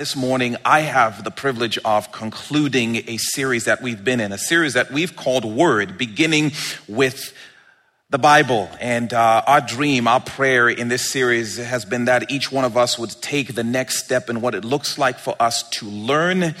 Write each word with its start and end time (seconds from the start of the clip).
this 0.00 0.16
morning 0.16 0.56
I 0.64 0.80
have 0.80 1.24
the 1.24 1.30
privilege 1.30 1.76
of 1.84 2.10
concluding 2.10 3.06
a 3.06 3.18
series 3.18 3.66
that 3.66 3.82
we've 3.82 4.02
been 4.02 4.18
in, 4.18 4.32
a 4.32 4.38
series 4.38 4.72
that 4.72 4.90
we've 4.90 5.14
called 5.14 5.44
Word, 5.44 5.98
beginning 5.98 6.52
with 6.88 7.34
the 8.08 8.16
Bible. 8.16 8.70
And 8.80 9.12
uh, 9.12 9.42
our 9.46 9.60
dream, 9.60 10.08
our 10.08 10.20
prayer 10.20 10.70
in 10.70 10.88
this 10.88 11.10
series 11.10 11.58
has 11.58 11.84
been 11.84 12.06
that 12.06 12.30
each 12.30 12.50
one 12.50 12.64
of 12.64 12.78
us 12.78 12.98
would 12.98 13.10
take 13.20 13.54
the 13.54 13.62
next 13.62 14.02
step 14.02 14.30
in 14.30 14.40
what 14.40 14.54
it 14.54 14.64
looks 14.64 14.96
like 14.96 15.18
for 15.18 15.36
us 15.38 15.68
to 15.68 15.84
learn 15.84 16.54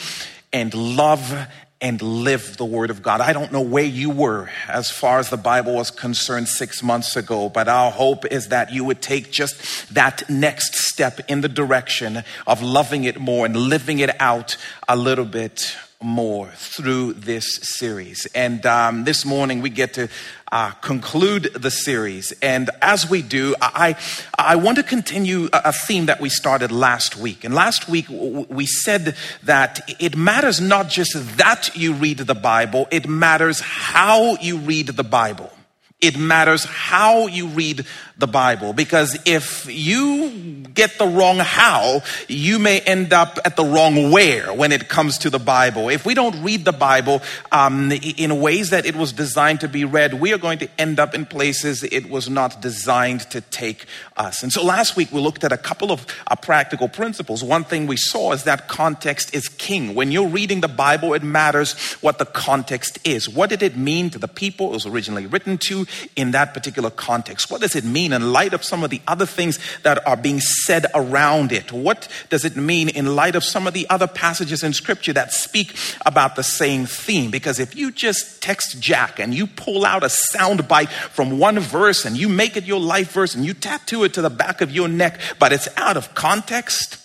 and 0.52 0.74
love 0.74 1.48
and 1.80 2.00
live 2.02 2.56
the 2.56 2.64
Word 2.64 2.90
of 2.90 3.02
God. 3.02 3.20
I 3.20 3.32
don't 3.32 3.52
know 3.52 3.62
where 3.62 3.84
you 3.84 4.10
were 4.10 4.50
as 4.68 4.90
far 4.90 5.18
as 5.18 5.30
the 5.30 5.36
Bible 5.36 5.74
was 5.74 5.90
concerned 5.90 6.48
six 6.48 6.82
months 6.82 7.16
ago, 7.16 7.48
but 7.48 7.68
our 7.68 7.90
hope 7.90 8.26
is 8.26 8.48
that 8.48 8.72
you 8.72 8.84
would 8.84 9.00
take 9.00 9.30
just 9.30 9.94
that 9.94 10.28
next 10.28 10.74
step 10.74 11.20
in 11.28 11.40
the 11.40 11.48
direction 11.48 12.22
of 12.46 12.62
loving 12.62 13.04
it 13.04 13.18
more 13.18 13.46
and 13.46 13.56
living 13.56 13.98
it 13.98 14.10
out 14.20 14.56
a 14.88 14.96
little 14.96 15.24
bit 15.24 15.74
more 16.02 16.48
through 16.54 17.12
this 17.12 17.56
series. 17.62 18.26
And 18.34 18.64
um, 18.64 19.04
this 19.04 19.26
morning 19.26 19.60
we 19.60 19.68
get 19.68 19.94
to 19.94 20.08
uh, 20.50 20.70
conclude 20.70 21.52
the 21.54 21.70
series. 21.70 22.32
And 22.40 22.70
as 22.80 23.08
we 23.08 23.20
do, 23.20 23.54
I, 23.60 23.96
I 24.38 24.56
want 24.56 24.78
to 24.78 24.82
continue 24.82 25.50
a 25.52 25.72
theme 25.72 26.06
that 26.06 26.18
we 26.20 26.30
started 26.30 26.72
last 26.72 27.16
week. 27.16 27.44
And 27.44 27.54
last 27.54 27.88
week 27.88 28.06
we 28.08 28.64
said 28.64 29.14
that 29.42 29.94
it 30.00 30.16
matters 30.16 30.58
not 30.58 30.88
just 30.88 31.12
that 31.36 31.76
you 31.76 31.92
read 31.92 32.18
the 32.18 32.34
Bible, 32.34 32.88
it 32.90 33.06
matters 33.06 33.60
how 33.60 34.36
you 34.36 34.56
read 34.56 34.86
the 34.86 35.04
Bible. 35.04 35.52
It 36.00 36.18
matters 36.18 36.64
how 36.64 37.26
you 37.26 37.48
read 37.48 37.84
the 38.16 38.26
Bible 38.26 38.72
because 38.72 39.18
if 39.26 39.66
you 39.68 40.64
get 40.72 40.98
the 40.98 41.06
wrong 41.06 41.38
how, 41.38 42.02
you 42.28 42.58
may 42.58 42.80
end 42.80 43.12
up 43.12 43.38
at 43.44 43.56
the 43.56 43.64
wrong 43.64 44.10
where 44.10 44.52
when 44.54 44.72
it 44.72 44.88
comes 44.88 45.18
to 45.18 45.30
the 45.30 45.38
Bible. 45.38 45.88
If 45.88 46.06
we 46.06 46.14
don't 46.14 46.42
read 46.42 46.64
the 46.64 46.72
Bible 46.72 47.22
um, 47.50 47.90
in 47.92 48.40
ways 48.40 48.70
that 48.70 48.86
it 48.86 48.94
was 48.94 49.12
designed 49.12 49.60
to 49.60 49.68
be 49.68 49.84
read, 49.84 50.14
we 50.14 50.32
are 50.32 50.38
going 50.38 50.58
to 50.60 50.68
end 50.78 51.00
up 51.00 51.14
in 51.14 51.26
places 51.26 51.82
it 51.82 52.08
was 52.08 52.30
not 52.30 52.60
designed 52.60 53.22
to 53.30 53.40
take 53.40 53.86
us. 54.16 54.42
And 54.42 54.52
so 54.52 54.64
last 54.64 54.96
week 54.96 55.10
we 55.12 55.20
looked 55.20 55.44
at 55.44 55.52
a 55.52 55.58
couple 55.58 55.90
of 55.90 56.06
uh, 56.26 56.36
practical 56.36 56.88
principles. 56.88 57.42
One 57.42 57.64
thing 57.64 57.86
we 57.86 57.96
saw 57.96 58.32
is 58.32 58.44
that 58.44 58.68
context 58.68 59.34
is 59.34 59.48
king. 59.48 59.94
When 59.94 60.12
you're 60.12 60.28
reading 60.28 60.60
the 60.60 60.68
Bible, 60.68 61.14
it 61.14 61.22
matters 61.22 61.78
what 62.00 62.18
the 62.18 62.26
context 62.26 62.98
is. 63.04 63.28
What 63.28 63.50
did 63.50 63.62
it 63.62 63.76
mean 63.76 64.10
to 64.10 64.18
the 64.18 64.28
people 64.28 64.68
it 64.68 64.72
was 64.72 64.86
originally 64.86 65.26
written 65.26 65.58
to 65.58 65.86
in 66.16 66.30
that 66.32 66.54
particular 66.54 66.90
context? 66.90 67.50
What 67.50 67.60
does 67.60 67.74
it 67.74 67.84
mean? 67.84 68.12
in 68.12 68.32
light 68.32 68.52
of 68.52 68.64
some 68.64 68.84
of 68.84 68.90
the 68.90 69.00
other 69.06 69.26
things 69.26 69.58
that 69.82 70.06
are 70.06 70.16
being 70.16 70.40
said 70.40 70.86
around 70.94 71.52
it? 71.52 71.72
What 71.72 72.08
does 72.28 72.44
it 72.44 72.56
mean 72.56 72.88
in 72.88 73.14
light 73.16 73.34
of 73.34 73.44
some 73.44 73.66
of 73.66 73.74
the 73.74 73.88
other 73.88 74.06
passages 74.06 74.62
in 74.62 74.72
scripture 74.72 75.12
that 75.12 75.32
speak 75.32 75.76
about 76.04 76.36
the 76.36 76.42
same 76.42 76.86
theme? 76.86 77.30
Because 77.30 77.58
if 77.58 77.76
you 77.76 77.90
just 77.90 78.42
text 78.42 78.80
Jack 78.80 79.18
and 79.18 79.34
you 79.34 79.46
pull 79.46 79.84
out 79.84 80.04
a 80.04 80.08
sound 80.08 80.68
bite 80.68 80.90
from 80.90 81.38
one 81.38 81.58
verse 81.58 82.04
and 82.04 82.16
you 82.16 82.28
make 82.28 82.56
it 82.56 82.64
your 82.64 82.80
life 82.80 83.12
verse 83.12 83.34
and 83.34 83.44
you 83.44 83.54
tattoo 83.54 84.04
it 84.04 84.14
to 84.14 84.22
the 84.22 84.30
back 84.30 84.60
of 84.60 84.70
your 84.70 84.88
neck, 84.88 85.20
but 85.38 85.52
it's 85.52 85.68
out 85.76 85.96
of 85.96 86.14
context, 86.14 86.96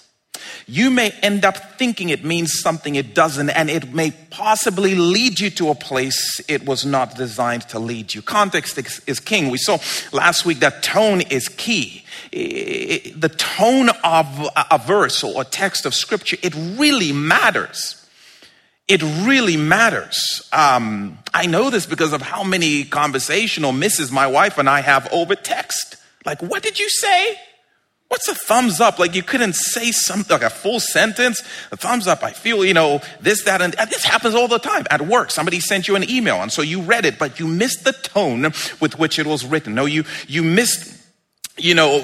you 0.67 0.89
may 0.89 1.11
end 1.22 1.45
up 1.45 1.78
thinking 1.78 2.09
it 2.09 2.23
means 2.23 2.59
something 2.59 2.95
it 2.95 3.14
doesn't, 3.14 3.50
and 3.50 3.69
it 3.69 3.94
may 3.94 4.11
possibly 4.30 4.95
lead 4.95 5.39
you 5.39 5.50
to 5.52 5.69
a 5.69 5.75
place 5.75 6.41
it 6.47 6.66
was 6.66 6.86
not 6.86 7.16
designed 7.16 7.67
to 7.69 7.80
lead 7.80 8.14
you. 8.14 8.22
Context 8.22 8.78
is 9.08 9.19
king. 9.19 9.50
We 9.50 9.58
saw 9.58 9.78
last 10.11 10.45
week 10.45 10.59
that 10.59 10.83
tone 10.83 11.22
is 11.22 11.47
key. 11.50 12.03
The 12.31 13.33
tone 13.38 13.89
of 14.03 14.50
a 14.72 14.78
verse 14.78 15.23
or 15.23 15.41
a 15.41 15.45
text 15.45 15.86
of 15.86 15.94
scripture, 15.94 16.38
it 16.41 16.53
really 16.56 17.11
matters. 17.11 18.02
It 18.88 19.02
really 19.25 19.58
matters. 19.58 20.47
Um, 20.53 21.17
I 21.33 21.47
know 21.47 21.72
this 21.72 21.88
because 21.88 22.13
of 22.13 22.22
how 22.22 22.44
many 22.44 22.83
conversational 22.83 23.72
misses 23.72 24.11
my 24.11 24.28
wife 24.28 24.59
and 24.59 24.69
I 24.69 24.81
have 24.81 25.12
over 25.12 25.35
text. 25.35 25.97
Like, 26.24 26.41
what 26.41 26.62
did 26.62 26.79
you 26.79 26.90
say? 26.90 27.40
What's 28.08 28.28
a 28.28 28.36
thumbs 28.36 28.80
up? 28.80 29.00
Like 29.00 29.16
you 29.16 29.24
couldn't 29.24 29.56
say 29.56 29.92
something 29.92 30.34
like 30.34 30.44
a 30.44 30.50
full 30.50 30.80
sentence. 30.80 31.42
A 31.72 31.78
thumbs 31.78 32.08
up. 32.08 32.24
I 32.24 32.32
feel, 32.32 32.64
you 32.64 32.74
know, 32.74 33.02
this, 33.20 33.44
that, 33.44 33.62
and 33.62 33.74
this 33.74 34.04
happens 34.04 34.36
all 34.36 34.48
the 34.48 34.60
time 34.60 34.86
at 34.92 35.02
work. 35.02 35.32
Somebody 35.32 35.60
sent 35.60 35.88
you 35.88 35.96
an 35.96 36.10
email 36.10 36.42
and 36.42 36.52
so 36.52 36.62
you 36.62 36.82
read 36.82 37.06
it, 37.06 37.18
but 37.18 37.40
you 37.40 37.48
missed 37.48 37.84
the 37.84 37.94
tone 37.94 38.44
with 38.80 39.00
which 39.00 39.18
it 39.18 39.26
was 39.26 39.44
written. 39.46 39.74
No, 39.74 39.86
you, 39.86 40.04
you 40.28 40.44
missed 40.44 40.96
you 41.58 41.74
know, 41.74 42.02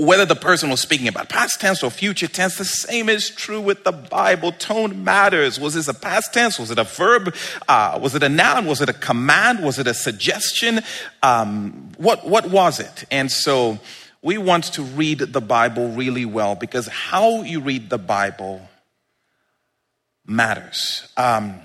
whether 0.00 0.26
the 0.26 0.36
person 0.36 0.68
was 0.68 0.80
speaking 0.80 1.08
about 1.08 1.30
past 1.30 1.58
tense 1.58 1.82
or 1.82 1.90
future 1.90 2.28
tense, 2.28 2.58
the 2.58 2.66
same 2.66 3.08
is 3.08 3.30
true 3.30 3.60
with 3.60 3.84
the 3.84 3.92
Bible. 3.92 4.52
Tone 4.52 5.04
matters. 5.04 5.58
Was 5.58 5.72
this 5.72 5.88
a 5.88 5.94
past 5.94 6.34
tense? 6.34 6.58
Was 6.58 6.70
it 6.70 6.78
a 6.78 6.84
verb? 6.84 7.34
Uh, 7.66 7.98
was 8.00 8.14
it 8.14 8.22
a 8.22 8.28
noun? 8.28 8.66
Was 8.66 8.82
it 8.82 8.90
a 8.90 8.92
command? 8.92 9.64
Was 9.64 9.78
it 9.78 9.86
a 9.86 9.94
suggestion? 9.94 10.80
Um, 11.22 11.92
what, 11.96 12.28
what 12.28 12.50
was 12.50 12.78
it? 12.78 13.04
And 13.10 13.32
so, 13.32 13.78
we 14.22 14.38
want 14.38 14.64
to 14.74 14.82
read 14.82 15.20
the 15.20 15.40
Bible 15.40 15.88
really 15.90 16.24
well 16.24 16.54
because 16.54 16.86
how 16.88 17.42
you 17.42 17.60
read 17.60 17.88
the 17.90 17.98
Bible 17.98 18.68
matters. 20.26 21.08
Um, 21.16 21.60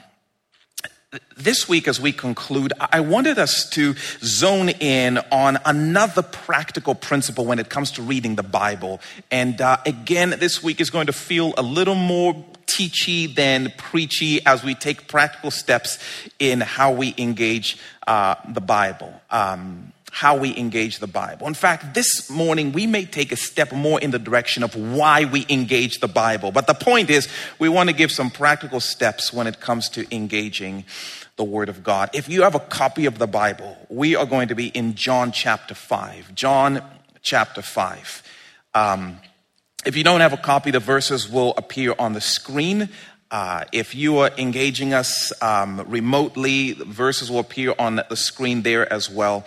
this 1.38 1.68
week, 1.70 1.88
as 1.88 2.00
we 2.00 2.12
conclude, 2.12 2.74
I 2.80 3.00
wanted 3.00 3.38
us 3.38 3.70
to 3.72 3.96
zone 4.22 4.70
in 4.70 5.18
on 5.32 5.58
another 5.66 6.22
practical 6.22 6.96
principle 6.96 7.46
when 7.46 7.60
it 7.60 7.70
comes 7.70 7.92
to 7.92 8.02
reading 8.02 8.36
the 8.36 8.44
Bible. 8.44 9.00
And 9.32 9.60
uh, 9.62 9.78
again, 9.86 10.36
this 10.40 10.64
week 10.64 10.82
is 10.82 10.90
going 10.90 11.08
to 11.08 11.14
feel 11.14 11.54
a 11.58 11.64
little 11.64 11.96
more 11.96 12.34
teachy 12.66 13.34
than 13.34 13.74
preachy 13.78 14.46
as 14.46 14.64
we 14.64 14.76
take 14.76 15.08
practical 15.08 15.52
steps 15.52 16.00
in 16.40 16.62
how 16.62 16.92
we 16.92 17.14
engage 17.18 17.78
uh, 18.08 18.36
the 18.50 18.62
Bible. 18.62 19.14
Um, 19.30 19.94
how 20.16 20.34
we 20.34 20.56
engage 20.56 21.00
the 21.00 21.08
Bible. 21.08 21.46
In 21.46 21.54
fact, 21.54 21.94
this 21.94 22.30
morning 22.30 22.72
we 22.72 22.88
may 22.88 23.04
take 23.04 23.34
a 23.34 23.36
step 23.36 23.74
more 23.74 24.00
in 24.00 24.12
the 24.12 24.18
direction 24.18 24.64
of 24.64 24.74
why 24.74 25.26
we 25.26 25.46
engage 25.50 26.00
the 26.00 26.08
Bible. 26.08 26.54
But 26.54 26.68
the 26.68 26.74
point 26.74 27.10
is, 27.10 27.28
we 27.60 27.68
want 27.68 27.90
to 27.90 27.96
give 27.96 28.14
some 28.14 28.32
practical 28.32 28.80
steps 28.80 29.34
when 29.34 29.46
it 29.46 29.60
comes 29.60 29.90
to 29.90 30.16
engaging 30.16 30.86
the 31.36 31.44
Word 31.44 31.68
of 31.68 31.84
God. 31.84 32.12
If 32.14 32.30
you 32.30 32.44
have 32.44 32.56
a 32.56 32.62
copy 32.62 33.08
of 33.08 33.18
the 33.18 33.28
Bible, 33.28 33.76
we 33.90 34.16
are 34.16 34.26
going 34.26 34.48
to 34.48 34.56
be 34.56 34.68
in 34.68 34.96
John 34.96 35.34
chapter 35.34 35.76
5. 35.76 36.34
John 36.34 36.82
chapter 37.22 37.62
5. 37.62 38.24
Um, 38.74 39.20
if 39.86 39.98
you 39.98 40.06
don't 40.06 40.22
have 40.22 40.32
a 40.32 40.38
copy, 40.38 40.72
the 40.72 40.80
verses 40.80 41.30
will 41.30 41.54
appear 41.58 41.94
on 42.00 42.14
the 42.14 42.22
screen. 42.22 42.88
Uh, 43.32 43.66
if 43.74 43.94
you 43.94 44.20
are 44.20 44.32
engaging 44.38 44.94
us 44.94 45.34
um, 45.42 45.84
remotely, 45.90 46.72
verses 46.72 47.30
will 47.30 47.40
appear 47.40 47.76
on 47.78 47.98
the 47.98 48.16
screen 48.16 48.62
there 48.62 48.92
as 48.94 49.10
well 49.10 49.46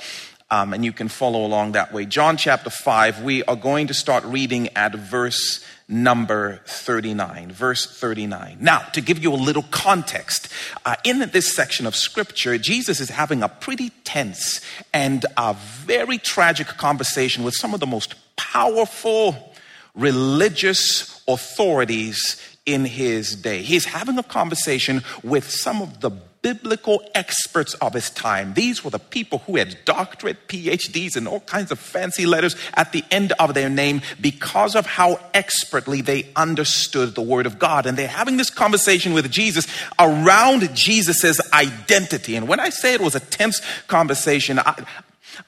um, 0.50 0.72
and 0.72 0.84
you 0.84 0.92
can 0.92 1.09
follow 1.09 1.44
along 1.44 1.72
that 1.72 1.92
way. 1.92 2.06
John 2.06 2.36
chapter 2.36 2.70
5, 2.70 3.22
we 3.22 3.42
are 3.44 3.56
going 3.56 3.88
to 3.88 3.94
start 3.94 4.25
reading 4.25 4.69
at 4.76 4.94
verse 4.94 5.64
number 5.88 6.60
39. 6.66 7.53
Verse 7.53 7.86
39. 7.98 8.58
Now, 8.60 8.81
to 8.92 9.00
give 9.00 9.19
you 9.19 9.32
a 9.32 9.37
little 9.37 9.64
context, 9.70 10.48
uh, 10.84 10.97
in 11.04 11.19
this 11.31 11.54
section 11.54 11.87
of 11.87 11.97
scripture, 11.97 12.58
Jesus 12.58 13.00
is 13.00 13.10
having 13.10 13.42
a 13.42 13.48
pretty 13.48 13.91
tense 14.04 14.60
and 14.92 15.25
a 15.37 15.54
very 15.54 16.19
tragic 16.19 16.66
conversation 16.66 17.44
with 17.44 17.54
some 17.54 17.75
of 17.75 17.81
the 17.81 17.87
most 17.87 18.14
powerful 18.37 19.54
religious 19.94 21.22
authorities 21.26 22.41
in 22.64 22.84
his 22.84 23.34
day. 23.34 23.62
He's 23.62 23.87
having 23.87 24.19
a 24.19 24.22
conversation 24.22 25.03
with 25.22 25.50
some 25.50 25.82
of 25.82 26.00
the 26.00 26.10
biblical 26.43 27.03
experts 27.15 27.75
of 27.75 27.94
his 27.94 28.10
time. 28.10 28.54
These 28.54 28.84
were 28.84 28.91
the 28.91 28.99
people 28.99 29.38
who 29.41 29.56
had 29.56 29.84
doctorate, 29.84 30.49
PhDs, 30.49 31.16
and 31.16 31.26
all 31.26 31.41
kinds 31.41 31.71
of 31.71 31.78
fancy 31.78 32.26
letters 32.26 32.56
at 32.75 32.93
the 32.93 33.04
end 33.10 33.32
of 33.32 33.54
their 33.54 33.69
name 33.69 34.03
because 34.21 34.75
of 34.75 34.87
how 34.87 35.21
expertly 35.34 36.00
they 36.00 36.28
understood 36.37 37.15
the 37.15 37.22
Word 37.22 37.47
of 37.47 37.59
God. 37.59 37.87
And 37.87 37.99
they're 37.99 38.09
having 38.09 38.37
this 38.37 38.50
conversation 38.50 39.12
with 39.12 39.31
Jesus 39.31 39.67
around 39.99 40.75
Jesus' 40.75 41.40
identity. 41.52 42.37
And 42.37 42.49
when 42.49 42.61
I 42.61 42.70
say 42.70 42.94
it 42.94 43.00
was 43.00 43.14
a 43.14 43.20
tense 43.20 43.61
conversation, 43.87 44.58
I, 44.58 44.84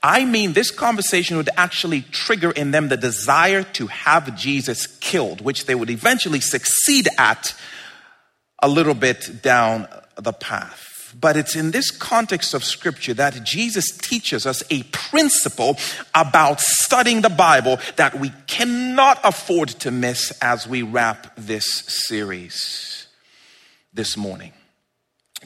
I 0.02 0.24
mean, 0.24 0.52
this 0.52 0.70
conversation 0.70 1.36
would 1.36 1.50
actually 1.56 2.02
trigger 2.02 2.50
in 2.50 2.70
them 2.70 2.88
the 2.88 2.96
desire 2.96 3.62
to 3.62 3.86
have 3.88 4.36
Jesus 4.36 4.86
killed, 4.86 5.40
which 5.40 5.66
they 5.66 5.74
would 5.74 5.90
eventually 5.90 6.40
succeed 6.40 7.08
at 7.18 7.54
a 8.62 8.68
little 8.68 8.94
bit 8.94 9.42
down 9.42 9.88
the 10.20 10.32
path. 10.32 11.14
But 11.18 11.36
it's 11.36 11.56
in 11.56 11.72
this 11.72 11.90
context 11.90 12.54
of 12.54 12.62
scripture 12.62 13.14
that 13.14 13.42
Jesus 13.42 13.96
teaches 13.96 14.46
us 14.46 14.62
a 14.70 14.84
principle 14.84 15.76
about 16.14 16.60
studying 16.60 17.22
the 17.22 17.30
Bible 17.30 17.78
that 17.96 18.18
we 18.18 18.32
cannot 18.46 19.18
afford 19.24 19.68
to 19.70 19.90
miss 19.90 20.30
as 20.40 20.68
we 20.68 20.82
wrap 20.82 21.34
this 21.36 21.66
series 21.86 23.08
this 23.92 24.16
morning. 24.16 24.52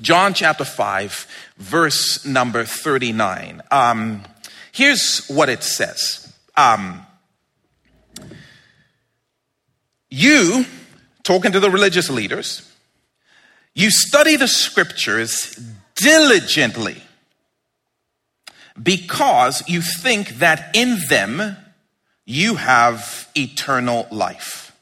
John 0.00 0.34
chapter 0.34 0.64
5, 0.64 1.26
verse 1.56 2.24
number 2.26 2.64
39. 2.64 3.62
Um, 3.70 4.24
here's 4.72 5.26
what 5.28 5.48
it 5.48 5.62
says 5.62 6.32
um, 6.56 7.06
You 10.10 10.66
talking 11.22 11.52
to 11.52 11.60
the 11.60 11.70
religious 11.70 12.10
leaders, 12.10 12.70
you 13.74 13.90
study 13.90 14.36
the 14.36 14.48
scriptures 14.48 15.58
diligently 15.96 17.02
because 18.80 19.62
you 19.68 19.80
think 19.80 20.38
that 20.38 20.74
in 20.74 20.98
them 21.08 21.56
you 22.24 22.54
have 22.56 23.28
eternal 23.36 24.06
life. 24.10 24.72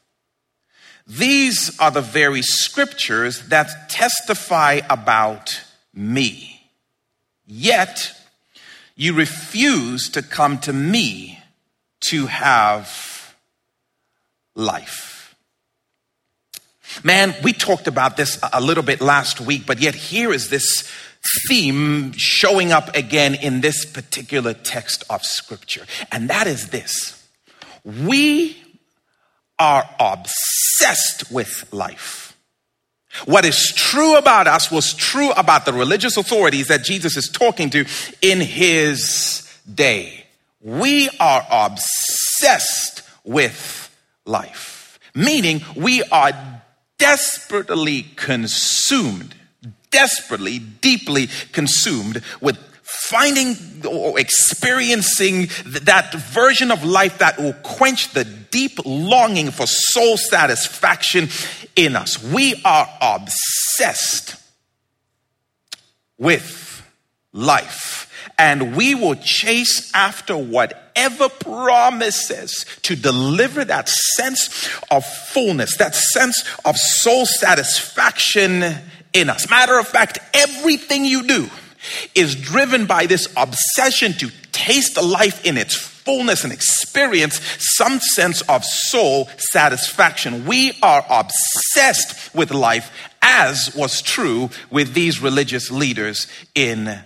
These 1.05 1.77
are 1.79 1.91
the 1.91 2.01
very 2.01 2.41
scriptures 2.41 3.47
that 3.49 3.89
testify 3.89 4.79
about 4.89 5.61
me. 5.93 6.61
Yet, 7.45 8.15
you 8.95 9.13
refuse 9.13 10.09
to 10.11 10.21
come 10.21 10.59
to 10.59 10.71
me 10.71 11.39
to 12.09 12.27
have 12.27 13.35
life. 14.55 15.12
Man, 17.01 17.33
we 17.43 17.53
talked 17.53 17.87
about 17.87 18.17
this 18.17 18.39
a 18.51 18.61
little 18.61 18.83
bit 18.83 19.01
last 19.01 19.41
week, 19.41 19.65
but 19.65 19.79
yet 19.79 19.95
here 19.95 20.31
is 20.31 20.49
this 20.49 20.89
theme 21.47 22.11
showing 22.13 22.71
up 22.71 22.95
again 22.95 23.35
in 23.35 23.61
this 23.61 23.85
particular 23.85 24.53
text 24.53 25.03
of 25.09 25.23
scripture. 25.23 25.85
And 26.11 26.29
that 26.29 26.47
is 26.47 26.69
this. 26.69 27.25
We 27.83 28.57
are 29.59 29.89
obsessed 29.99 31.31
with 31.31 31.71
life. 31.71 32.35
What 33.25 33.45
is 33.45 33.71
true 33.75 34.17
about 34.17 34.47
us 34.47 34.71
was 34.71 34.93
true 34.93 35.31
about 35.31 35.65
the 35.65 35.73
religious 35.73 36.17
authorities 36.17 36.67
that 36.67 36.83
Jesus 36.83 37.15
is 37.15 37.29
talking 37.29 37.69
to 37.69 37.85
in 38.21 38.41
his 38.41 39.47
day. 39.71 40.25
We 40.61 41.09
are 41.19 41.45
obsessed 41.49 43.03
with 43.23 43.95
life, 44.25 44.99
meaning 45.13 45.61
we 45.75 46.01
are 46.03 46.52
desperately 47.03 48.03
consumed, 48.15 49.35
desperately, 49.91 50.57
deeply 50.57 51.27
consumed 51.51 52.23
with 52.39 52.57
finding 52.81 53.57
or 53.85 54.17
experiencing 54.17 55.49
that 55.65 56.13
version 56.13 56.71
of 56.71 56.85
life 56.85 57.17
that 57.17 57.37
will 57.37 57.51
quench 57.61 58.13
the 58.13 58.23
deep 58.23 58.79
longing 58.85 59.51
for 59.51 59.67
soul 59.67 60.15
satisfaction 60.15 61.27
in 61.75 61.97
us. 61.97 62.23
We 62.23 62.61
are 62.63 62.87
obsessed 63.01 64.37
with 66.17 66.89
life. 67.33 68.09
And 68.39 68.77
we 68.77 68.95
will 68.95 69.15
chase 69.15 69.91
after 69.93 70.37
whatever 70.95 71.29
promises 71.29 72.65
to 72.83 72.95
deliver 72.95 73.65
that 73.65 73.89
sense 73.89 74.69
of 74.91 75.05
fullness, 75.05 75.77
that 75.77 75.95
sense 75.95 76.43
of 76.65 76.77
soul 76.77 77.25
satisfaction 77.25 78.63
in 79.13 79.29
us. 79.29 79.49
Matter 79.49 79.77
of 79.77 79.87
fact, 79.87 80.19
everything 80.33 81.05
you 81.05 81.25
do 81.27 81.49
is 82.15 82.35
driven 82.35 82.85
by 82.85 83.05
this 83.05 83.27
obsession 83.35 84.13
to 84.13 84.31
taste 84.51 85.01
life 85.01 85.45
in 85.45 85.57
its 85.57 85.75
fullness 85.75 86.43
and 86.43 86.53
experience 86.53 87.39
some 87.59 87.99
sense 87.99 88.41
of 88.43 88.63
soul 88.63 89.29
satisfaction. 89.37 90.45
We 90.45 90.77
are 90.81 91.05
obsessed 91.09 92.33
with 92.35 92.51
life, 92.51 92.91
as 93.21 93.73
was 93.75 94.01
true 94.01 94.49
with 94.69 94.93
these 94.93 95.21
religious 95.21 95.71
leaders 95.71 96.27
in 96.55 96.99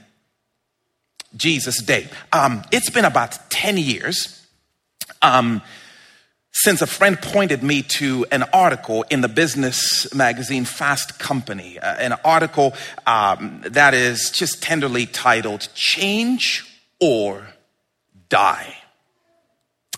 Jesus' 1.38 1.82
day. 1.82 2.08
Um, 2.34 2.64
it's 2.72 2.90
been 2.90 3.06
about 3.06 3.50
10 3.50 3.78
years. 3.78 4.46
Um, 5.22 5.62
since 6.52 6.82
a 6.82 6.88
friend 6.88 7.22
pointed 7.22 7.62
me 7.62 7.84
to 7.84 8.26
an 8.32 8.44
article 8.52 9.06
in 9.12 9.22
the 9.22 9.28
business 9.28 10.12
magazine 10.14 10.66
Fast 10.66 11.20
Company, 11.20 11.78
uh, 11.78 11.96
an 11.98 12.14
article 12.26 12.74
um, 13.06 13.62
that 13.64 13.94
is 13.94 14.32
just 14.32 14.64
tenderly 14.64 15.06
titled 15.06 15.68
Change 15.76 16.66
or 17.00 17.48
Die. 18.30 18.76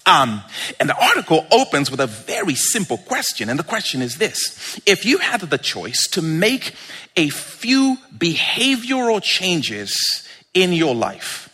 Um, 0.05 0.41
and 0.79 0.89
the 0.89 1.01
article 1.01 1.45
opens 1.51 1.91
with 1.91 1.99
a 1.99 2.07
very 2.07 2.55
simple 2.55 2.97
question. 2.97 3.47
And 3.47 3.59
the 3.59 3.63
question 3.63 4.01
is 4.01 4.17
this 4.17 4.81
If 4.85 5.05
you 5.05 5.19
had 5.19 5.41
the 5.41 5.57
choice 5.57 6.07
to 6.11 6.21
make 6.21 6.73
a 7.15 7.29
few 7.29 7.97
behavioral 8.17 9.21
changes 9.21 10.27
in 10.53 10.73
your 10.73 10.95
life, 10.95 11.49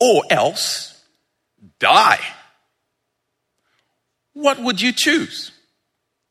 or 0.00 0.22
else 0.30 1.02
die, 1.78 2.20
what 4.32 4.60
would 4.60 4.80
you 4.80 4.92
choose? 4.92 5.52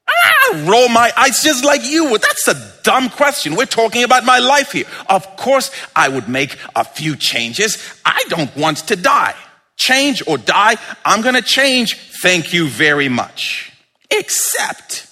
I 0.08 0.66
roll 0.68 0.90
my 0.90 1.12
eyes 1.18 1.42
just 1.42 1.64
like 1.64 1.84
you 1.84 2.12
would. 2.12 2.22
That's 2.22 2.48
a 2.48 2.74
dumb 2.84 3.10
question. 3.10 3.56
We're 3.56 3.66
talking 3.66 4.04
about 4.04 4.26
my 4.26 4.40
life 4.40 4.74
here. 4.74 4.86
Of 5.08 5.38
course, 5.38 5.72
I 5.96 6.10
would 6.10 6.28
make 6.28 6.58
a 6.76 6.84
few 6.84 7.16
changes. 7.16 7.78
I 8.06 8.24
don't 8.28 8.56
want 8.56 8.80
to 8.90 8.96
die. 8.96 9.36
Change 9.78 10.22
or 10.28 10.38
die, 10.38 10.76
I'm 11.06 11.22
going 11.22 11.36
to 11.36 11.42
change. 11.42 11.98
Thank 12.22 12.54
you 12.54 12.68
very 12.68 13.10
much. 13.10 13.72
Except 14.12 15.08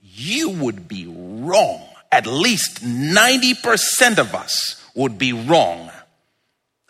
you 0.00 0.50
would 0.50 0.86
be 0.86 1.06
wrong. 1.08 1.82
At 2.12 2.26
least 2.26 2.84
90% 2.84 4.18
of 4.18 4.34
us 4.34 4.81
would 4.94 5.18
be 5.18 5.32
wrong 5.32 5.90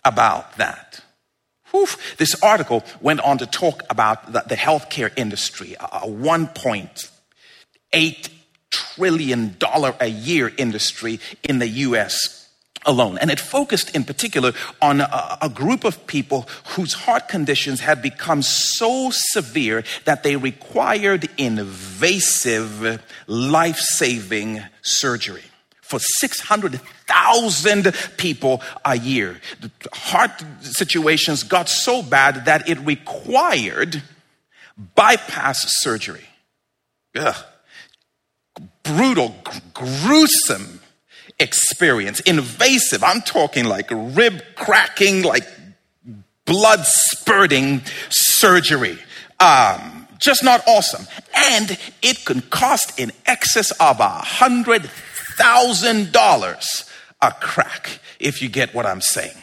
about 0.04 0.56
that. 0.56 1.00
Whew. 1.70 1.86
This 2.18 2.34
article 2.42 2.84
went 3.00 3.20
on 3.20 3.38
to 3.38 3.46
talk 3.46 3.82
about 3.88 4.32
the, 4.32 4.44
the 4.46 4.56
healthcare 4.56 5.10
industry, 5.16 5.74
a 5.78 6.06
$1.8 6.06 8.28
trillion 8.70 9.56
a 10.00 10.06
year 10.06 10.52
industry 10.56 11.20
in 11.42 11.58
the 11.58 11.68
US 11.68 12.48
alone. 12.84 13.18
And 13.18 13.30
it 13.30 13.40
focused 13.40 13.94
in 13.94 14.04
particular 14.04 14.52
on 14.80 15.00
a, 15.00 15.38
a, 15.40 15.48
group 15.48 15.84
of 15.84 16.06
people 16.06 16.48
whose 16.74 16.94
heart 16.94 17.28
conditions 17.28 17.80
had 17.80 18.02
become 18.02 18.42
so 18.42 19.10
severe 19.12 19.84
that 20.04 20.24
they 20.24 20.36
required 20.36 21.28
invasive, 21.38 23.00
life 23.28 23.78
saving 23.78 24.62
surgery 24.82 25.44
for 25.92 25.98
600,000 25.98 27.94
people 28.16 28.62
a 28.82 28.96
year. 28.96 29.38
The 29.60 29.70
heart 29.92 30.42
situations 30.62 31.42
got 31.42 31.68
so 31.68 32.02
bad 32.02 32.46
that 32.46 32.66
it 32.66 32.78
required 32.80 34.02
bypass 34.94 35.64
surgery. 35.82 36.24
Ugh. 37.14 37.36
Brutal, 38.82 39.36
gruesome 39.74 40.80
experience. 41.38 42.20
Invasive. 42.20 43.04
I'm 43.04 43.20
talking 43.20 43.66
like 43.66 43.90
rib 43.90 44.42
cracking, 44.54 45.22
like 45.22 45.46
blood 46.46 46.80
spurting 46.84 47.82
surgery. 48.08 48.98
Um, 49.38 50.02
just 50.18 50.42
not 50.42 50.62
awesome. 50.66 51.06
And 51.34 51.76
it 52.00 52.24
can 52.24 52.40
cost 52.42 52.98
in 52.98 53.12
excess 53.26 53.72
of 53.72 54.00
a 54.00 54.08
hundred 54.08 54.88
$1,000 55.38 56.88
a 57.22 57.30
crack, 57.30 58.00
if 58.18 58.42
you 58.42 58.48
get 58.48 58.74
what 58.74 58.84
I'm 58.84 59.00
saying. 59.00 59.36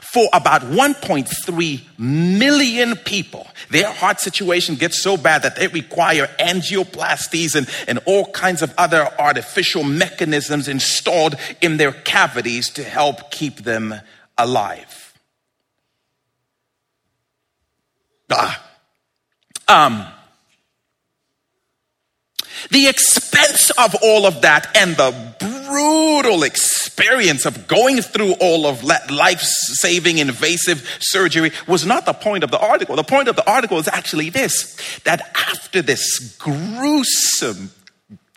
For 0.00 0.26
about 0.32 0.62
1.3 0.62 1.98
million 1.98 2.96
people, 2.96 3.46
their 3.70 3.92
heart 3.92 4.20
situation 4.20 4.76
gets 4.76 5.02
so 5.02 5.18
bad 5.18 5.42
that 5.42 5.56
they 5.56 5.68
require 5.68 6.26
angioplasties 6.40 7.54
and, 7.54 7.68
and 7.86 7.98
all 8.06 8.26
kinds 8.32 8.62
of 8.62 8.72
other 8.78 9.08
artificial 9.18 9.84
mechanisms 9.84 10.66
installed 10.66 11.34
in 11.60 11.76
their 11.76 11.92
cavities 11.92 12.70
to 12.70 12.82
help 12.82 13.30
keep 13.30 13.58
them 13.58 13.94
alive. 14.38 15.12
Ah. 18.30 18.62
Um, 19.68 20.06
the 22.70 22.88
expense 22.88 23.70
of 23.70 23.94
all 24.02 24.26
of 24.26 24.42
that 24.42 24.76
and 24.76 24.96
the 24.96 25.34
brutal 25.38 26.42
experience 26.42 27.44
of 27.44 27.66
going 27.68 28.00
through 28.00 28.34
all 28.40 28.66
of 28.66 28.82
life 28.84 29.40
saving 29.40 30.18
invasive 30.18 30.98
surgery 31.00 31.52
was 31.66 31.84
not 31.84 32.06
the 32.06 32.12
point 32.12 32.44
of 32.44 32.50
the 32.50 32.58
article. 32.58 32.96
The 32.96 33.04
point 33.04 33.28
of 33.28 33.36
the 33.36 33.48
article 33.48 33.78
is 33.78 33.88
actually 33.88 34.30
this 34.30 34.76
that 35.04 35.32
after 35.48 35.82
this 35.82 36.36
gruesome 36.38 37.70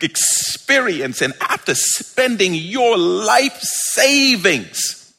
experience 0.01 1.21
and 1.21 1.33
after 1.41 1.75
spending 1.75 2.53
your 2.53 2.97
life 2.97 3.59
savings 3.59 5.13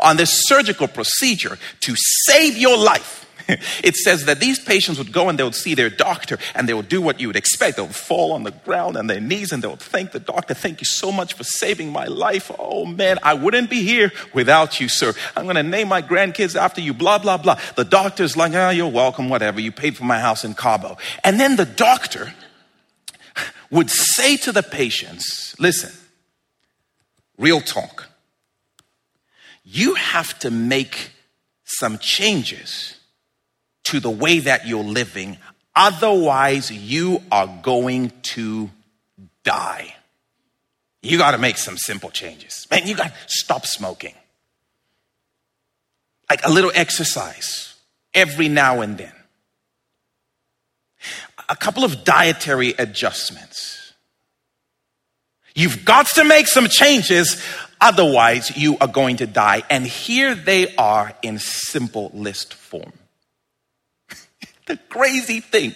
on 0.00 0.16
this 0.16 0.44
surgical 0.46 0.88
procedure 0.88 1.58
to 1.80 1.94
save 1.96 2.56
your 2.56 2.76
life, 2.76 3.15
it 3.84 3.94
says 3.94 4.24
that 4.24 4.40
these 4.40 4.58
patients 4.58 4.98
would 4.98 5.12
go 5.12 5.28
and 5.28 5.38
they 5.38 5.44
would 5.44 5.54
see 5.54 5.74
their 5.74 5.90
doctor 5.90 6.38
and 6.54 6.68
they 6.68 6.74
would 6.74 6.88
do 6.88 7.00
what 7.00 7.20
you 7.20 7.28
would 7.28 7.36
expect. 7.36 7.76
They 7.76 7.82
would 7.82 7.94
fall 7.94 8.32
on 8.32 8.42
the 8.42 8.50
ground 8.50 8.96
on 8.96 9.06
their 9.06 9.20
knees 9.20 9.52
and 9.52 9.62
they 9.62 9.68
would 9.68 9.80
thank 9.80 10.12
the 10.12 10.20
doctor, 10.20 10.54
thank 10.54 10.80
you 10.80 10.84
so 10.84 11.12
much 11.12 11.34
for 11.34 11.44
saving 11.44 11.92
my 11.92 12.06
life. 12.06 12.50
Oh 12.58 12.84
man, 12.84 13.18
I 13.22 13.34
wouldn't 13.34 13.70
be 13.70 13.82
here 13.82 14.12
without 14.34 14.80
you, 14.80 14.88
sir. 14.88 15.14
I'm 15.36 15.44
going 15.44 15.56
to 15.56 15.62
name 15.62 15.88
my 15.88 16.02
grandkids 16.02 16.56
after 16.56 16.80
you, 16.80 16.92
blah, 16.92 17.18
blah, 17.18 17.36
blah. 17.36 17.58
The 17.76 17.84
doctor's 17.84 18.36
like, 18.36 18.52
oh, 18.54 18.70
you're 18.70 18.88
welcome, 18.88 19.28
whatever. 19.28 19.60
You 19.60 19.72
paid 19.72 19.96
for 19.96 20.04
my 20.04 20.18
house 20.18 20.44
in 20.44 20.54
Cabo. 20.54 20.96
And 21.22 21.38
then 21.38 21.56
the 21.56 21.66
doctor 21.66 22.34
would 23.70 23.90
say 23.90 24.36
to 24.38 24.52
the 24.52 24.62
patients, 24.62 25.54
listen, 25.58 25.92
real 27.38 27.60
talk. 27.60 28.08
You 29.64 29.94
have 29.94 30.38
to 30.40 30.50
make 30.50 31.10
some 31.64 31.98
changes 31.98 32.95
to 33.86 34.00
the 34.00 34.10
way 34.10 34.40
that 34.40 34.66
you're 34.66 34.84
living. 34.84 35.38
Otherwise, 35.74 36.70
you 36.70 37.22
are 37.30 37.46
going 37.62 38.12
to 38.22 38.70
die. 39.44 39.94
You 41.02 41.18
got 41.18 41.32
to 41.32 41.38
make 41.38 41.56
some 41.56 41.76
simple 41.76 42.10
changes. 42.10 42.66
Man, 42.70 42.86
you 42.86 42.96
got 42.96 43.08
to 43.08 43.14
stop 43.28 43.66
smoking. 43.66 44.14
Like 46.28 46.44
a 46.44 46.50
little 46.50 46.72
exercise 46.74 47.74
every 48.12 48.48
now 48.48 48.80
and 48.80 48.98
then. 48.98 49.12
A 51.48 51.54
couple 51.54 51.84
of 51.84 52.02
dietary 52.02 52.74
adjustments. 52.76 53.92
You've 55.54 55.84
got 55.84 56.06
to 56.16 56.24
make 56.24 56.48
some 56.48 56.66
changes, 56.66 57.40
otherwise, 57.80 58.56
you 58.56 58.76
are 58.80 58.88
going 58.88 59.18
to 59.18 59.26
die. 59.26 59.62
And 59.70 59.86
here 59.86 60.34
they 60.34 60.74
are 60.74 61.14
in 61.22 61.38
simple 61.38 62.10
list 62.12 62.52
form. 62.52 62.92
The 64.66 64.76
crazy 64.88 65.40
thing 65.40 65.74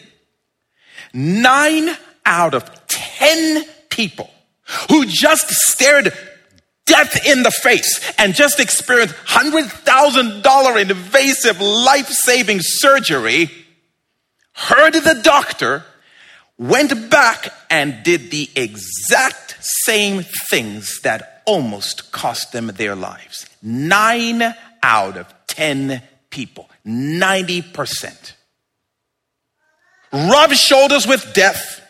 nine 1.12 1.90
out 2.24 2.54
of 2.54 2.86
10 2.86 3.64
people 3.88 4.30
who 4.88 5.04
just 5.06 5.48
stared 5.50 6.12
death 6.86 7.26
in 7.26 7.42
the 7.42 7.50
face 7.50 8.12
and 8.18 8.34
just 8.34 8.60
experienced 8.60 9.14
$100,000 9.26 10.90
invasive 10.90 11.60
life 11.60 12.08
saving 12.08 12.58
surgery, 12.60 13.50
heard 14.52 14.94
the 14.94 15.20
doctor, 15.22 15.84
went 16.58 17.10
back 17.10 17.52
and 17.70 18.02
did 18.02 18.30
the 18.30 18.48
exact 18.54 19.56
same 19.60 20.24
things 20.50 21.00
that 21.02 21.42
almost 21.46 22.12
cost 22.12 22.52
them 22.52 22.66
their 22.68 22.94
lives. 22.94 23.48
Nine 23.62 24.54
out 24.82 25.16
of 25.16 25.32
10 25.48 26.02
people, 26.30 26.68
90%. 26.86 28.32
Rub 30.12 30.52
shoulders 30.52 31.06
with 31.06 31.32
death 31.34 31.80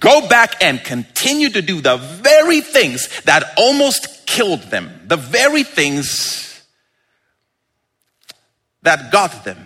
go 0.00 0.26
back 0.28 0.62
and 0.62 0.82
continue 0.82 1.50
to 1.50 1.62
do 1.62 1.80
the 1.80 1.96
very 1.96 2.60
things 2.60 3.08
that 3.22 3.44
almost 3.56 4.26
killed 4.26 4.62
them, 4.62 5.02
the 5.06 5.16
very 5.16 5.62
things 5.62 6.64
that 8.82 9.12
got 9.12 9.44
them 9.44 9.65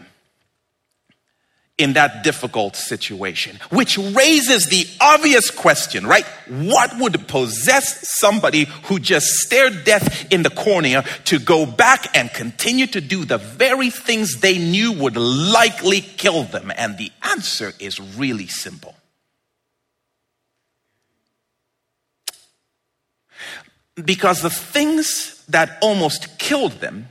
in 1.81 1.95
that 1.95 2.23
difficult 2.23 2.77
situation. 2.77 3.59
Which 3.71 3.97
raises 3.97 4.67
the 4.67 4.87
obvious 5.01 5.51
question, 5.51 6.07
right? 6.07 6.27
What 6.47 6.99
would 6.99 7.27
possess 7.27 8.07
somebody 8.19 8.65
who 8.85 9.01
just 9.01 9.27
stared 9.27 9.85
death 9.85 10.31
in 10.31 10.43
the 10.43 10.51
cornea 10.51 11.05
to 11.25 11.39
go 11.39 11.65
back 11.65 12.15
and 12.15 12.31
continue 12.33 12.87
to 12.89 13.01
do 13.01 13.25
the 13.25 13.39
very 13.39 13.89
things 13.89 14.41
they 14.41 14.59
knew 14.59 14.93
would 14.93 15.17
likely 15.17 16.03
kill 16.03 16.45
them? 16.45 16.71
And 16.77 16.99
the 16.99 17.11
answer 17.23 17.73
is 17.79 17.99
really 17.99 18.47
simple 18.47 18.95
because 24.05 24.43
the 24.43 24.51
things 24.51 25.43
that 25.49 25.79
almost 25.81 26.39
killed 26.39 26.73
them 26.81 27.09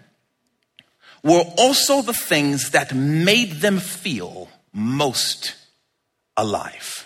were 1.24 1.44
also 1.58 2.02
the 2.02 2.14
things 2.14 2.72
that 2.72 2.96
made 2.96 3.54
them 3.62 3.80
feel 3.80 4.48
most 4.80 5.56
alive. 6.38 7.06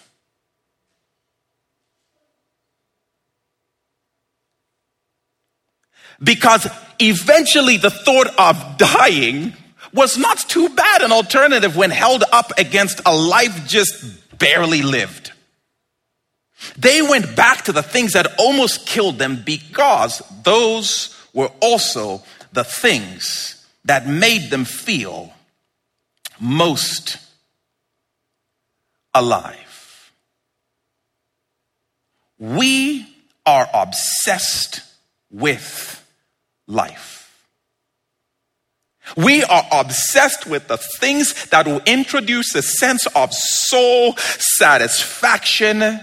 Because 6.23 6.67
eventually 6.99 7.77
the 7.77 7.89
thought 7.89 8.27
of 8.37 8.77
dying 8.77 9.53
was 9.93 10.17
not 10.17 10.37
too 10.37 10.69
bad 10.69 11.01
an 11.01 11.11
alternative 11.11 11.75
when 11.75 11.91
held 11.91 12.23
up 12.31 12.51
against 12.57 13.01
a 13.05 13.15
life 13.15 13.67
just 13.67 14.37
barely 14.37 14.81
lived. 14.81 15.31
They 16.77 17.01
went 17.01 17.35
back 17.35 17.65
to 17.65 17.71
the 17.71 17.83
things 17.83 18.13
that 18.13 18.39
almost 18.39 18.87
killed 18.87 19.17
them 19.17 19.43
because 19.43 20.21
those 20.43 21.15
were 21.33 21.51
also 21.59 22.23
the 22.53 22.63
things 22.63 23.65
that 23.85 24.07
made 24.07 24.49
them 24.49 24.63
feel 24.63 25.33
most 26.39 27.17
alive. 29.13 30.11
We 32.39 33.07
are 33.45 33.69
obsessed 33.73 34.81
with 35.31 36.05
life. 36.67 37.23
We 39.17 39.43
are 39.43 39.65
obsessed 39.71 40.47
with 40.47 40.67
the 40.67 40.77
things 40.77 41.49
that 41.49 41.67
will 41.67 41.81
introduce 41.85 42.55
a 42.55 42.61
sense 42.61 43.05
of 43.15 43.33
soul 43.33 44.15
satisfaction 44.17 45.99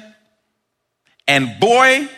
and 1.27 1.61
boy, 1.61 2.09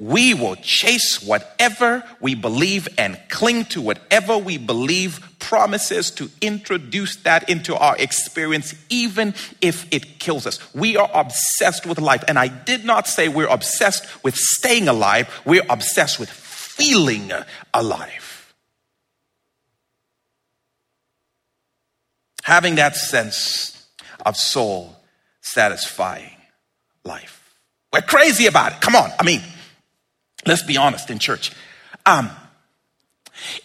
we 0.00 0.32
will 0.32 0.56
chase 0.56 1.22
whatever 1.22 2.02
we 2.20 2.34
believe 2.34 2.88
and 2.96 3.20
cling 3.28 3.66
to 3.66 3.82
whatever 3.82 4.38
we 4.38 4.56
believe 4.56 5.20
promises 5.38 6.10
to 6.12 6.30
introduce 6.40 7.16
that 7.16 7.50
into 7.50 7.76
our 7.76 7.98
experience, 7.98 8.74
even 8.88 9.34
if 9.60 9.86
it 9.92 10.18
kills 10.18 10.46
us. 10.46 10.58
We 10.74 10.96
are 10.96 11.10
obsessed 11.12 11.84
with 11.84 12.00
life. 12.00 12.24
And 12.26 12.38
I 12.38 12.48
did 12.48 12.82
not 12.82 13.06
say 13.08 13.28
we're 13.28 13.46
obsessed 13.46 14.24
with 14.24 14.36
staying 14.36 14.88
alive, 14.88 15.28
we're 15.44 15.66
obsessed 15.68 16.18
with 16.18 16.30
feeling 16.30 17.30
alive. 17.74 18.54
Having 22.44 22.76
that 22.76 22.96
sense 22.96 23.86
of 24.24 24.38
soul 24.38 24.96
satisfying 25.42 26.36
life. 27.04 27.54
We're 27.92 28.00
crazy 28.00 28.46
about 28.46 28.72
it. 28.72 28.80
Come 28.80 28.96
on. 28.96 29.10
I 29.18 29.24
mean, 29.24 29.42
let's 30.46 30.62
be 30.62 30.76
honest 30.76 31.10
in 31.10 31.18
church. 31.18 31.52
Um, 32.06 32.30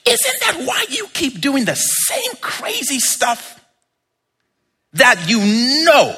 isn't 0.06 0.40
that 0.42 0.64
why 0.66 0.86
you 0.90 1.08
keep 1.14 1.42
doing 1.42 1.66
the 1.66 1.76
same 1.76 2.32
crazy 2.42 3.00
stuff 3.00 3.64
that 4.94 5.28
you 5.28 5.86
know 5.86 6.16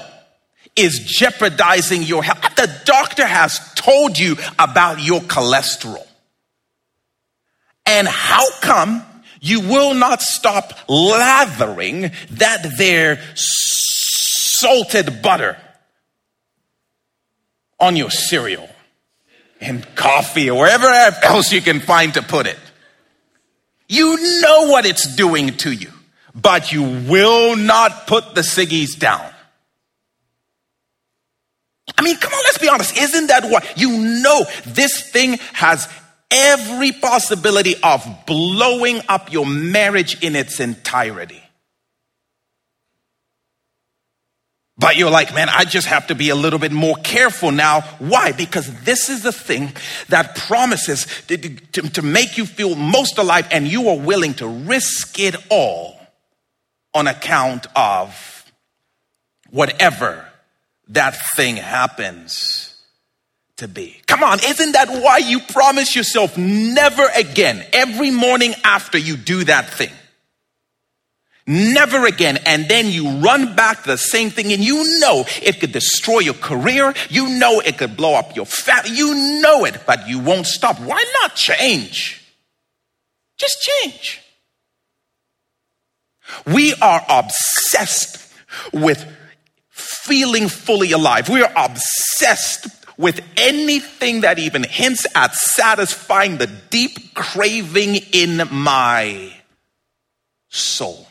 is 0.76 1.00
jeopardizing 1.00 2.04
your 2.04 2.24
health? 2.24 2.56
The 2.56 2.82
doctor 2.86 3.26
has 3.26 3.60
told 3.76 4.20
you 4.20 4.38
about 4.60 5.02
your 5.02 5.22
cholesterol. 5.22 6.06
And 7.86 8.08
how 8.08 8.46
come 8.60 9.04
you 9.40 9.62
will 9.62 9.94
not 9.94 10.22
stop 10.22 10.74
lathering 10.90 12.12
that 12.32 12.74
there 12.78 13.22
salted 13.36 15.22
butter 15.22 15.58
on 17.80 17.96
your 17.96 18.10
cereal 18.10 18.68
and 19.60 19.86
coffee 19.96 20.50
or 20.50 20.60
wherever 20.60 20.88
else 20.88 21.52
you 21.52 21.62
can 21.62 21.80
find 21.80 22.14
to 22.14 22.22
put 22.22 22.48
it. 22.48 22.58
You 23.90 24.42
know 24.42 24.68
what 24.68 24.86
it's 24.86 25.16
doing 25.16 25.56
to 25.58 25.72
you, 25.72 25.92
but 26.36 26.72
you 26.72 26.84
will 26.84 27.56
not 27.56 28.08
put 28.08 28.36
the 28.36 28.42
ciggies 28.42 28.98
down. 28.98 29.32
I 31.98 32.02
mean, 32.02 32.18
come 32.18 32.34
on, 32.34 32.42
let's 32.44 32.58
be 32.58 32.70
honest. 32.70 32.98
Isn't 32.98 33.28
that 33.28 33.46
what 33.46 33.78
you 33.78 34.22
know 34.22 34.46
this 34.66 35.10
thing 35.10 35.40
has 35.54 35.88
every 36.30 36.92
possibility 36.92 37.76
of 37.82 38.06
blowing 38.26 39.02
up 39.08 39.32
your 39.32 39.46
marriage 39.46 40.22
in 40.22 40.36
its 40.36 40.60
entirety? 40.60 41.42
But 44.79 44.96
you're 44.96 45.10
like, 45.10 45.34
man, 45.34 45.50
I 45.50 45.65
just 45.65 45.88
have 45.88 46.07
to 46.07 46.15
be 46.15 46.29
a 46.29 46.36
little 46.36 46.60
bit 46.60 46.72
more 46.72 46.96
careful 46.98 47.51
now. 47.51 47.81
Why? 47.98 48.31
Because 48.31 48.72
this 48.81 49.10
is 49.10 49.24
the 49.24 49.31
thing 49.31 49.74
that 50.10 50.36
promises 50.36 51.07
to, 51.27 51.38
to, 51.38 51.81
to, 51.89 52.01
make 52.03 52.38
you 52.38 52.46
feel 52.46 52.75
most 52.75 53.17
alive, 53.17 53.48
and 53.51 53.67
you 53.67 53.89
are 53.89 53.98
willing 53.98 54.36
to 54.36 54.48
risk 54.48 55.19
it 55.19 55.36
all 55.50 56.00
on 56.93 57.07
account 57.07 57.65
of 57.75 58.51
whatever 59.50 60.25
that 60.89 61.17
thing 61.36 61.55
happens 61.55 62.79
to 63.57 63.67
be. 63.67 64.00
Come 64.05 64.24
on, 64.24 64.39
isn't 64.46 64.74
that 64.74 64.89
why 64.89 65.17
you 65.17 65.39
promise 65.39 65.96
yourself 65.96 66.38
never 66.38 67.07
again 67.15 67.65
every 67.74 68.12
morning 68.12 68.53
after 68.63 69.00
you 69.00 69.17
do 69.17 69.43
that 69.46 69.74
thing? 69.74 69.91
Never 71.50 72.06
again. 72.06 72.38
And 72.46 72.68
then 72.68 72.88
you 72.88 73.10
run 73.20 73.56
back 73.56 73.84
the 73.84 73.98
same 73.98 74.30
thing 74.30 74.51
and 74.51 74.62
you 74.62 75.00
know 75.00 75.24
it 75.42 75.62
could 75.62 75.72
destroy 75.72 76.20
your 76.20 76.34
career. 76.34 76.94
You 77.10 77.39
know 77.39 77.62
it 77.62 77.77
could 77.77 77.96
blow 77.96 78.16
up 78.16 78.36
your 78.36 78.46
family. 78.46 78.92
You 78.92 79.42
know 79.42 79.63
it, 79.63 79.82
but 79.88 80.10
you 80.10 80.20
won't 80.20 80.46
stop. 80.46 80.77
Why 80.82 81.04
not 81.22 81.36
change? 81.36 82.22
Just 83.38 83.62
change. 83.62 84.22
We 86.46 86.74
are 86.82 87.01
obsessed 87.08 88.34
with 88.74 89.06
feeling 89.70 90.50
fully 90.50 90.92
alive. 90.92 91.30
We 91.30 91.44
are 91.44 91.54
obsessed 91.56 92.68
with 92.98 93.22
anything 93.38 94.22
that 94.22 94.38
even 94.38 94.63
hints 94.63 95.06
at 95.16 95.34
satisfying 95.34 96.38
the 96.38 96.48
deep 96.48 97.13
craving 97.13 97.96
in 98.12 98.42
my 98.51 99.34
soul. 100.50 101.08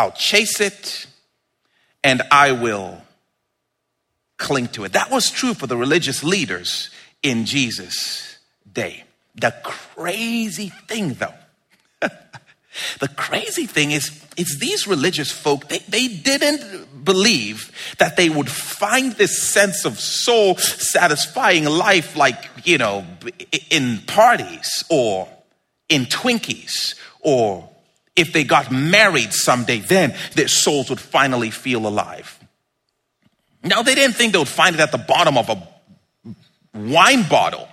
I'll 0.00 0.12
chase 0.12 0.62
it 0.62 1.06
and 2.02 2.22
I 2.30 2.52
will 2.52 3.02
cling 4.38 4.68
to 4.68 4.84
it. 4.84 4.94
That 4.94 5.10
was 5.10 5.30
true 5.30 5.52
for 5.52 5.66
the 5.66 5.76
religious 5.76 6.24
leaders 6.24 6.88
in 7.22 7.44
Jesus' 7.44 8.38
day. 8.72 9.04
The 9.34 9.54
crazy 9.62 10.72
thing, 10.88 11.12
though, 11.12 11.34
the 12.00 13.08
crazy 13.08 13.66
thing 13.66 13.90
is, 13.90 14.24
is 14.38 14.58
these 14.58 14.86
religious 14.86 15.30
folk, 15.30 15.68
they, 15.68 15.80
they 15.80 16.08
didn't 16.08 17.04
believe 17.04 17.70
that 17.98 18.16
they 18.16 18.30
would 18.30 18.50
find 18.50 19.12
this 19.12 19.42
sense 19.42 19.84
of 19.84 20.00
soul 20.00 20.56
satisfying 20.56 21.66
life 21.66 22.16
like, 22.16 22.42
you 22.64 22.78
know, 22.78 23.04
in 23.68 23.98
parties 24.06 24.82
or 24.88 25.28
in 25.90 26.06
Twinkies 26.06 26.94
or 27.20 27.69
if 28.20 28.32
they 28.32 28.44
got 28.44 28.70
married 28.70 29.32
someday, 29.32 29.78
then 29.78 30.14
their 30.34 30.48
souls 30.48 30.90
would 30.90 31.00
finally 31.00 31.50
feel 31.50 31.86
alive. 31.86 32.38
Now, 33.64 33.82
they 33.82 33.94
didn't 33.94 34.16
think 34.16 34.32
they 34.32 34.38
would 34.38 34.48
find 34.48 34.74
it 34.74 34.80
at 34.80 34.92
the 34.92 34.98
bottom 34.98 35.36
of 35.36 35.48
a 35.48 35.68
wine 36.74 37.28
bottle. 37.28 37.68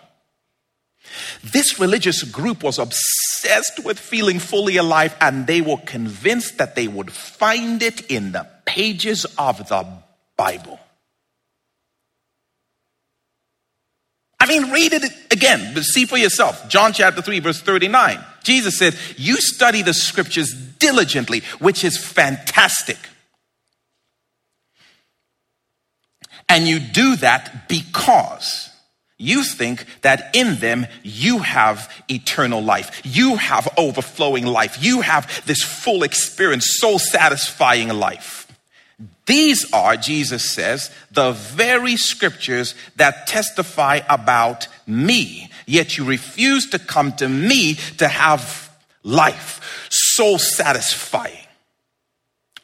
This 1.43 1.79
religious 1.79 2.23
group 2.23 2.63
was 2.63 2.79
obsessed 2.79 3.83
with 3.83 3.99
feeling 3.99 4.39
fully 4.39 4.77
alive, 4.77 5.15
and 5.21 5.47
they 5.47 5.61
were 5.61 5.77
convinced 5.85 6.57
that 6.57 6.75
they 6.75 6.87
would 6.87 7.11
find 7.11 7.81
it 7.81 8.09
in 8.11 8.31
the 8.31 8.47
pages 8.65 9.25
of 9.37 9.69
the 9.69 9.85
Bible. 10.35 10.79
I 14.47 14.49
mean, 14.49 14.71
read 14.71 14.93
it 14.93 15.03
again, 15.29 15.73
but 15.73 15.83
see 15.83 16.05
for 16.05 16.17
yourself. 16.17 16.69
John 16.69 16.93
chapter 16.93 17.21
3, 17.21 17.39
verse 17.39 17.59
39. 17.59 18.23
Jesus 18.43 18.77
said, 18.77 18.95
You 19.17 19.35
study 19.41 19.81
the 19.81 19.93
scriptures 19.93 20.53
diligently, 20.53 21.41
which 21.59 21.83
is 21.83 21.97
fantastic. 21.97 22.97
And 26.47 26.65
you 26.65 26.79
do 26.79 27.17
that 27.17 27.67
because 27.67 28.69
you 29.17 29.43
think 29.43 29.85
that 30.01 30.33
in 30.33 30.55
them 30.59 30.87
you 31.03 31.39
have 31.39 31.91
eternal 32.07 32.61
life. 32.63 33.01
You 33.03 33.35
have 33.35 33.67
overflowing 33.75 34.45
life. 34.45 34.81
You 34.81 35.01
have 35.01 35.45
this 35.45 35.61
full 35.61 36.03
experience, 36.03 36.77
soul 36.79 36.99
satisfying 36.99 37.89
life. 37.89 38.46
These 39.27 39.72
are, 39.74 39.98
Jesus 39.98 40.50
says, 40.50 40.89
the 41.12 41.34
very 41.34 41.98
scriptures 41.98 42.74
that 42.96 43.27
testify 43.27 44.00
about 44.10 44.67
me. 44.88 45.51
Yet 45.65 45.98
you 45.98 46.05
refuse 46.05 46.69
to 46.69 46.79
come 46.79 47.12
to 47.17 47.27
me 47.27 47.75
to 47.98 48.07
have 48.07 48.72
life, 49.03 49.88
soul 49.91 50.39
satisfying, 50.39 51.46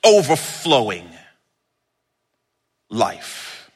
overflowing 0.06 1.10
life. 2.90 3.70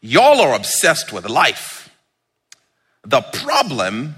Y'all 0.00 0.40
are 0.40 0.54
obsessed 0.54 1.12
with 1.12 1.28
life. 1.28 1.90
The 3.04 3.20
problem 3.20 4.14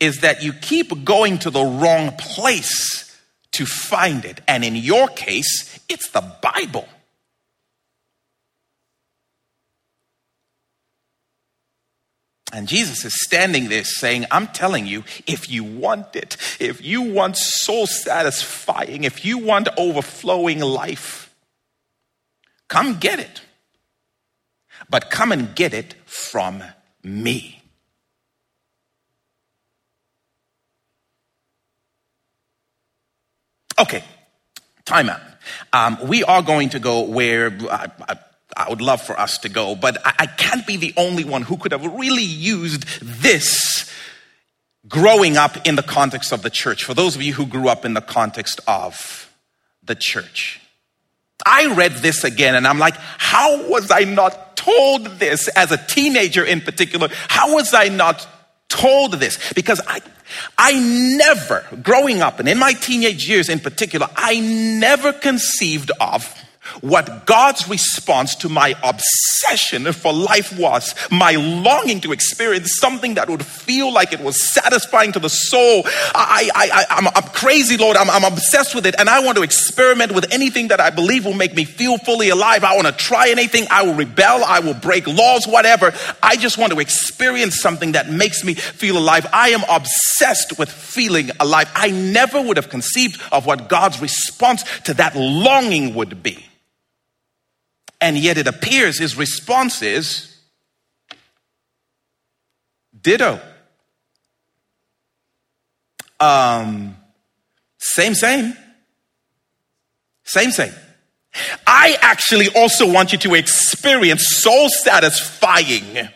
is 0.00 0.20
that 0.22 0.42
you 0.42 0.54
keep 0.54 1.04
going 1.04 1.38
to 1.40 1.50
the 1.50 1.64
wrong 1.64 2.12
place 2.12 3.07
to 3.52 3.66
find 3.66 4.24
it. 4.24 4.40
And 4.46 4.64
in 4.64 4.76
your 4.76 5.08
case, 5.08 5.80
it's 5.88 6.10
the 6.10 6.24
Bible. 6.42 6.88
And 12.50 12.66
Jesus 12.66 13.04
is 13.04 13.14
standing 13.24 13.68
there 13.68 13.84
saying, 13.84 14.24
I'm 14.30 14.46
telling 14.46 14.86
you, 14.86 15.04
if 15.26 15.50
you 15.50 15.64
want 15.64 16.16
it, 16.16 16.36
if 16.58 16.82
you 16.82 17.02
want 17.02 17.36
soul 17.36 17.86
satisfying, 17.86 19.04
if 19.04 19.24
you 19.24 19.38
want 19.38 19.68
overflowing 19.76 20.60
life, 20.60 21.34
come 22.68 22.98
get 22.98 23.18
it 23.20 23.42
but 24.90 25.10
come 25.10 25.32
and 25.32 25.54
get 25.54 25.74
it 25.74 25.94
from 26.06 26.62
me. 27.02 27.57
Okay, 33.80 34.02
time 34.84 35.08
out. 35.08 35.20
Um, 35.72 35.98
we 36.08 36.24
are 36.24 36.42
going 36.42 36.70
to 36.70 36.80
go 36.80 37.02
where 37.02 37.56
I, 37.70 37.90
I, 38.08 38.18
I, 38.56 38.68
would 38.68 38.80
love 38.80 39.00
for 39.00 39.18
us 39.18 39.38
to 39.38 39.48
go, 39.48 39.76
but 39.76 40.04
I, 40.04 40.14
I 40.20 40.26
can't 40.26 40.66
be 40.66 40.76
the 40.76 40.92
only 40.96 41.24
one 41.24 41.42
who 41.42 41.56
could 41.56 41.72
have 41.72 41.84
really 41.84 42.24
used 42.24 42.84
this 43.00 43.90
growing 44.88 45.36
up 45.36 45.66
in 45.66 45.76
the 45.76 45.82
context 45.82 46.32
of 46.32 46.42
the 46.42 46.50
church. 46.50 46.84
For 46.84 46.92
those 46.92 47.14
of 47.14 47.22
you 47.22 47.34
who 47.34 47.46
grew 47.46 47.68
up 47.68 47.84
in 47.84 47.94
the 47.94 48.00
context 48.00 48.60
of 48.66 49.32
the 49.82 49.94
church, 49.94 50.60
I 51.46 51.72
read 51.74 51.92
this 51.92 52.24
again 52.24 52.54
and 52.54 52.66
I'm 52.66 52.78
like, 52.78 52.96
how 52.96 53.68
was 53.68 53.90
I 53.90 54.00
not 54.00 54.56
told 54.56 55.06
this 55.18 55.48
as 55.48 55.70
a 55.70 55.76
teenager 55.76 56.44
in 56.44 56.60
particular? 56.60 57.08
How 57.28 57.54
was 57.54 57.72
I 57.72 57.88
not 57.88 58.26
told 58.68 59.14
this? 59.14 59.52
Because 59.52 59.80
I, 59.86 60.00
I 60.56 60.78
never, 61.16 61.64
growing 61.82 62.20
up 62.20 62.38
and 62.38 62.48
in 62.48 62.58
my 62.58 62.72
teenage 62.72 63.28
years 63.28 63.48
in 63.48 63.60
particular, 63.60 64.08
I 64.16 64.40
never 64.40 65.12
conceived 65.12 65.90
of 66.00 66.34
what 66.80 67.26
God's 67.26 67.68
response 67.68 68.34
to 68.36 68.48
my 68.48 68.74
obsession 68.82 69.92
for 69.92 70.12
life 70.12 70.56
was, 70.58 70.94
my 71.10 71.32
longing 71.32 72.00
to 72.02 72.12
experience 72.12 72.76
something 72.78 73.14
that 73.14 73.28
would 73.28 73.44
feel 73.44 73.92
like 73.92 74.12
it 74.12 74.20
was 74.20 74.52
satisfying 74.52 75.12
to 75.12 75.18
the 75.18 75.28
soul. 75.28 75.82
I, 76.14 76.50
I, 76.54 76.86
I, 76.90 76.98
am 76.98 77.08
I'm 77.08 77.30
crazy, 77.32 77.76
Lord. 77.76 77.96
I'm, 77.96 78.10
I'm 78.10 78.24
obsessed 78.24 78.74
with 78.74 78.86
it. 78.86 78.94
And 78.98 79.08
I 79.08 79.20
want 79.20 79.36
to 79.36 79.42
experiment 79.42 80.12
with 80.12 80.32
anything 80.32 80.68
that 80.68 80.80
I 80.80 80.90
believe 80.90 81.24
will 81.24 81.34
make 81.34 81.54
me 81.54 81.64
feel 81.64 81.98
fully 81.98 82.28
alive. 82.30 82.64
I 82.64 82.74
want 82.74 82.86
to 82.86 82.92
try 82.92 83.30
anything. 83.30 83.66
I 83.70 83.82
will 83.82 83.94
rebel. 83.94 84.44
I 84.44 84.60
will 84.60 84.74
break 84.74 85.06
laws, 85.06 85.46
whatever. 85.46 85.92
I 86.22 86.36
just 86.36 86.58
want 86.58 86.72
to 86.72 86.80
experience 86.80 87.60
something 87.60 87.92
that 87.92 88.10
makes 88.10 88.44
me 88.44 88.54
feel 88.54 88.98
alive. 88.98 89.26
I 89.32 89.50
am 89.50 89.62
obsessed 89.68 90.58
with 90.58 90.70
feeling 90.70 91.30
alive. 91.40 91.70
I 91.74 91.90
never 91.90 92.40
would 92.40 92.56
have 92.56 92.68
conceived 92.68 93.20
of 93.32 93.46
what 93.46 93.68
God's 93.68 94.00
response 94.00 94.64
to 94.84 94.94
that 94.94 95.16
longing 95.16 95.94
would 95.94 96.22
be. 96.22 96.44
And 98.00 98.16
yet 98.16 98.38
it 98.38 98.46
appears 98.46 98.98
his 98.98 99.16
response 99.16 99.82
is 99.82 100.36
ditto. 103.00 103.40
Um, 106.20 106.96
same, 107.78 108.14
same. 108.14 108.56
Same, 110.24 110.50
same. 110.50 110.72
I 111.66 111.96
actually 112.00 112.48
also 112.54 112.90
want 112.90 113.12
you 113.12 113.18
to 113.18 113.34
experience 113.34 114.28
soul 114.28 114.68
satisfying, 114.68 116.08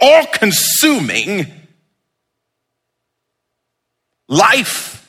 all 0.00 0.26
consuming 0.26 1.46
life. 4.28 5.00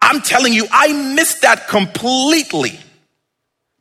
I'm 0.00 0.20
telling 0.20 0.52
you, 0.52 0.66
I 0.70 0.92
missed 1.14 1.42
that 1.42 1.68
completely. 1.68 2.78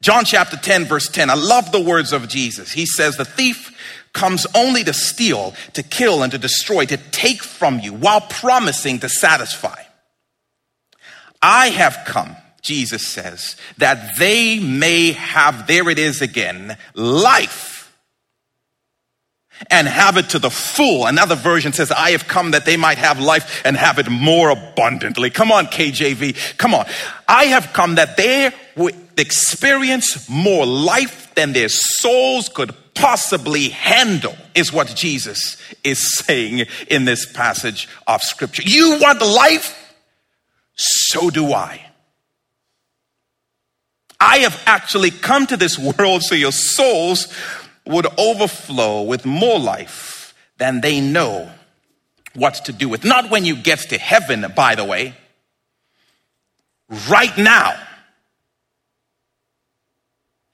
John 0.01 0.25
chapter 0.25 0.57
10, 0.57 0.85
verse 0.85 1.09
10. 1.09 1.29
I 1.29 1.33
love 1.33 1.71
the 1.71 1.81
words 1.81 2.13
of 2.13 2.27
Jesus. 2.27 2.71
He 2.71 2.85
says, 2.85 3.17
The 3.17 3.25
thief 3.25 3.75
comes 4.13 4.45
only 4.55 4.83
to 4.83 4.93
steal, 4.93 5.53
to 5.73 5.83
kill, 5.83 6.23
and 6.23 6.31
to 6.31 6.37
destroy, 6.37 6.85
to 6.85 6.97
take 6.97 7.43
from 7.43 7.79
you 7.79 7.93
while 7.93 8.21
promising 8.21 8.99
to 8.99 9.09
satisfy. 9.09 9.81
I 11.41 11.69
have 11.69 11.99
come, 12.05 12.35
Jesus 12.61 13.07
says, 13.07 13.55
that 13.77 14.17
they 14.17 14.59
may 14.59 15.11
have, 15.11 15.67
there 15.67 15.89
it 15.89 15.99
is 15.99 16.21
again, 16.21 16.77
life 16.93 17.77
and 19.69 19.87
have 19.87 20.17
it 20.17 20.29
to 20.29 20.39
the 20.39 20.49
full. 20.49 21.05
Another 21.05 21.35
version 21.35 21.73
says, 21.73 21.91
I 21.91 22.11
have 22.11 22.27
come 22.27 22.51
that 22.51 22.65
they 22.65 22.77
might 22.77 22.97
have 22.97 23.19
life 23.19 23.61
and 23.65 23.75
have 23.75 23.99
it 23.99 24.09
more 24.09 24.49
abundantly. 24.49 25.29
Come 25.29 25.51
on, 25.51 25.65
KJV. 25.67 26.57
Come 26.57 26.73
on. 26.73 26.85
I 27.27 27.45
have 27.45 27.73
come 27.73 27.95
that 27.95 28.17
they 28.17 28.51
would 28.75 28.95
experience 29.17 30.29
more 30.29 30.65
life 30.65 31.33
than 31.35 31.53
their 31.53 31.69
souls 31.69 32.49
could 32.49 32.73
possibly 32.93 33.69
handle, 33.69 34.35
is 34.55 34.73
what 34.73 34.87
Jesus 34.95 35.57
is 35.83 36.17
saying 36.17 36.65
in 36.89 37.05
this 37.05 37.31
passage 37.31 37.87
of 38.07 38.21
scripture. 38.21 38.63
You 38.65 38.97
want 38.99 39.21
life? 39.21 39.95
So 40.75 41.29
do 41.29 41.53
I. 41.53 41.83
I 44.19 44.39
have 44.39 44.61
actually 44.65 45.11
come 45.11 45.45
to 45.47 45.57
this 45.57 45.77
world 45.77 46.23
so 46.23 46.33
your 46.33 46.51
souls 46.51 47.27
would 47.85 48.07
overflow 48.17 49.03
with 49.03 49.25
more 49.25 49.59
life 49.59 50.33
than 50.57 50.81
they 50.81 50.99
know 50.99 51.51
what 52.33 52.55
to 52.65 52.73
do 52.73 52.89
with. 52.89 53.03
Not 53.03 53.29
when 53.29 53.45
you 53.45 53.55
get 53.55 53.79
to 53.89 53.97
heaven, 53.97 54.45
by 54.55 54.75
the 54.75 54.85
way. 54.85 55.15
Right 57.09 57.37
now, 57.37 57.79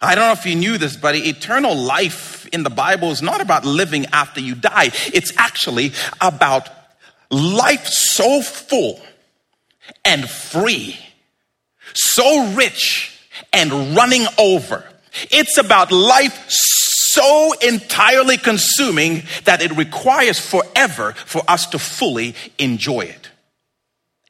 I 0.03 0.15
don't 0.15 0.25
know 0.25 0.33
if 0.33 0.45
you 0.45 0.55
knew 0.55 0.77
this, 0.77 0.97
but 0.97 1.15
eternal 1.15 1.75
life 1.75 2.45
in 2.47 2.63
the 2.63 2.69
Bible 2.69 3.11
is 3.11 3.21
not 3.21 3.39
about 3.39 3.63
living 3.63 4.05
after 4.07 4.41
you 4.41 4.53
die. 4.53 4.91
It's 5.13 5.31
actually 5.37 5.93
about 6.19 6.69
life 7.31 7.87
so 7.87 8.41
full 8.41 8.99
and 10.03 10.29
free, 10.29 10.99
so 11.93 12.51
rich 12.53 13.17
and 13.53 13.95
running 13.95 14.25
over. 14.37 14.83
It's 15.31 15.57
about 15.57 15.91
life 15.91 16.45
so 16.49 17.53
entirely 17.61 18.37
consuming 18.37 19.23
that 19.45 19.61
it 19.61 19.71
requires 19.77 20.37
forever 20.37 21.13
for 21.13 21.43
us 21.47 21.67
to 21.67 21.79
fully 21.79 22.35
enjoy 22.59 23.01
it. 23.01 23.29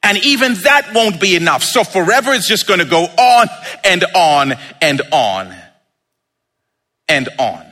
And 0.04 0.18
even 0.18 0.54
that 0.54 0.92
won't 0.94 1.20
be 1.20 1.34
enough. 1.34 1.64
So 1.64 1.82
forever 1.82 2.32
is 2.32 2.46
just 2.46 2.68
going 2.68 2.80
to 2.80 2.86
go 2.86 3.04
on 3.04 3.48
and 3.82 4.04
on 4.14 4.52
and 4.80 5.02
on 5.10 5.56
and 7.08 7.28
on. 7.38 7.64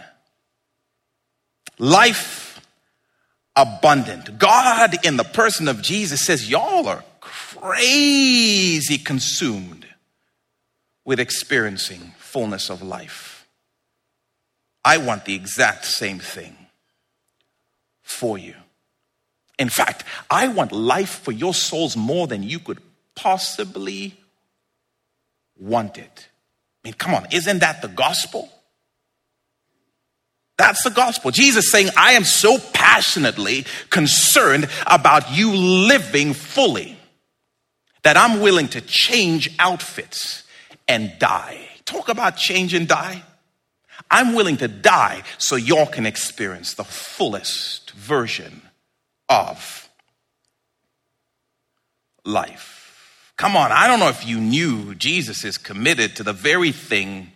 Life 1.79 2.61
abundant. 3.57 4.39
God, 4.39 4.95
in 5.05 5.17
the 5.17 5.25
person 5.25 5.69
of 5.69 5.83
Jesus, 5.83 6.25
says, 6.25 6.49
Y'all 6.49 6.87
are 6.87 7.05
crazy 7.21 8.99
consumed 8.99 9.87
with 11.05 11.21
experiencing 11.21 12.13
fullness 12.19 12.71
of 12.71 12.83
life. 12.83 13.47
I 14.85 14.99
want 14.99 15.25
the 15.25 15.35
exact 15.35 15.85
same 15.85 16.19
thing 16.19 16.57
for 18.03 18.37
you. 18.37 18.55
In 19.59 19.69
fact, 19.69 20.05
I 20.31 20.49
want 20.49 20.73
life 20.73 21.21
for 21.23 21.33
your 21.33 21.55
souls 21.55 21.97
more 21.97 22.27
than 22.27 22.43
you 22.43 22.59
could 22.59 22.81
possibly 23.15 24.17
want 25.59 25.99
it. 25.99 26.29
I 26.85 26.89
mean, 26.89 26.95
come 26.95 27.15
on, 27.15 27.27
isn't 27.31 27.61
that 27.61 27.81
the 27.81 27.89
gospel? 27.89 28.52
That's 30.63 30.85
the 30.85 30.91
gospel. 30.91 31.33
Jesus 31.33 31.73
saying, 31.73 31.89
I 31.97 32.13
am 32.13 32.23
so 32.23 32.57
passionately 32.57 33.67
concerned 33.91 34.69
about 34.87 35.37
you 35.37 35.51
living 35.53 36.35
fully 36.35 36.97
that 38.05 38.17
I'm 38.17 38.39
willing 38.39 38.69
to 38.69 38.81
change 38.81 39.53
outfits 39.59 40.45
and 40.87 41.19
die. 41.19 41.59
Talk 41.85 42.09
about 42.09 42.37
change 42.37 42.75
and 42.75 42.87
die. 42.87 43.25
I'm 44.09 44.35
willing 44.35 44.57
to 44.59 44.69
die 44.69 45.25
so 45.37 45.57
y'all 45.57 45.87
can 45.87 46.07
experience 46.07 46.75
the 46.75 46.85
fullest 46.85 47.91
version 47.91 48.63
of 49.29 49.89
life. 52.25 53.33
Come 53.37 53.57
on, 53.57 53.73
I 53.73 53.89
don't 53.89 53.99
know 53.99 54.11
if 54.11 54.25
you 54.25 54.41
knew 54.41 54.95
Jesus 54.95 55.45
is 55.45 55.59
committed 55.59 56.15
to 56.17 56.23
the 56.23 56.33
very 56.33 56.71
thing 56.71 57.33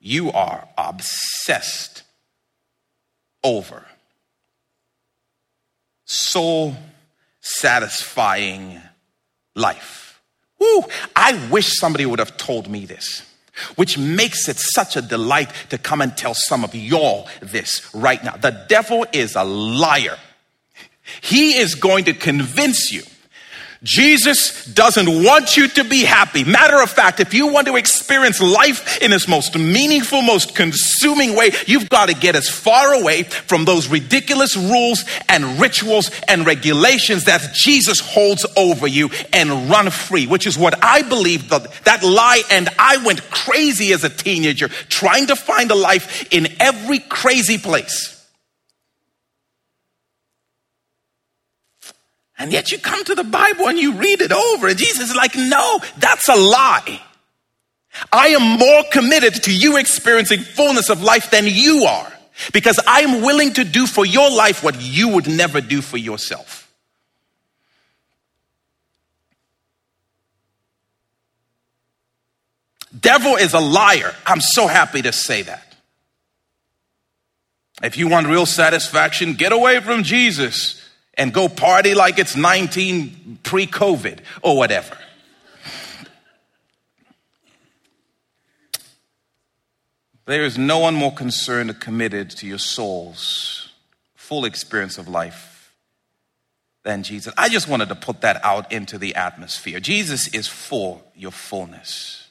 you 0.00 0.30
are 0.32 0.68
obsessed 0.76 2.02
over. 3.42 3.84
Soul 6.04 6.74
satisfying 7.40 8.80
life. 9.54 10.20
Woo, 10.58 10.84
I 11.14 11.48
wish 11.50 11.78
somebody 11.78 12.06
would 12.06 12.18
have 12.18 12.36
told 12.36 12.68
me 12.68 12.84
this, 12.84 13.22
which 13.76 13.96
makes 13.96 14.48
it 14.48 14.56
such 14.58 14.96
a 14.96 15.02
delight 15.02 15.50
to 15.70 15.78
come 15.78 16.00
and 16.00 16.16
tell 16.16 16.34
some 16.34 16.64
of 16.64 16.74
y'all 16.74 17.28
this 17.40 17.88
right 17.94 18.22
now. 18.22 18.36
The 18.36 18.64
devil 18.68 19.06
is 19.12 19.36
a 19.36 19.44
liar. 19.44 20.16
He 21.20 21.56
is 21.56 21.74
going 21.74 22.04
to 22.04 22.12
convince 22.12 22.92
you 22.92 23.02
Jesus 23.82 24.64
doesn't 24.64 25.24
want 25.24 25.56
you 25.56 25.68
to 25.68 25.84
be 25.84 26.02
happy. 26.02 26.42
Matter 26.42 26.82
of 26.82 26.90
fact, 26.90 27.20
if 27.20 27.32
you 27.32 27.52
want 27.52 27.68
to 27.68 27.76
experience 27.76 28.40
life 28.40 29.00
in 29.00 29.12
its 29.12 29.28
most 29.28 29.56
meaningful, 29.56 30.20
most 30.20 30.56
consuming 30.56 31.36
way, 31.36 31.52
you've 31.66 31.88
got 31.88 32.08
to 32.08 32.14
get 32.14 32.34
as 32.34 32.48
far 32.48 32.92
away 32.94 33.22
from 33.22 33.64
those 33.64 33.86
ridiculous 33.86 34.56
rules 34.56 35.04
and 35.28 35.60
rituals 35.60 36.10
and 36.26 36.44
regulations 36.44 37.24
that 37.24 37.54
Jesus 37.54 38.00
holds 38.00 38.44
over 38.56 38.88
you 38.88 39.10
and 39.32 39.70
run 39.70 39.90
free, 39.90 40.26
which 40.26 40.46
is 40.46 40.58
what 40.58 40.82
I 40.82 41.02
believe 41.02 41.48
that, 41.50 41.72
that 41.84 42.02
lie. 42.02 42.42
And 42.50 42.68
I 42.80 42.96
went 43.04 43.30
crazy 43.30 43.92
as 43.92 44.02
a 44.02 44.10
teenager 44.10 44.68
trying 44.88 45.28
to 45.28 45.36
find 45.36 45.70
a 45.70 45.76
life 45.76 46.32
in 46.32 46.48
every 46.58 46.98
crazy 46.98 47.58
place. 47.58 48.17
And 52.38 52.52
yet 52.52 52.70
you 52.70 52.78
come 52.78 53.04
to 53.04 53.14
the 53.14 53.24
Bible 53.24 53.66
and 53.68 53.78
you 53.78 53.94
read 53.94 54.20
it 54.20 54.32
over, 54.32 54.68
and 54.68 54.78
Jesus 54.78 55.10
is 55.10 55.16
like, 55.16 55.34
no, 55.34 55.80
that's 55.98 56.28
a 56.28 56.36
lie. 56.36 57.00
I 58.12 58.28
am 58.28 58.58
more 58.58 58.84
committed 58.92 59.34
to 59.44 59.54
you 59.54 59.76
experiencing 59.76 60.40
fullness 60.40 60.88
of 60.88 61.02
life 61.02 61.30
than 61.30 61.46
you 61.46 61.84
are 61.84 62.12
because 62.52 62.78
I 62.86 63.00
am 63.00 63.22
willing 63.22 63.54
to 63.54 63.64
do 63.64 63.86
for 63.86 64.06
your 64.06 64.30
life 64.30 64.62
what 64.62 64.80
you 64.80 65.08
would 65.08 65.26
never 65.26 65.60
do 65.60 65.82
for 65.82 65.96
yourself. 65.96 66.72
Devil 72.98 73.36
is 73.36 73.52
a 73.52 73.60
liar. 73.60 74.14
I'm 74.24 74.40
so 74.40 74.66
happy 74.66 75.02
to 75.02 75.12
say 75.12 75.42
that. 75.42 75.64
If 77.82 77.96
you 77.96 78.08
want 78.08 78.26
real 78.26 78.46
satisfaction, 78.46 79.34
get 79.34 79.52
away 79.52 79.80
from 79.80 80.02
Jesus 80.02 80.87
and 81.18 81.34
go 81.34 81.48
party 81.48 81.94
like 81.94 82.18
it's 82.18 82.36
19 82.36 83.40
pre 83.42 83.66
COVID 83.66 84.20
or 84.40 84.56
whatever. 84.56 84.96
There 90.24 90.44
is 90.44 90.56
no 90.56 90.78
one 90.78 90.94
more 90.94 91.12
concerned 91.12 91.70
or 91.70 91.74
committed 91.74 92.30
to 92.30 92.46
your 92.46 92.58
soul's 92.58 93.70
full 94.14 94.44
experience 94.44 94.98
of 94.98 95.08
life 95.08 95.74
than 96.84 97.02
Jesus. 97.02 97.32
I 97.36 97.48
just 97.48 97.66
wanted 97.66 97.88
to 97.88 97.94
put 97.94 98.20
that 98.20 98.42
out 98.44 98.70
into 98.70 98.98
the 98.98 99.14
atmosphere. 99.14 99.80
Jesus 99.80 100.28
is 100.28 100.46
for 100.46 101.00
your 101.14 101.30
fullness. 101.30 102.28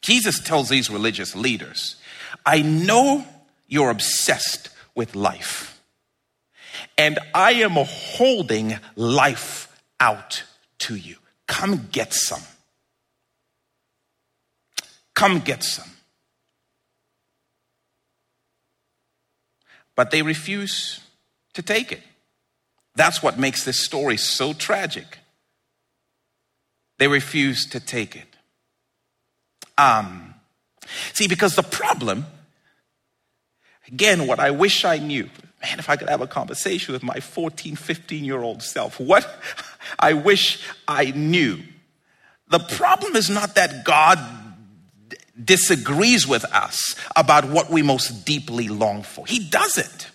Jesus 0.00 0.40
tells 0.40 0.68
these 0.68 0.90
religious 0.90 1.36
leaders, 1.36 1.96
I 2.44 2.62
know 2.62 3.26
you're 3.66 3.90
obsessed 3.90 4.70
with 4.94 5.14
life 5.14 5.75
and 6.98 7.18
I 7.34 7.52
am 7.52 7.72
holding 7.76 8.78
life 8.94 9.80
out 10.00 10.44
to 10.80 10.96
you. 10.96 11.16
Come 11.46 11.88
get 11.92 12.12
some. 12.12 12.42
Come 15.14 15.40
get 15.40 15.62
some. 15.62 15.90
But 19.94 20.10
they 20.10 20.22
refuse 20.22 21.00
to 21.54 21.62
take 21.62 21.92
it. 21.92 22.02
That's 22.94 23.22
what 23.22 23.38
makes 23.38 23.64
this 23.64 23.84
story 23.84 24.16
so 24.16 24.52
tragic. 24.52 25.18
They 26.98 27.08
refuse 27.08 27.66
to 27.70 27.80
take 27.80 28.16
it. 28.16 28.36
Um, 29.78 30.34
see, 31.12 31.28
because 31.28 31.56
the 31.56 31.62
problem, 31.62 32.26
again, 33.88 34.26
what 34.26 34.40
I 34.40 34.50
wish 34.50 34.84
I 34.84 34.98
knew, 34.98 35.28
man, 35.62 35.78
if 35.78 35.88
I 35.88 35.96
could 35.96 36.08
have 36.08 36.20
a 36.20 36.26
conversation 36.26 36.92
with 36.92 37.02
my 37.02 37.20
14, 37.20 37.76
15 37.76 38.24
year 38.24 38.40
old 38.40 38.62
self, 38.62 39.00
what 39.00 39.28
I 39.98 40.12
wish 40.12 40.62
I 40.86 41.06
knew. 41.12 41.58
The 42.48 42.60
problem 42.60 43.16
is 43.16 43.28
not 43.28 43.56
that 43.56 43.84
God 43.84 44.18
disagrees 45.42 46.26
with 46.26 46.44
us 46.46 46.94
about 47.14 47.44
what 47.44 47.70
we 47.70 47.82
most 47.82 48.24
deeply 48.24 48.68
long 48.68 49.02
for, 49.02 49.26
He 49.26 49.38
doesn't. 49.38 50.10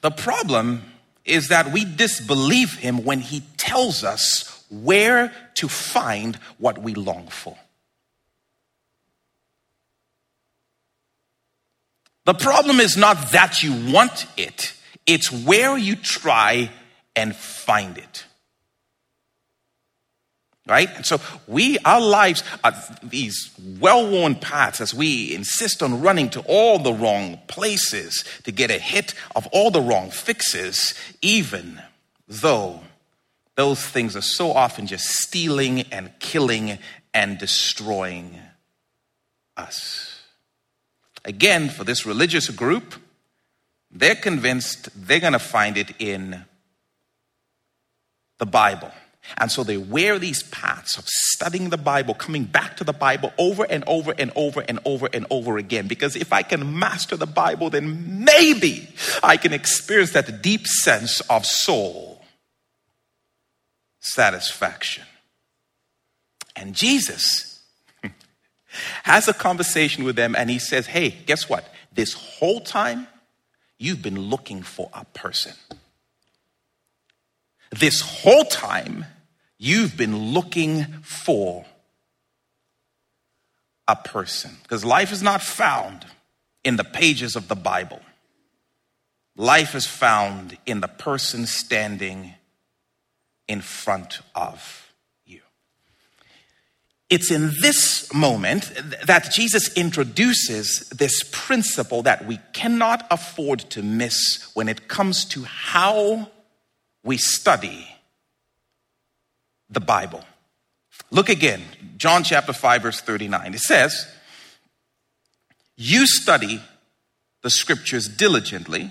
The 0.00 0.10
problem 0.10 0.82
is 1.24 1.48
that 1.48 1.72
we 1.72 1.84
disbelieve 1.84 2.74
Him 2.74 3.04
when 3.04 3.20
He 3.20 3.42
tells 3.56 4.04
us 4.04 4.64
where 4.70 5.32
to 5.54 5.68
find 5.68 6.36
what 6.58 6.78
we 6.78 6.94
long 6.94 7.28
for. 7.28 7.56
The 12.28 12.34
problem 12.34 12.78
is 12.78 12.94
not 12.94 13.32
that 13.32 13.62
you 13.62 13.90
want 13.90 14.26
it, 14.36 14.74
it's 15.06 15.32
where 15.32 15.78
you 15.78 15.96
try 15.96 16.68
and 17.16 17.34
find 17.34 17.96
it. 17.96 18.26
Right? 20.66 20.94
And 20.94 21.06
so 21.06 21.22
we, 21.46 21.78
our 21.86 22.02
lives 22.02 22.44
are 22.62 22.74
these 23.02 23.50
well-worn 23.80 24.34
paths 24.34 24.82
as 24.82 24.92
we 24.92 25.34
insist 25.34 25.82
on 25.82 26.02
running 26.02 26.28
to 26.28 26.40
all 26.40 26.78
the 26.78 26.92
wrong 26.92 27.38
places 27.46 28.22
to 28.44 28.52
get 28.52 28.70
a 28.70 28.78
hit 28.78 29.14
of 29.34 29.46
all 29.46 29.70
the 29.70 29.80
wrong 29.80 30.10
fixes, 30.10 30.92
even 31.22 31.80
though 32.28 32.80
those 33.54 33.82
things 33.82 34.14
are 34.14 34.20
so 34.20 34.52
often 34.52 34.86
just 34.86 35.06
stealing 35.06 35.80
and 35.90 36.12
killing 36.18 36.78
and 37.14 37.38
destroying 37.38 38.38
us. 39.56 40.07
Again, 41.24 41.68
for 41.68 41.84
this 41.84 42.06
religious 42.06 42.48
group, 42.50 42.94
they're 43.90 44.14
convinced 44.14 44.88
they're 44.94 45.20
going 45.20 45.32
to 45.32 45.38
find 45.38 45.76
it 45.76 45.92
in 45.98 46.44
the 48.38 48.46
Bible. 48.46 48.92
And 49.36 49.50
so 49.50 49.62
they 49.62 49.76
wear 49.76 50.18
these 50.18 50.42
paths 50.44 50.96
of 50.96 51.04
studying 51.06 51.68
the 51.68 51.76
Bible, 51.76 52.14
coming 52.14 52.44
back 52.44 52.76
to 52.78 52.84
the 52.84 52.92
Bible 52.92 53.32
over 53.36 53.64
and 53.64 53.84
over 53.86 54.14
and 54.16 54.32
over 54.34 54.64
and 54.66 54.80
over 54.84 55.08
and 55.12 55.26
over 55.30 55.58
again. 55.58 55.86
Because 55.86 56.16
if 56.16 56.32
I 56.32 56.42
can 56.42 56.78
master 56.78 57.16
the 57.16 57.26
Bible, 57.26 57.68
then 57.68 58.24
maybe 58.24 58.88
I 59.22 59.36
can 59.36 59.52
experience 59.52 60.12
that 60.12 60.40
deep 60.40 60.66
sense 60.66 61.20
of 61.22 61.44
soul 61.44 62.24
satisfaction. 64.00 65.04
And 66.56 66.74
Jesus 66.74 67.47
has 69.04 69.28
a 69.28 69.34
conversation 69.34 70.04
with 70.04 70.16
them 70.16 70.34
and 70.36 70.50
he 70.50 70.58
says, 70.58 70.86
Hey, 70.86 71.10
guess 71.26 71.48
what? 71.48 71.72
This 71.92 72.12
whole 72.12 72.60
time, 72.60 73.06
you've 73.78 74.02
been 74.02 74.18
looking 74.18 74.62
for 74.62 74.90
a 74.92 75.04
person. 75.04 75.54
This 77.70 78.00
whole 78.00 78.44
time, 78.44 79.04
you've 79.58 79.96
been 79.96 80.16
looking 80.32 80.84
for 81.02 81.66
a 83.86 83.96
person. 83.96 84.56
Because 84.62 84.84
life 84.84 85.12
is 85.12 85.22
not 85.22 85.42
found 85.42 86.06
in 86.64 86.76
the 86.76 86.84
pages 86.84 87.36
of 87.36 87.48
the 87.48 87.56
Bible, 87.56 88.00
life 89.36 89.74
is 89.74 89.86
found 89.86 90.58
in 90.66 90.80
the 90.80 90.88
person 90.88 91.46
standing 91.46 92.34
in 93.46 93.60
front 93.60 94.20
of. 94.34 94.87
It's 97.10 97.30
in 97.30 97.52
this 97.62 98.12
moment 98.12 98.70
that 99.06 99.32
Jesus 99.32 99.72
introduces 99.74 100.88
this 100.90 101.22
principle 101.32 102.02
that 102.02 102.26
we 102.26 102.38
cannot 102.52 103.06
afford 103.10 103.60
to 103.70 103.82
miss 103.82 104.50
when 104.52 104.68
it 104.68 104.88
comes 104.88 105.24
to 105.26 105.44
how 105.44 106.30
we 107.02 107.16
study 107.16 107.88
the 109.70 109.80
Bible. 109.80 110.22
Look 111.10 111.30
again, 111.30 111.62
John 111.96 112.24
chapter 112.24 112.52
5, 112.52 112.82
verse 112.82 113.00
39. 113.00 113.54
It 113.54 113.60
says, 113.60 114.06
You 115.76 116.06
study 116.06 116.60
the 117.42 117.50
scriptures 117.50 118.08
diligently, 118.08 118.90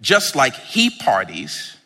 just 0.00 0.34
like 0.34 0.54
he 0.54 0.88
parties, 0.88 1.76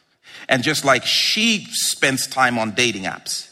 and 0.48 0.62
just 0.62 0.84
like 0.84 1.04
she 1.04 1.66
spends 1.70 2.28
time 2.28 2.58
on 2.58 2.72
dating 2.72 3.04
apps, 3.04 3.49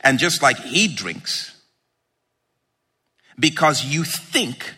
and 0.00 0.18
just 0.18 0.42
like 0.42 0.58
he 0.58 0.88
drinks, 0.88 1.54
because 3.38 3.84
you 3.84 4.04
think 4.04 4.74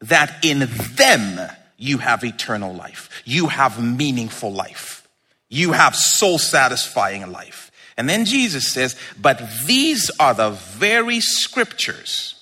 that 0.00 0.44
in 0.44 0.68
them 0.94 1.50
you 1.76 1.98
have 1.98 2.24
eternal 2.24 2.74
life, 2.74 3.22
you 3.24 3.48
have 3.48 3.82
meaningful 3.82 4.52
life, 4.52 5.06
you 5.48 5.72
have 5.72 5.94
soul 5.94 6.38
satisfying 6.38 7.30
life. 7.30 7.70
And 7.96 8.08
then 8.08 8.24
Jesus 8.24 8.72
says, 8.72 8.96
But 9.20 9.42
these 9.66 10.10
are 10.20 10.34
the 10.34 10.50
very 10.50 11.20
scriptures 11.20 12.34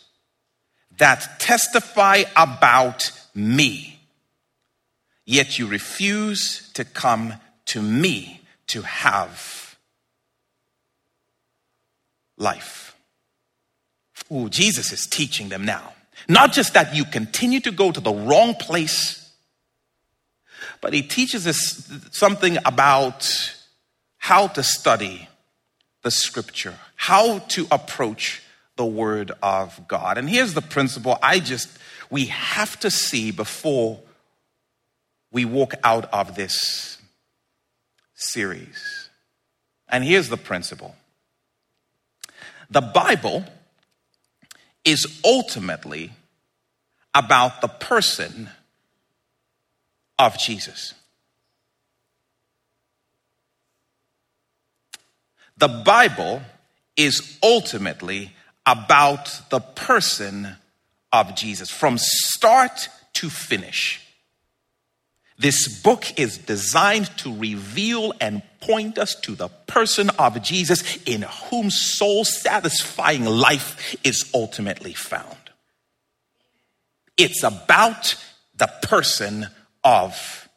that 0.98 1.38
testify 1.38 2.24
about 2.36 3.10
me. 3.34 4.00
Yet 5.24 5.58
you 5.58 5.66
refuse 5.66 6.70
to 6.74 6.84
come 6.84 7.34
to 7.66 7.80
me 7.80 8.40
to 8.68 8.82
have 8.82 9.63
life. 12.36 12.96
Ooh, 14.32 14.48
Jesus 14.48 14.92
is 14.92 15.06
teaching 15.06 15.48
them 15.48 15.64
now. 15.64 15.92
Not 16.28 16.52
just 16.52 16.74
that 16.74 16.94
you 16.94 17.04
continue 17.04 17.60
to 17.60 17.70
go 17.70 17.92
to 17.92 18.00
the 18.00 18.12
wrong 18.12 18.54
place, 18.54 19.32
but 20.80 20.92
he 20.92 21.02
teaches 21.02 21.46
us 21.46 21.90
something 22.10 22.58
about 22.64 23.54
how 24.18 24.46
to 24.48 24.62
study 24.62 25.28
the 26.02 26.10
scripture, 26.10 26.74
how 26.96 27.38
to 27.40 27.66
approach 27.70 28.42
the 28.76 28.86
word 28.86 29.32
of 29.42 29.86
God. 29.88 30.18
And 30.18 30.28
here's 30.28 30.54
the 30.54 30.62
principle 30.62 31.18
I 31.22 31.40
just, 31.40 31.68
we 32.10 32.26
have 32.26 32.78
to 32.80 32.90
see 32.90 33.30
before 33.30 34.00
we 35.30 35.44
walk 35.44 35.74
out 35.82 36.12
of 36.12 36.36
this 36.36 36.98
series. 38.14 39.10
And 39.88 40.04
here's 40.04 40.28
the 40.28 40.36
principle 40.36 40.94
the 42.74 42.80
Bible 42.80 43.44
is 44.84 45.20
ultimately 45.24 46.10
about 47.14 47.60
the 47.60 47.68
person 47.68 48.50
of 50.18 50.36
Jesus. 50.38 50.92
The 55.56 55.68
Bible 55.68 56.42
is 56.96 57.38
ultimately 57.44 58.32
about 58.66 59.50
the 59.50 59.60
person 59.60 60.56
of 61.12 61.36
Jesus 61.36 61.70
from 61.70 61.96
start 61.96 62.88
to 63.12 63.30
finish. 63.30 64.03
This 65.38 65.82
book 65.82 66.18
is 66.18 66.38
designed 66.38 67.06
to 67.18 67.36
reveal 67.36 68.12
and 68.20 68.42
point 68.60 68.98
us 68.98 69.14
to 69.22 69.34
the 69.34 69.48
person 69.48 70.10
of 70.10 70.40
Jesus 70.42 70.98
in 71.04 71.22
whom 71.22 71.70
soul 71.70 72.24
satisfying 72.24 73.24
life 73.24 73.96
is 74.04 74.30
ultimately 74.32 74.94
found. 74.94 75.36
It's 77.16 77.42
about 77.42 78.16
the 78.56 78.70
person 78.82 79.48
of 79.82 80.48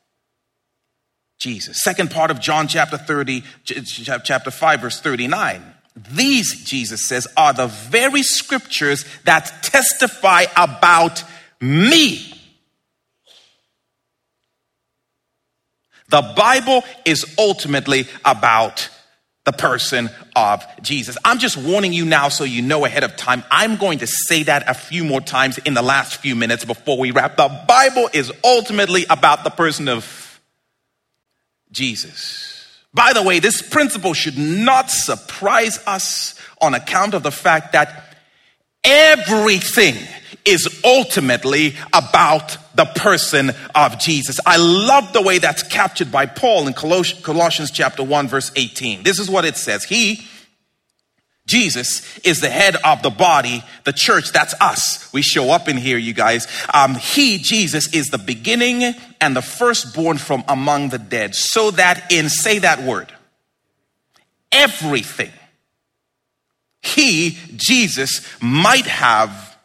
Jesus. 1.39 1.83
Second 1.83 2.11
part 2.11 2.31
of 2.31 2.39
John 2.39 2.67
chapter 2.67 2.97
30, 2.97 3.43
chapter 3.65 4.51
5, 4.51 4.81
verse 4.81 5.01
39. 5.01 5.63
These, 6.11 6.63
Jesus 6.63 7.07
says, 7.07 7.27
are 7.35 7.53
the 7.53 7.67
very 7.67 8.21
scriptures 8.21 9.05
that 9.25 9.63
testify 9.63 10.45
about 10.55 11.23
me. 11.59 12.36
The 16.09 16.21
Bible 16.35 16.83
is 17.05 17.35
ultimately 17.37 18.07
about 18.23 18.89
the 19.47 19.53
person 19.53 20.09
of 20.35 20.65
Jesus. 20.81 21.17
I'm 21.23 21.39
just 21.39 21.55
warning 21.57 21.93
you 21.93 22.05
now 22.05 22.27
so 22.29 22.43
you 22.43 22.61
know 22.61 22.83
ahead 22.85 23.03
of 23.03 23.15
time. 23.15 23.43
I'm 23.49 23.77
going 23.77 23.99
to 23.99 24.07
say 24.07 24.43
that 24.43 24.69
a 24.69 24.73
few 24.73 25.05
more 25.05 25.21
times 25.21 25.57
in 25.59 25.73
the 25.73 25.81
last 25.81 26.17
few 26.17 26.35
minutes 26.35 26.65
before 26.65 26.97
we 26.97 27.11
wrap. 27.11 27.37
The 27.37 27.63
Bible 27.65 28.09
is 28.13 28.31
ultimately 28.43 29.05
about 29.09 29.45
the 29.45 29.49
person 29.49 29.87
of 29.87 30.41
Jesus. 31.71 32.57
By 32.93 33.13
the 33.13 33.23
way, 33.23 33.39
this 33.39 33.61
principle 33.61 34.13
should 34.13 34.37
not 34.37 34.89
surprise 34.89 35.79
us 35.85 36.35
on 36.59 36.73
account 36.73 37.13
of 37.13 37.23
the 37.23 37.31
fact 37.31 37.71
that 37.73 38.17
everything 38.83 39.95
is 40.47 40.81
ultimately 40.83 41.75
about 41.93 42.57
the 42.75 42.85
person 42.85 43.51
of 43.75 43.99
Jesus. 43.99 44.39
I 44.45 44.57
love 44.57 45.11
the 45.11 45.21
way 45.21 45.39
that's 45.39 45.61
captured 45.63 46.11
by 46.11 46.25
Paul 46.25 46.67
in 46.67 46.73
Colossians 46.73 47.69
chapter 47.69 48.03
1 48.03 48.27
verse 48.27 48.51
18. 48.55 49.03
This 49.03 49.19
is 49.19 49.29
what 49.29 49.45
it 49.45 49.57
says. 49.57 49.83
He 49.83 50.25
Jesus 51.47 52.19
is 52.19 52.41
the 52.41 52.49
head 52.49 52.75
of 52.83 53.01
the 53.01 53.09
body, 53.09 53.63
the 53.85 53.93
church. 53.93 54.33
That's 54.33 54.53
us. 54.59 55.11
We 55.13 55.21
show 55.21 55.49
up 55.49 55.69
in 55.69 55.77
here, 55.77 55.97
you 55.97 56.13
guys. 56.13 56.45
Um, 56.73 56.95
he, 56.95 57.37
Jesus, 57.37 57.93
is 57.93 58.07
the 58.07 58.17
beginning 58.17 58.93
and 59.21 59.35
the 59.35 59.41
firstborn 59.41 60.17
from 60.17 60.43
among 60.49 60.89
the 60.89 60.99
dead, 60.99 61.35
so 61.35 61.71
that 61.71 62.11
in, 62.11 62.27
say 62.27 62.59
that 62.59 62.83
word, 62.83 63.13
everything, 64.51 65.31
he, 66.81 67.37
Jesus, 67.55 68.27
might 68.41 68.85
have 68.85 69.56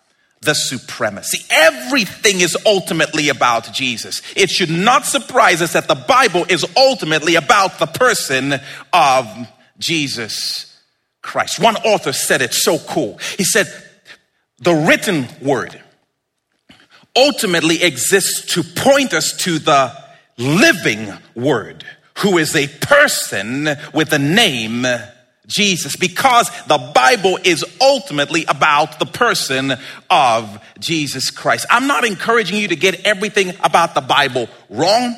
the 0.43 0.55
supremacy. 0.55 1.39
Everything 1.51 2.41
is 2.41 2.57
ultimately 2.67 3.29
about 3.29 3.73
Jesus. 3.73 4.23
It 4.37 4.51
should 4.51 4.71
not 4.71 5.07
surprise 5.07 5.63
us 5.63 5.73
that 5.73 5.89
the 5.89 5.95
Bible 5.95 6.45
is 6.49 6.67
ultimately 6.77 7.37
about 7.37 7.79
the 7.79 7.87
person 7.87 8.55
of 8.93 9.49
Jesus 9.79 10.81
Christ. 11.23 11.61
One 11.61 11.77
author 11.77 12.13
said 12.13 12.43
it 12.43 12.53
so 12.55 12.79
cool. 12.79 13.19
He 13.39 13.45
said, 13.45 13.67
the 14.59 14.75
written 14.75 15.29
word 15.41 15.81
ultimately 17.17 17.83
exists 17.83 18.55
to 18.55 18.63
point 18.63 19.15
us 19.15 19.37
to 19.39 19.59
the 19.59 19.93
living 20.39 21.13
word, 21.37 21.85
who 22.19 22.39
is 22.39 22.57
a 22.57 22.67
person 22.67 23.69
with 23.95 24.11
the 24.11 24.19
name 24.19 24.87
Jesus, 25.53 25.97
because 25.97 26.51
the 26.67 26.79
Bible 26.95 27.39
is 27.45 27.65
ultimately 27.81 28.45
about 28.47 28.99
the 28.99 29.07
person 29.07 29.75
of 30.11 30.65
Jesus 30.79 31.31
Christ. 31.31 31.67
I'm 31.71 31.87
not 31.87 32.05
encouraging 32.05 32.59
you 32.59 32.69
to 32.69 32.77
get 32.77 33.05
everything 33.07 33.51
about 33.63 33.95
the 33.95 34.01
Bible 34.01 34.49
wrong. 34.71 35.15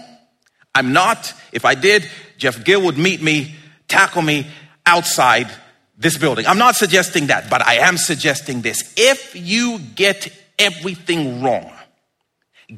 I'm 0.74 0.92
not. 0.92 1.32
If 1.52 1.64
I 1.64 1.74
did, 1.74 2.08
Jeff 2.36 2.64
Gill 2.64 2.82
would 2.82 2.98
meet 2.98 3.22
me, 3.22 3.54
tackle 3.86 4.22
me 4.22 4.46
outside 4.84 5.48
this 5.96 6.18
building. 6.18 6.46
I'm 6.46 6.58
not 6.58 6.74
suggesting 6.74 7.28
that, 7.28 7.48
but 7.48 7.64
I 7.64 7.76
am 7.76 7.96
suggesting 7.96 8.62
this. 8.62 8.92
If 8.96 9.36
you 9.36 9.78
get 9.78 10.32
everything 10.58 11.42
wrong, 11.42 11.72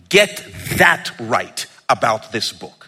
get 0.09 0.45
that 0.77 1.11
right 1.19 1.67
about 1.89 2.33
this 2.33 2.53
book. 2.53 2.86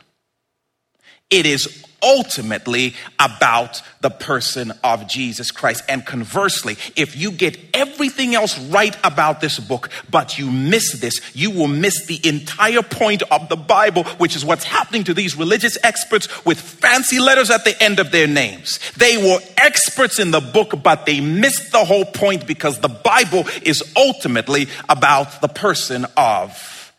It 1.31 1.45
is 1.45 1.85
ultimately 2.03 2.95
about 3.19 3.83
the 4.01 4.11
person 4.11 4.73
of 4.85 5.09
Jesus 5.09 5.51
Christ. 5.51 5.83
And 5.89 6.05
conversely, 6.07 6.77
if 6.97 7.17
you 7.17 7.31
get 7.33 7.59
everything 7.75 8.35
else 8.35 8.59
right 8.59 8.97
about 9.05 9.41
this 9.41 9.59
book, 9.59 9.91
but 10.11 10.39
you 10.39 10.51
miss 10.51 11.01
this, 11.01 11.21
you 11.35 11.51
will 11.51 11.69
miss 11.69 12.07
the 12.07 12.21
entire 12.27 12.83
point 12.83 13.23
of 13.31 13.49
the 13.49 13.57
Bible, 13.57 14.05
which 14.19 14.37
is 14.37 14.45
what's 14.45 14.65
happening 14.65 15.05
to 15.05 15.15
these 15.15 15.37
religious 15.37 15.77
experts 15.83 16.45
with 16.45 16.61
fancy 16.61 17.19
letters 17.19 17.51
at 17.51 17.65
the 17.65 17.81
end 17.83 17.99
of 17.99 18.11
their 18.11 18.27
names. 18.27 18.79
They 18.97 19.17
were 19.17 19.41
experts 19.57 20.19
in 20.19 20.31
the 20.31 20.41
book, 20.41 20.83
but 20.83 21.07
they 21.07 21.21
missed 21.21 21.73
the 21.73 21.85
whole 21.85 22.05
point 22.05 22.47
because 22.47 22.81
the 22.81 22.89
Bible 22.89 23.45
is 23.63 23.83
ultimately 23.97 24.69
about 24.89 25.41
the 25.41 25.49
person 25.49 26.07
of 26.17 26.93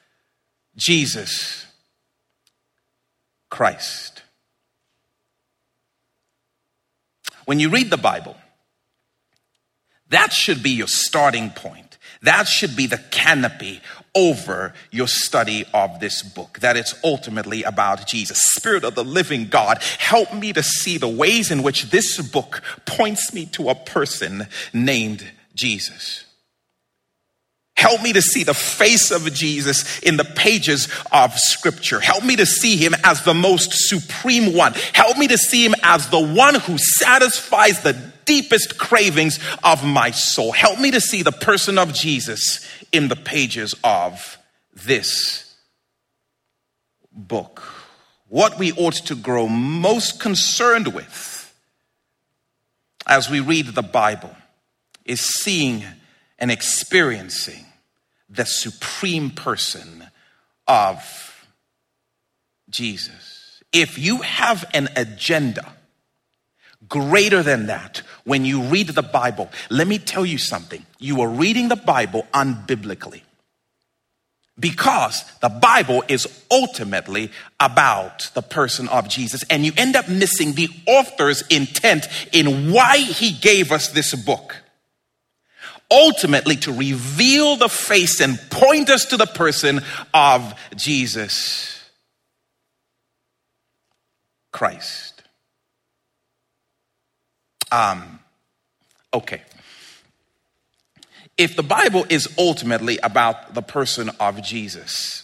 Jesus 0.75 1.65
Christ. 3.49 4.18
When 7.49 7.59
you 7.59 7.69
read 7.69 7.89
the 7.89 7.97
Bible, 7.97 8.35
that 10.09 10.31
should 10.31 10.61
be 10.61 10.69
your 10.69 10.85
starting 10.85 11.49
point. 11.49 11.97
That 12.21 12.47
should 12.47 12.75
be 12.75 12.85
the 12.85 12.99
canopy 13.09 13.81
over 14.13 14.75
your 14.91 15.07
study 15.07 15.65
of 15.73 15.99
this 15.99 16.21
book, 16.21 16.59
that 16.59 16.77
it's 16.77 16.93
ultimately 17.03 17.63
about 17.63 18.05
Jesus. 18.05 18.37
Spirit 18.39 18.83
of 18.83 18.93
the 18.93 19.03
living 19.03 19.47
God, 19.47 19.81
help 19.97 20.31
me 20.31 20.53
to 20.53 20.61
see 20.61 20.99
the 20.99 21.07
ways 21.07 21.49
in 21.49 21.63
which 21.63 21.89
this 21.89 22.21
book 22.21 22.61
points 22.85 23.33
me 23.33 23.47
to 23.47 23.69
a 23.69 23.73
person 23.73 24.45
named 24.71 25.31
Jesus. 25.55 26.25
Help 27.79 28.01
me 28.01 28.11
to 28.11 28.21
see 28.21 28.43
the 28.43 28.53
face 28.53 29.09
of 29.09 29.33
Jesus 29.33 29.99
in 29.99 30.17
the 30.17 30.25
pages 30.25 30.89
of 31.13 31.33
Scripture. 31.39 32.01
Help 32.01 32.25
me 32.25 32.35
to 32.35 32.45
see 32.45 32.75
him 32.75 32.93
as 33.05 33.23
the 33.23 33.33
most 33.33 33.71
supreme 33.71 34.53
one. 34.53 34.73
Help 34.91 35.17
me 35.17 35.29
to 35.29 35.37
see 35.37 35.63
him 35.63 35.73
as 35.81 36.09
the 36.09 36.19
one 36.19 36.55
who 36.55 36.77
satisfies 36.77 37.81
the 37.81 37.93
deepest 38.25 38.77
cravings 38.77 39.39
of 39.63 39.85
my 39.85 40.11
soul. 40.11 40.51
Help 40.51 40.77
me 40.77 40.91
to 40.91 40.99
see 40.99 41.23
the 41.23 41.31
person 41.31 41.77
of 41.77 41.93
Jesus 41.93 42.67
in 42.91 43.07
the 43.07 43.15
pages 43.15 43.73
of 43.81 44.37
this 44.73 45.55
book. 47.13 47.63
What 48.27 48.59
we 48.59 48.73
ought 48.73 49.05
to 49.05 49.15
grow 49.15 49.47
most 49.47 50.19
concerned 50.19 50.93
with 50.93 51.55
as 53.07 53.29
we 53.29 53.39
read 53.39 53.67
the 53.67 53.81
Bible 53.81 54.35
is 55.05 55.21
seeing 55.21 55.85
and 56.37 56.51
experiencing 56.51 57.67
the 58.29 58.45
supreme 58.45 59.31
person 59.31 60.05
of 60.67 61.45
Jesus. 62.69 63.63
If 63.71 63.97
you 63.97 64.17
have 64.17 64.65
an 64.73 64.89
agenda 64.95 65.73
greater 66.87 67.43
than 67.43 67.67
that 67.67 68.01
when 68.23 68.45
you 68.45 68.61
read 68.61 68.87
the 68.87 69.01
Bible, 69.01 69.49
let 69.69 69.87
me 69.87 69.99
tell 69.99 70.25
you 70.25 70.37
something. 70.37 70.85
You 70.99 71.21
are 71.21 71.29
reading 71.29 71.67
the 71.67 71.75
Bible 71.75 72.27
unbiblically 72.33 73.21
because 74.59 75.23
the 75.41 75.49
Bible 75.49 76.03
is 76.07 76.27
ultimately 76.51 77.31
about 77.59 78.29
the 78.33 78.41
person 78.41 78.87
of 78.89 79.07
Jesus, 79.07 79.43
and 79.49 79.65
you 79.65 79.71
end 79.77 79.95
up 79.95 80.09
missing 80.09 80.53
the 80.53 80.69
author's 80.85 81.43
intent 81.47 82.07
in 82.33 82.71
why 82.71 82.97
he 82.97 83.31
gave 83.31 83.71
us 83.71 83.89
this 83.89 84.13
book 84.15 84.58
ultimately 85.91 86.55
to 86.55 86.71
reveal 86.71 87.55
the 87.55 87.69
face 87.69 88.21
and 88.21 88.39
point 88.49 88.89
us 88.89 89.05
to 89.05 89.17
the 89.17 89.25
person 89.25 89.81
of 90.13 90.53
Jesus 90.75 91.89
Christ. 94.51 95.23
Um, 97.71 98.19
okay. 99.13 99.41
If 101.37 101.55
the 101.55 101.63
Bible 101.63 102.05
is 102.09 102.27
ultimately 102.37 102.99
about 103.01 103.53
the 103.53 103.61
person 103.61 104.09
of 104.19 104.41
Jesus, 104.41 105.23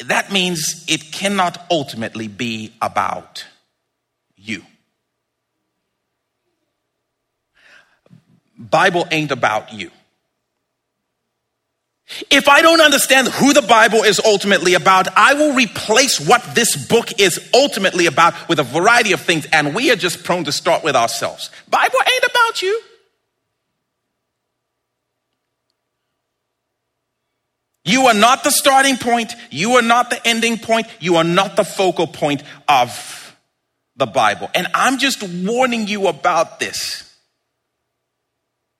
that 0.00 0.32
means 0.32 0.84
it 0.88 1.12
cannot 1.12 1.64
ultimately 1.70 2.28
be 2.28 2.72
about 2.82 3.46
you. 4.36 4.62
Bible 8.70 9.06
ain't 9.10 9.30
about 9.30 9.72
you. 9.72 9.90
If 12.30 12.48
I 12.48 12.62
don't 12.62 12.80
understand 12.80 13.26
who 13.28 13.52
the 13.52 13.62
Bible 13.62 14.04
is 14.04 14.20
ultimately 14.24 14.74
about, 14.74 15.08
I 15.16 15.34
will 15.34 15.54
replace 15.54 16.20
what 16.20 16.54
this 16.54 16.76
book 16.86 17.18
is 17.18 17.50
ultimately 17.52 18.06
about 18.06 18.48
with 18.48 18.60
a 18.60 18.62
variety 18.62 19.12
of 19.12 19.20
things, 19.20 19.46
and 19.52 19.74
we 19.74 19.90
are 19.90 19.96
just 19.96 20.22
prone 20.22 20.44
to 20.44 20.52
start 20.52 20.84
with 20.84 20.94
ourselves. 20.94 21.50
Bible 21.68 21.98
ain't 22.12 22.24
about 22.24 22.62
you. 22.62 22.80
You 27.84 28.06
are 28.06 28.14
not 28.14 28.44
the 28.44 28.50
starting 28.50 28.96
point. 28.96 29.32
You 29.50 29.72
are 29.72 29.82
not 29.82 30.10
the 30.10 30.24
ending 30.26 30.58
point. 30.58 30.88
You 31.00 31.16
are 31.16 31.24
not 31.24 31.56
the 31.56 31.64
focal 31.64 32.06
point 32.06 32.42
of 32.68 33.36
the 33.96 34.06
Bible. 34.06 34.50
And 34.54 34.66
I'm 34.74 34.98
just 34.98 35.22
warning 35.22 35.86
you 35.86 36.08
about 36.08 36.58
this. 36.58 37.05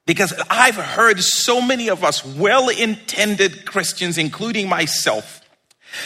Because 0.06 0.32
I've 0.48 0.76
heard 0.76 1.20
so 1.20 1.60
many 1.60 1.90
of 1.90 2.04
us 2.04 2.24
well 2.24 2.68
intended 2.68 3.66
Christians, 3.66 4.18
including 4.18 4.68
myself, 4.68 5.40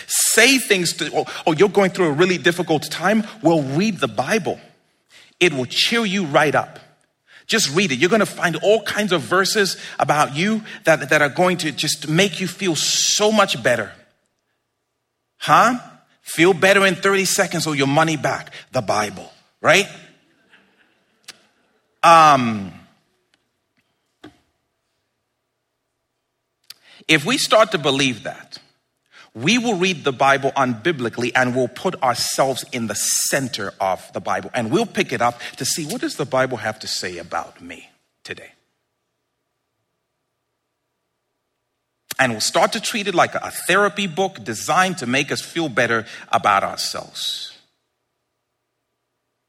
say 0.07 0.59
things 0.59 0.95
to, 0.95 1.11
oh, 1.15 1.43
oh, 1.47 1.53
you're 1.53 1.69
going 1.69 1.91
through 1.91 2.07
a 2.07 2.13
really 2.13 2.39
difficult 2.39 2.91
time? 2.91 3.25
Well, 3.43 3.63
read 3.63 3.99
the 3.99 4.09
Bible. 4.09 4.59
It 5.39 5.53
will 5.53 5.67
cheer 5.67 6.05
you 6.05 6.25
right 6.25 6.55
up. 6.55 6.79
Just 7.47 7.75
read 7.75 7.93
it. 7.93 7.99
You're 7.99 8.11
going 8.11 8.21
to 8.21 8.27
find 8.27 8.57
all 8.57 8.83
kinds 8.83 9.13
of 9.13 9.23
verses 9.23 9.77
about 9.99 10.35
you 10.35 10.63
that, 10.85 11.11
that 11.11 11.21
are 11.21 11.29
going 11.29 11.59
to 11.59 11.73
just 11.73 12.09
make 12.09 12.41
you 12.41 12.47
feel 12.47 12.77
so 12.77 13.31
much 13.31 13.63
better. 13.63 13.93
Huh? 15.39 15.79
Feel 16.23 16.55
better 16.55 16.87
in 16.87 16.95
30 16.95 17.25
seconds 17.25 17.67
or 17.67 17.75
your 17.75 17.89
money 17.89 18.17
back. 18.17 18.53
The 18.73 18.81
Bible, 18.81 19.33
right? 19.61 19.89
Um, 22.03 22.73
If 27.11 27.27
we 27.27 27.39
start 27.39 27.73
to 27.73 27.79
believe 27.79 28.23
that, 28.23 28.59
we 29.35 29.59
will 29.59 29.75
read 29.75 30.05
the 30.05 30.13
Bible 30.13 30.53
unbiblically 30.53 31.33
and 31.35 31.57
we'll 31.57 31.67
put 31.67 32.01
ourselves 32.05 32.65
in 32.71 32.87
the 32.87 32.95
center 32.95 33.75
of 33.81 34.13
the 34.13 34.21
Bible 34.21 34.49
and 34.55 34.71
we'll 34.71 34.87
pick 34.87 35.13
it 35.13 35.21
up 35.21 35.41
to 35.57 35.65
see 35.65 35.85
what 35.85 36.03
does 36.03 36.15
the 36.15 36.25
Bible 36.25 36.59
have 36.59 36.79
to 36.79 36.87
say 36.87 37.19
about 37.19 37.61
me 37.61 37.91
today. 38.23 38.53
And 42.17 42.31
we'll 42.31 42.41
start 42.41 42.75
to 42.75 42.81
treat 42.81 43.09
it 43.09 43.15
like 43.17 43.35
a 43.35 43.51
therapy 43.67 44.07
book 44.07 44.45
designed 44.45 44.99
to 44.99 45.07
make 45.09 45.33
us 45.33 45.41
feel 45.41 45.69
better 45.69 46.07
about 46.29 46.63
ourselves. 46.63 47.59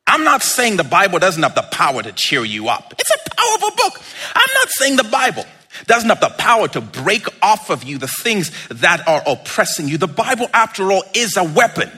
I'm 0.08 0.24
not 0.24 0.42
saying 0.42 0.78
the 0.78 0.84
Bible 0.84 1.20
doesn't 1.20 1.44
have 1.44 1.54
the 1.54 1.62
power 1.62 2.02
to 2.02 2.12
cheer 2.12 2.44
you 2.44 2.70
up. 2.70 2.96
It's 2.98 3.12
a 3.12 3.36
powerful 3.36 3.70
book. 3.78 4.02
I'm 4.34 4.54
not 4.56 4.70
saying 4.70 4.96
the 4.96 5.04
Bible 5.04 5.46
doesn't 5.88 6.10
have 6.10 6.20
the 6.20 6.30
power 6.30 6.68
to 6.70 6.82
break 6.82 7.26
off 7.42 7.70
of 7.70 7.84
you 7.84 7.98
the 7.98 8.08
things 8.08 8.52
that 8.70 9.08
are 9.08 9.24
oppressing 9.26 9.88
you. 9.88 9.98
The 9.98 10.08
Bible, 10.08 10.48
after 10.54 10.92
all, 10.92 11.04
is 11.14 11.38
a 11.38 11.44
weapon, 11.44 11.92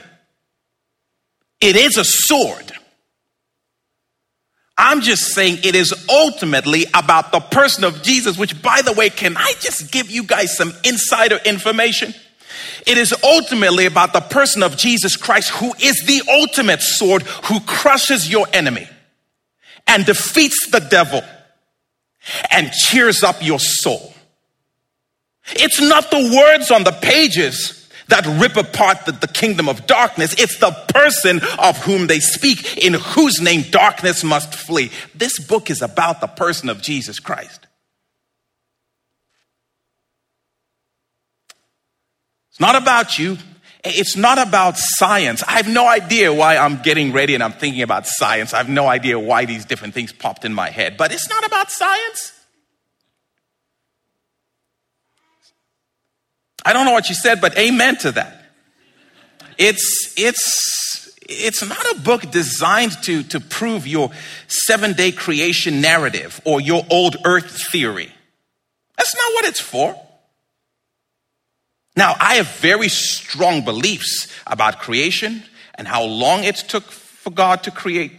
it 1.60 1.76
is 1.76 1.96
a 1.96 2.04
sword. 2.04 2.72
I'm 4.76 5.02
just 5.02 5.34
saying 5.34 5.58
it 5.62 5.76
is 5.76 5.94
ultimately 6.10 6.86
about 6.92 7.30
the 7.30 7.38
person 7.38 7.84
of 7.84 8.02
Jesus, 8.02 8.36
which, 8.36 8.60
by 8.60 8.82
the 8.82 8.92
way, 8.92 9.08
can 9.08 9.36
I 9.36 9.52
just 9.60 9.92
give 9.92 10.10
you 10.10 10.24
guys 10.24 10.56
some 10.56 10.72
insider 10.82 11.38
information? 11.44 12.12
It 12.86 12.98
is 12.98 13.14
ultimately 13.22 13.86
about 13.86 14.12
the 14.12 14.20
person 14.20 14.62
of 14.62 14.76
Jesus 14.76 15.16
Christ, 15.16 15.50
who 15.50 15.72
is 15.80 16.04
the 16.06 16.22
ultimate 16.28 16.82
sword, 16.82 17.22
who 17.22 17.60
crushes 17.60 18.28
your 18.28 18.46
enemy 18.52 18.88
and 19.86 20.04
defeats 20.04 20.68
the 20.70 20.80
devil 20.80 21.22
and 22.50 22.70
cheers 22.72 23.22
up 23.22 23.44
your 23.44 23.58
soul. 23.60 24.14
It's 25.48 25.80
not 25.80 26.10
the 26.10 26.34
words 26.36 26.70
on 26.70 26.84
the 26.84 26.92
pages 26.92 27.88
that 28.08 28.26
rip 28.40 28.56
apart 28.56 29.06
the, 29.06 29.12
the, 29.12 29.28
kingdom 29.28 29.68
of 29.68 29.86
darkness. 29.86 30.34
It's 30.38 30.58
the 30.58 30.72
person 30.88 31.40
of 31.58 31.78
whom 31.78 32.06
they 32.06 32.20
speak, 32.20 32.78
in 32.78 32.94
whose 32.94 33.40
name 33.40 33.62
darkness 33.70 34.22
must 34.22 34.54
flee. 34.54 34.90
This 35.14 35.38
book 35.38 35.70
is 35.70 35.80
about 35.80 36.20
the 36.20 36.26
person 36.26 36.68
of 36.68 36.82
Jesus 36.82 37.18
Christ. 37.18 37.66
It's 42.50 42.60
not 42.60 42.76
about 42.76 43.18
you. 43.18 43.38
It's 43.84 44.16
not 44.16 44.38
about 44.38 44.78
science. 44.78 45.42
I 45.46 45.52
have 45.52 45.68
no 45.68 45.86
idea 45.86 46.32
why 46.32 46.56
I'm 46.56 46.80
getting 46.82 47.12
ready 47.12 47.34
and 47.34 47.42
I'm 47.42 47.52
thinking 47.52 47.82
about 47.82 48.06
science. 48.06 48.54
I 48.54 48.58
have 48.58 48.68
no 48.68 48.86
idea 48.86 49.18
why 49.18 49.44
these 49.44 49.66
different 49.66 49.92
things 49.92 50.10
popped 50.10 50.46
in 50.46 50.54
my 50.54 50.70
head, 50.70 50.96
but 50.96 51.12
it's 51.12 51.28
not 51.28 51.44
about 51.44 51.70
science. 51.70 52.32
I 56.64 56.72
don't 56.72 56.86
know 56.86 56.92
what 56.92 57.10
you 57.10 57.14
said, 57.14 57.42
but 57.42 57.58
amen 57.58 57.98
to 57.98 58.12
that. 58.12 58.42
It's, 59.58 60.14
it's, 60.16 61.18
it's 61.28 61.62
not 61.62 61.84
a 61.96 62.00
book 62.00 62.30
designed 62.30 62.92
to, 63.02 63.22
to 63.24 63.40
prove 63.40 63.86
your 63.86 64.10
seven 64.46 64.94
day 64.94 65.12
creation 65.12 65.82
narrative 65.82 66.40
or 66.46 66.60
your 66.60 66.86
old 66.90 67.16
earth 67.26 67.70
theory. 67.70 68.10
That's 68.96 69.14
not 69.14 69.34
what 69.34 69.44
it's 69.44 69.60
for. 69.60 70.00
Now, 71.96 72.16
I 72.18 72.34
have 72.34 72.48
very 72.56 72.88
strong 72.88 73.64
beliefs 73.64 74.28
about 74.46 74.80
creation 74.80 75.44
and 75.76 75.86
how 75.86 76.04
long 76.04 76.44
it 76.44 76.56
took 76.56 76.84
for 76.84 77.30
God 77.30 77.62
to 77.64 77.70
create 77.70 78.12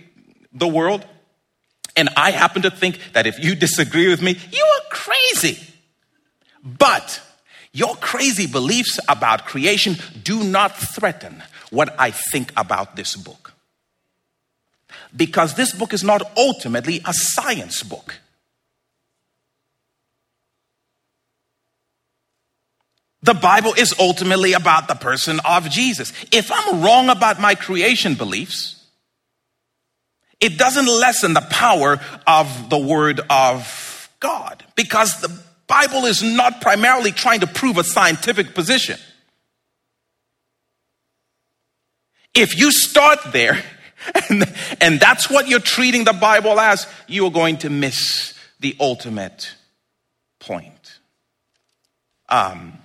the 0.53 0.67
world. 0.67 1.05
And 1.97 2.09
I 2.15 2.32
happen 2.32 2.61
to 2.63 2.71
think 2.71 2.99
that 3.13 3.28
if 3.28 3.43
you 3.43 3.55
disagree 3.55 4.07
with 4.07 4.21
me, 4.21 4.38
you 4.51 4.63
are 4.63 4.89
crazy. 4.89 5.61
But 6.63 7.21
your 7.71 7.95
crazy 7.97 8.47
beliefs 8.47 8.99
about 9.09 9.45
creation 9.45 9.97
do 10.23 10.43
not 10.43 10.76
threaten 10.78 11.43
what 11.69 11.93
I 11.99 12.11
think 12.11 12.53
about 12.55 12.95
this 12.95 13.15
book. 13.15 13.53
Because 15.15 15.55
this 15.55 15.73
book 15.73 15.93
is 15.93 16.03
not 16.03 16.21
ultimately 16.38 17.01
a 17.05 17.13
science 17.13 17.84
book. 17.84 18.19
The 23.26 23.34
Bible 23.34 23.73
is 23.73 23.95
ultimately 23.99 24.53
about 24.53 24.88
the 24.88 24.93
person 24.93 25.39
of 25.45 25.67
Jesus. 25.71 26.13
If 26.32 26.51
I'm 26.51 26.84
wrong 26.84 27.09
about 27.09 27.41
my 27.41 27.55
creation 27.55 28.13
beliefs, 28.13 28.86
it 30.39 30.59
doesn't 30.59 30.86
lessen 30.86 31.34
the 31.34 31.41
power 31.41 31.99
of 32.28 32.69
the 32.69 32.78
Word 32.78 33.21
of 33.28 34.09
God 34.19 34.63
because 34.76 35.21
the 35.21 35.36
Bible 35.65 36.05
is 36.05 36.21
not 36.21 36.61
primarily 36.61 37.11
trying 37.11 37.39
to 37.39 37.47
prove 37.47 37.80
a 37.80 37.84
scientific 37.84 38.53
position. 38.53 38.99
If 42.36 42.55
you 42.59 42.71
start 42.71 43.17
there 43.32 43.63
and, 44.30 44.55
and 44.80 44.99
that's 44.99 45.32
what 45.32 45.47
you're 45.47 45.59
treating 45.59 46.03
the 46.03 46.13
Bible 46.13 46.59
as, 46.59 46.86
you 47.07 47.26
are 47.26 47.32
going 47.32 47.57
to 47.57 47.71
miss 47.71 48.36
the 48.59 48.76
ultimate 48.80 49.55
point. 50.39 50.99
Um, 52.30 52.78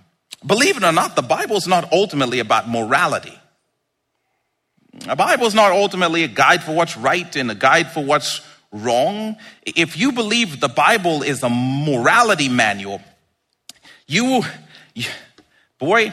Believe 0.45 0.76
it 0.76 0.82
or 0.82 0.93
not, 0.93 1.16
the 1.16 1.22
Bible 1.22 1.57
is 1.57 1.66
not 1.66 1.93
ultimately 1.93 2.38
about 2.38 2.68
morality. 2.68 3.38
The 4.93 5.16
Bible 5.16 5.47
is 5.47 5.55
not 5.55 5.72
ultimately 5.72 6.24
a 6.24 6.28
guide 6.28 6.62
for 6.62 6.72
what's 6.74 6.97
right 6.97 7.34
and 7.36 7.51
a 7.51 7.55
guide 7.55 7.93
for 7.93 8.03
what's 8.05 8.41
wrong. 8.72 9.36
If 9.64 9.97
you 9.97 10.12
believe 10.12 10.61
the 10.61 10.68
Bible 10.68 11.22
is 11.22 11.43
a 11.43 11.51
morality 11.51 12.49
manual, 12.49 13.03
you, 14.07 14.43
boy, 15.78 16.12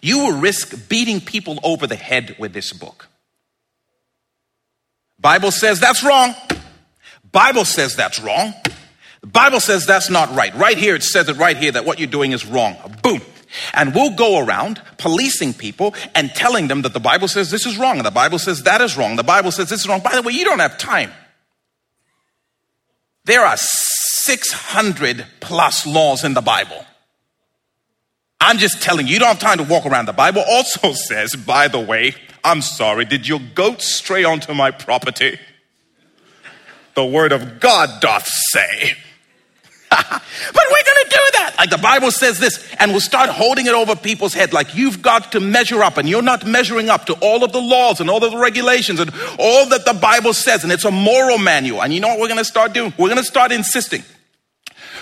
you 0.00 0.18
will 0.18 0.38
risk 0.38 0.88
beating 0.88 1.20
people 1.20 1.58
over 1.62 1.86
the 1.86 1.96
head 1.96 2.36
with 2.38 2.52
this 2.52 2.72
book. 2.72 3.08
Bible 5.20 5.50
says 5.50 5.80
that's 5.80 6.04
wrong. 6.04 6.34
Bible 7.30 7.64
says 7.64 7.96
that's 7.96 8.20
wrong. 8.20 8.54
Bible 9.32 9.60
says 9.60 9.86
that's 9.86 10.10
not 10.10 10.34
right. 10.34 10.54
Right 10.54 10.78
here, 10.78 10.94
it 10.94 11.02
says 11.02 11.28
it 11.28 11.36
right 11.36 11.56
here 11.56 11.72
that 11.72 11.84
what 11.84 11.98
you're 11.98 12.08
doing 12.08 12.32
is 12.32 12.46
wrong. 12.46 12.76
Boom. 13.02 13.20
And 13.74 13.94
we'll 13.94 14.14
go 14.14 14.44
around 14.44 14.80
policing 14.98 15.54
people 15.54 15.94
and 16.14 16.30
telling 16.30 16.68
them 16.68 16.82
that 16.82 16.92
the 16.92 17.00
Bible 17.00 17.28
says 17.28 17.50
this 17.50 17.66
is 17.66 17.78
wrong, 17.78 17.96
and 17.96 18.06
the 18.06 18.10
Bible 18.10 18.38
says 18.38 18.62
that 18.64 18.80
is 18.80 18.96
wrong, 18.96 19.16
the 19.16 19.22
Bible 19.22 19.50
says 19.50 19.68
this 19.68 19.80
is 19.80 19.88
wrong. 19.88 20.00
By 20.00 20.14
the 20.14 20.22
way, 20.22 20.32
you 20.32 20.44
don't 20.44 20.58
have 20.58 20.78
time. 20.78 21.10
There 23.24 23.44
are 23.44 23.56
600 23.56 25.26
plus 25.40 25.86
laws 25.86 26.24
in 26.24 26.34
the 26.34 26.40
Bible. 26.40 26.84
I'm 28.40 28.58
just 28.58 28.80
telling 28.80 29.06
you, 29.06 29.14
you 29.14 29.18
don't 29.18 29.28
have 29.28 29.40
time 29.40 29.58
to 29.58 29.64
walk 29.64 29.84
around. 29.84 30.06
The 30.06 30.12
Bible 30.12 30.42
also 30.48 30.92
says, 30.94 31.34
by 31.34 31.68
the 31.68 31.80
way, 31.80 32.14
I'm 32.44 32.62
sorry, 32.62 33.04
did 33.04 33.26
your 33.26 33.40
goat 33.54 33.82
stray 33.82 34.24
onto 34.24 34.54
my 34.54 34.70
property? 34.70 35.38
The 36.94 37.04
word 37.04 37.32
of 37.32 37.60
God 37.60 38.00
doth 38.00 38.26
say. 38.26 38.94
but 39.90 40.22
we're 40.70 40.84
going 40.84 41.04
to 41.04 41.10
do 41.10 41.24
that. 41.38 41.54
Like 41.58 41.70
the 41.70 41.78
Bible 41.78 42.10
says 42.10 42.38
this, 42.38 42.74
and 42.78 42.90
we'll 42.90 43.00
start 43.00 43.30
holding 43.30 43.66
it 43.66 43.74
over 43.74 43.96
people's 43.96 44.34
head. 44.34 44.52
Like 44.52 44.74
you've 44.74 45.00
got 45.00 45.32
to 45.32 45.40
measure 45.40 45.82
up, 45.82 45.96
and 45.96 46.08
you're 46.08 46.22
not 46.22 46.46
measuring 46.46 46.90
up 46.90 47.06
to 47.06 47.14
all 47.14 47.42
of 47.42 47.52
the 47.52 47.60
laws 47.60 48.00
and 48.00 48.10
all 48.10 48.22
of 48.22 48.30
the 48.30 48.38
regulations 48.38 49.00
and 49.00 49.10
all 49.38 49.66
that 49.70 49.84
the 49.84 49.94
Bible 49.94 50.34
says. 50.34 50.62
And 50.62 50.72
it's 50.72 50.84
a 50.84 50.90
moral 50.90 51.38
manual. 51.38 51.82
And 51.82 51.92
you 51.92 52.00
know 52.00 52.08
what 52.08 52.20
we're 52.20 52.28
going 52.28 52.38
to 52.38 52.44
start 52.44 52.74
doing? 52.74 52.92
We're 52.98 53.08
going 53.08 53.18
to 53.18 53.24
start 53.24 53.50
insisting. 53.50 54.02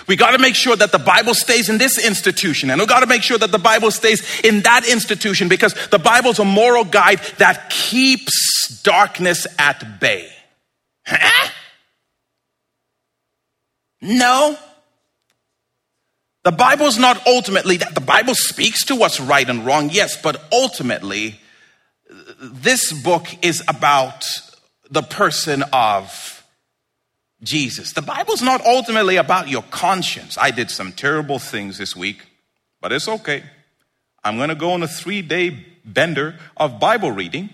We 0.07 0.15
got 0.15 0.31
to 0.31 0.39
make 0.39 0.55
sure 0.55 0.75
that 0.75 0.93
the 0.93 0.99
Bible 0.99 1.33
stays 1.33 1.67
in 1.67 1.77
this 1.77 2.03
institution, 2.03 2.69
and 2.69 2.79
we 2.79 2.87
got 2.87 3.01
to 3.01 3.07
make 3.07 3.23
sure 3.23 3.37
that 3.37 3.51
the 3.51 3.59
Bible 3.59 3.91
stays 3.91 4.41
in 4.41 4.61
that 4.61 4.87
institution 4.87 5.49
because 5.49 5.73
the 5.89 5.99
Bible's 5.99 6.39
a 6.39 6.45
moral 6.45 6.85
guide 6.85 7.19
that 7.39 7.69
keeps 7.69 8.81
darkness 8.83 9.45
at 9.59 9.99
bay. 9.99 10.31
No. 14.01 14.57
The 16.47 16.53
Bible 16.53 16.85
is 16.85 16.97
not 16.97 17.27
ultimately 17.27 17.75
that. 17.75 17.93
The 17.93 17.99
Bible 17.99 18.33
speaks 18.33 18.85
to 18.85 18.95
what's 18.95 19.19
right 19.19 19.49
and 19.49 19.65
wrong, 19.65 19.89
yes, 19.91 20.15
but 20.15 20.41
ultimately, 20.49 21.41
this 22.39 22.93
book 22.93 23.27
is 23.41 23.61
about 23.67 24.25
the 24.89 25.01
person 25.01 25.65
of 25.73 26.47
Jesus. 27.43 27.91
The 27.91 28.01
Bible's 28.01 28.41
not 28.41 28.65
ultimately 28.65 29.17
about 29.17 29.49
your 29.49 29.63
conscience. 29.63 30.37
I 30.37 30.51
did 30.51 30.71
some 30.71 30.93
terrible 30.93 31.37
things 31.37 31.79
this 31.79 31.97
week, 31.97 32.25
but 32.79 32.93
it's 32.93 33.09
okay. 33.09 33.43
I'm 34.23 34.37
going 34.37 34.47
to 34.47 34.55
go 34.55 34.71
on 34.71 34.81
a 34.83 34.87
three 34.87 35.21
day 35.21 35.65
bender 35.83 36.39
of 36.55 36.79
Bible 36.79 37.11
reading 37.11 37.49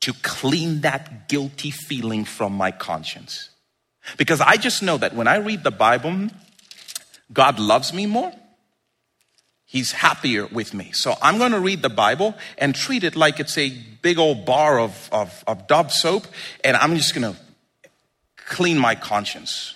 to 0.00 0.14
clean 0.22 0.80
that 0.80 1.28
guilty 1.28 1.70
feeling 1.70 2.24
from 2.24 2.54
my 2.54 2.70
conscience. 2.70 3.50
Because 4.16 4.40
I 4.40 4.56
just 4.56 4.82
know 4.82 4.96
that 4.98 5.14
when 5.14 5.26
I 5.26 5.36
read 5.36 5.64
the 5.64 5.70
Bible, 5.70 6.28
God 7.32 7.58
loves 7.58 7.92
me 7.92 8.06
more. 8.06 8.32
He's 9.64 9.92
happier 9.92 10.46
with 10.46 10.72
me. 10.72 10.92
So 10.92 11.14
I'm 11.20 11.38
going 11.38 11.52
to 11.52 11.60
read 11.60 11.82
the 11.82 11.88
Bible 11.88 12.34
and 12.56 12.74
treat 12.74 13.02
it 13.02 13.16
like 13.16 13.40
it's 13.40 13.58
a 13.58 13.70
big 14.00 14.18
old 14.18 14.46
bar 14.46 14.78
of, 14.78 15.08
of, 15.10 15.42
of 15.46 15.66
Dove 15.66 15.92
soap, 15.92 16.26
and 16.62 16.76
I'm 16.76 16.94
just 16.96 17.14
going 17.14 17.34
to 17.34 17.38
clean 18.36 18.78
my 18.78 18.94
conscience. 18.94 19.74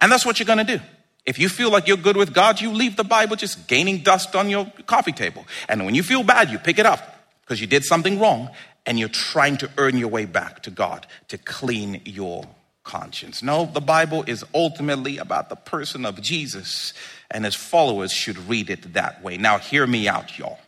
And 0.00 0.10
that's 0.10 0.26
what 0.26 0.38
you're 0.38 0.46
going 0.46 0.66
to 0.66 0.78
do. 0.78 0.82
If 1.24 1.38
you 1.38 1.48
feel 1.48 1.70
like 1.70 1.86
you're 1.86 1.96
good 1.96 2.16
with 2.16 2.32
God, 2.32 2.60
you 2.60 2.70
leave 2.70 2.96
the 2.96 3.04
Bible 3.04 3.36
just 3.36 3.68
gaining 3.68 3.98
dust 3.98 4.34
on 4.34 4.48
your 4.48 4.72
coffee 4.86 5.12
table. 5.12 5.46
And 5.68 5.84
when 5.84 5.94
you 5.94 6.02
feel 6.02 6.22
bad, 6.22 6.50
you 6.50 6.58
pick 6.58 6.78
it 6.78 6.86
up 6.86 7.22
because 7.42 7.60
you 7.60 7.66
did 7.66 7.84
something 7.84 8.18
wrong 8.18 8.50
and 8.86 8.98
you're 8.98 9.08
trying 9.08 9.58
to 9.58 9.70
earn 9.76 9.98
your 9.98 10.08
way 10.08 10.24
back 10.24 10.62
to 10.62 10.70
God 10.70 11.06
to 11.28 11.38
clean 11.38 12.00
your 12.04 12.44
conscience. 12.88 13.42
No, 13.42 13.66
the 13.66 13.82
Bible 13.82 14.24
is 14.26 14.44
ultimately 14.54 15.18
about 15.18 15.50
the 15.50 15.56
person 15.56 16.06
of 16.06 16.20
Jesus, 16.22 16.94
and 17.30 17.44
his 17.44 17.54
followers 17.54 18.10
should 18.10 18.38
read 18.48 18.70
it 18.70 18.94
that 18.94 19.22
way. 19.22 19.36
Now, 19.36 19.58
hear 19.58 19.86
me 19.86 20.08
out, 20.08 20.38
y'all. 20.38 20.58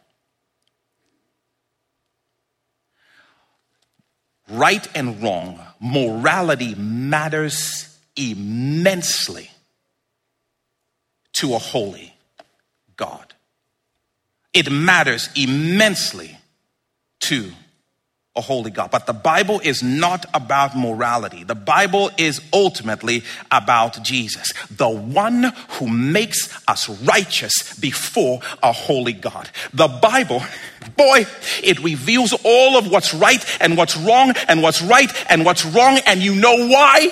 Right 4.50 4.86
and 4.94 5.22
wrong, 5.22 5.60
morality 5.80 6.74
matters 6.74 7.98
immensely 8.16 9.50
to 11.34 11.54
a 11.54 11.58
holy 11.58 12.14
God. 12.96 13.32
It 14.52 14.70
matters 14.70 15.30
immensely 15.34 16.36
to 17.20 17.52
a 18.40 18.42
holy 18.42 18.70
God. 18.70 18.90
But 18.90 19.06
the 19.06 19.12
Bible 19.12 19.60
is 19.62 19.82
not 19.82 20.24
about 20.32 20.74
morality. 20.76 21.44
The 21.44 21.54
Bible 21.54 22.10
is 22.16 22.40
ultimately 22.52 23.22
about 23.50 24.02
Jesus, 24.02 24.52
the 24.70 24.88
one 24.88 25.52
who 25.72 25.86
makes 25.86 26.48
us 26.66 26.88
righteous 27.04 27.78
before 27.78 28.40
a 28.62 28.72
holy 28.72 29.12
God. 29.12 29.50
The 29.74 29.88
Bible, 29.88 30.42
boy, 30.96 31.26
it 31.62 31.78
reveals 31.80 32.32
all 32.42 32.78
of 32.78 32.90
what's 32.90 33.12
right 33.12 33.44
and 33.60 33.76
what's 33.76 33.96
wrong 33.96 34.32
and 34.48 34.62
what's 34.62 34.80
right 34.80 35.12
and 35.30 35.44
what's 35.44 35.66
wrong. 35.66 35.98
And 36.06 36.20
you 36.20 36.34
know 36.34 36.66
why? 36.66 37.10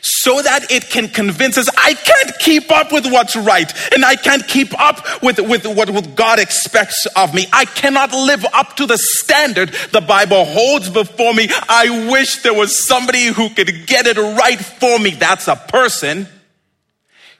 So 0.00 0.40
that 0.42 0.70
it 0.70 0.90
can 0.90 1.08
convince 1.08 1.58
us 1.58 1.68
I 1.76 1.94
can't 1.94 2.38
keep 2.38 2.70
up 2.70 2.92
with 2.92 3.06
what's 3.06 3.36
right 3.36 3.72
and 3.94 4.04
I 4.04 4.16
can't 4.16 4.46
keep 4.46 4.78
up 4.78 5.22
with, 5.22 5.38
with 5.38 5.66
what, 5.66 5.90
what 5.90 6.14
God 6.14 6.38
expects 6.38 7.06
of 7.16 7.34
me. 7.34 7.46
I 7.52 7.64
cannot 7.64 8.12
live 8.12 8.44
up 8.52 8.76
to 8.76 8.86
the 8.86 8.98
standard 8.98 9.70
the 9.92 10.00
Bible 10.00 10.44
holds 10.44 10.88
before 10.88 11.34
me. 11.34 11.48
I 11.68 12.08
wish 12.10 12.42
there 12.42 12.54
was 12.54 12.86
somebody 12.86 13.26
who 13.26 13.50
could 13.50 13.86
get 13.86 14.06
it 14.06 14.16
right 14.16 14.58
for 14.58 14.98
me. 14.98 15.10
That's 15.10 15.48
a 15.48 15.56
person. 15.56 16.26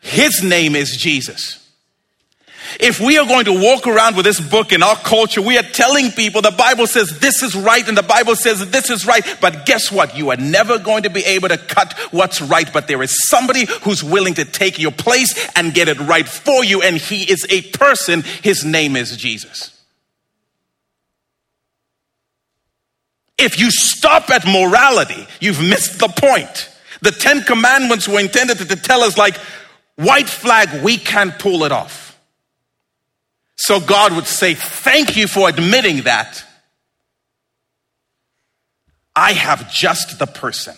His 0.00 0.42
name 0.42 0.76
is 0.76 0.96
Jesus. 0.96 1.57
If 2.80 3.00
we 3.00 3.18
are 3.18 3.26
going 3.26 3.46
to 3.46 3.52
walk 3.52 3.86
around 3.86 4.16
with 4.16 4.24
this 4.24 4.40
book 4.40 4.72
in 4.72 4.82
our 4.82 4.96
culture, 4.96 5.40
we 5.42 5.58
are 5.58 5.62
telling 5.62 6.10
people 6.10 6.42
the 6.42 6.50
Bible 6.50 6.86
says 6.86 7.18
this 7.18 7.42
is 7.42 7.54
right 7.54 7.86
and 7.86 7.96
the 7.96 8.02
Bible 8.02 8.36
says 8.36 8.70
this 8.70 8.90
is 8.90 9.06
right. 9.06 9.24
But 9.40 9.66
guess 9.66 9.90
what? 9.90 10.16
You 10.16 10.30
are 10.30 10.36
never 10.36 10.78
going 10.78 11.04
to 11.04 11.10
be 11.10 11.24
able 11.24 11.48
to 11.48 11.58
cut 11.58 11.92
what's 12.10 12.40
right. 12.40 12.70
But 12.72 12.88
there 12.88 13.02
is 13.02 13.28
somebody 13.28 13.66
who's 13.82 14.04
willing 14.04 14.34
to 14.34 14.44
take 14.44 14.78
your 14.78 14.92
place 14.92 15.48
and 15.56 15.74
get 15.74 15.88
it 15.88 15.98
right 16.00 16.28
for 16.28 16.64
you. 16.64 16.82
And 16.82 16.96
he 16.96 17.30
is 17.30 17.46
a 17.50 17.62
person. 17.62 18.22
His 18.42 18.64
name 18.64 18.96
is 18.96 19.16
Jesus. 19.16 19.74
If 23.38 23.58
you 23.58 23.70
stop 23.70 24.30
at 24.30 24.44
morality, 24.46 25.26
you've 25.40 25.60
missed 25.60 26.00
the 26.00 26.08
point. 26.08 26.68
The 27.02 27.12
Ten 27.12 27.42
Commandments 27.42 28.08
were 28.08 28.18
intended 28.18 28.58
to 28.58 28.76
tell 28.76 29.02
us, 29.02 29.16
like, 29.16 29.36
white 29.94 30.28
flag, 30.28 30.82
we 30.82 30.96
can't 30.96 31.38
pull 31.38 31.62
it 31.62 31.70
off. 31.70 32.07
So 33.58 33.80
God 33.80 34.14
would 34.14 34.26
say, 34.26 34.54
Thank 34.54 35.16
you 35.16 35.26
for 35.26 35.48
admitting 35.48 36.02
that. 36.02 36.44
I 39.14 39.32
have 39.32 39.70
just 39.70 40.20
the 40.20 40.26
person. 40.26 40.76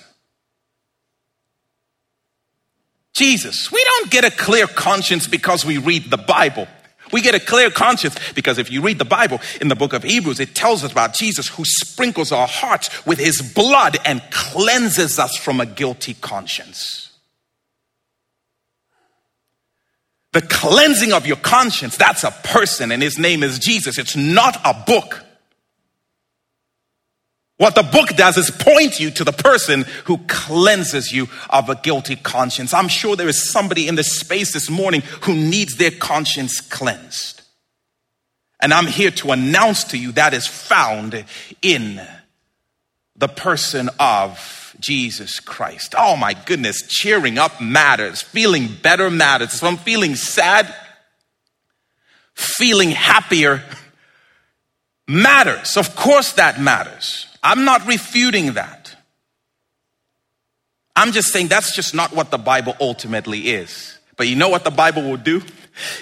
Jesus. 3.12 3.70
We 3.70 3.84
don't 3.84 4.10
get 4.10 4.24
a 4.24 4.30
clear 4.30 4.66
conscience 4.66 5.28
because 5.28 5.62
we 5.62 5.76
read 5.76 6.10
the 6.10 6.16
Bible. 6.16 6.66
We 7.12 7.20
get 7.20 7.34
a 7.34 7.40
clear 7.40 7.70
conscience 7.70 8.16
because 8.34 8.56
if 8.56 8.70
you 8.70 8.80
read 8.80 8.98
the 8.98 9.04
Bible 9.04 9.40
in 9.60 9.68
the 9.68 9.74
book 9.74 9.92
of 9.92 10.02
Hebrews, 10.02 10.40
it 10.40 10.54
tells 10.54 10.82
us 10.82 10.92
about 10.92 11.12
Jesus 11.12 11.48
who 11.48 11.64
sprinkles 11.66 12.32
our 12.32 12.46
hearts 12.46 13.04
with 13.04 13.18
his 13.18 13.42
blood 13.54 13.98
and 14.06 14.22
cleanses 14.30 15.18
us 15.18 15.36
from 15.36 15.60
a 15.60 15.66
guilty 15.66 16.14
conscience. 16.14 17.09
The 20.32 20.42
cleansing 20.42 21.12
of 21.12 21.26
your 21.26 21.36
conscience, 21.36 21.96
that's 21.96 22.22
a 22.22 22.30
person, 22.30 22.92
and 22.92 23.02
his 23.02 23.18
name 23.18 23.42
is 23.42 23.58
Jesus. 23.58 23.98
It's 23.98 24.16
not 24.16 24.60
a 24.64 24.74
book. 24.86 25.24
What 27.56 27.74
the 27.74 27.82
book 27.82 28.10
does 28.16 28.38
is 28.38 28.50
point 28.50 29.00
you 29.00 29.10
to 29.10 29.24
the 29.24 29.32
person 29.32 29.84
who 30.04 30.18
cleanses 30.28 31.12
you 31.12 31.28
of 31.50 31.68
a 31.68 31.74
guilty 31.74 32.16
conscience. 32.16 32.72
I'm 32.72 32.88
sure 32.88 33.16
there 33.16 33.28
is 33.28 33.50
somebody 33.50 33.86
in 33.86 33.96
this 33.96 34.18
space 34.18 34.54
this 34.54 34.70
morning 34.70 35.02
who 35.22 35.34
needs 35.34 35.76
their 35.76 35.90
conscience 35.90 36.60
cleansed. 36.62 37.42
And 38.60 38.72
I'm 38.72 38.86
here 38.86 39.10
to 39.10 39.32
announce 39.32 39.84
to 39.84 39.98
you 39.98 40.12
that 40.12 40.32
is 40.32 40.46
found 40.46 41.24
in 41.60 42.00
the 43.14 43.28
person 43.28 43.90
of 43.98 44.59
Jesus 44.80 45.40
Christ. 45.40 45.94
Oh 45.96 46.16
my 46.16 46.34
goodness, 46.34 46.82
cheering 46.88 47.38
up 47.38 47.60
matters, 47.60 48.22
feeling 48.22 48.68
better 48.82 49.10
matters. 49.10 49.54
If 49.54 49.62
I'm 49.62 49.76
feeling 49.76 50.16
sad, 50.16 50.74
feeling 52.34 52.90
happier 52.90 53.62
matters. 55.06 55.76
Of 55.76 55.94
course, 55.94 56.32
that 56.34 56.60
matters. 56.60 57.26
I'm 57.42 57.64
not 57.64 57.86
refuting 57.86 58.54
that. 58.54 58.94
I'm 60.96 61.12
just 61.12 61.32
saying 61.32 61.48
that's 61.48 61.74
just 61.74 61.94
not 61.94 62.14
what 62.14 62.30
the 62.30 62.38
Bible 62.38 62.76
ultimately 62.80 63.50
is. 63.50 63.98
But 64.16 64.28
you 64.28 64.36
know 64.36 64.50
what 64.50 64.64
the 64.64 64.70
Bible 64.70 65.02
will 65.02 65.16
do? 65.16 65.42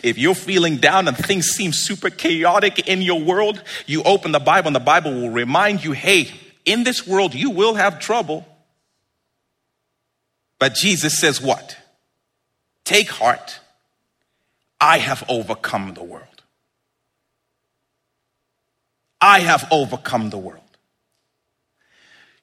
If 0.02 0.18
you're 0.18 0.34
feeling 0.34 0.78
down 0.78 1.06
and 1.06 1.16
things 1.16 1.46
seem 1.46 1.72
super 1.72 2.10
chaotic 2.10 2.88
in 2.88 3.02
your 3.02 3.20
world, 3.20 3.62
you 3.86 4.02
open 4.02 4.32
the 4.32 4.40
Bible 4.40 4.68
and 4.68 4.76
the 4.76 4.80
Bible 4.80 5.12
will 5.12 5.30
remind 5.30 5.84
you 5.84 5.92
hey, 5.92 6.32
in 6.64 6.84
this 6.84 7.06
world 7.06 7.34
you 7.34 7.50
will 7.50 7.74
have 7.74 8.00
trouble. 8.00 8.44
But 10.58 10.74
Jesus 10.74 11.18
says, 11.18 11.40
What? 11.40 11.76
Take 12.84 13.10
heart. 13.10 13.60
I 14.80 14.98
have 14.98 15.24
overcome 15.28 15.94
the 15.94 16.04
world. 16.04 16.24
I 19.20 19.40
have 19.40 19.66
overcome 19.70 20.30
the 20.30 20.38
world. 20.38 20.62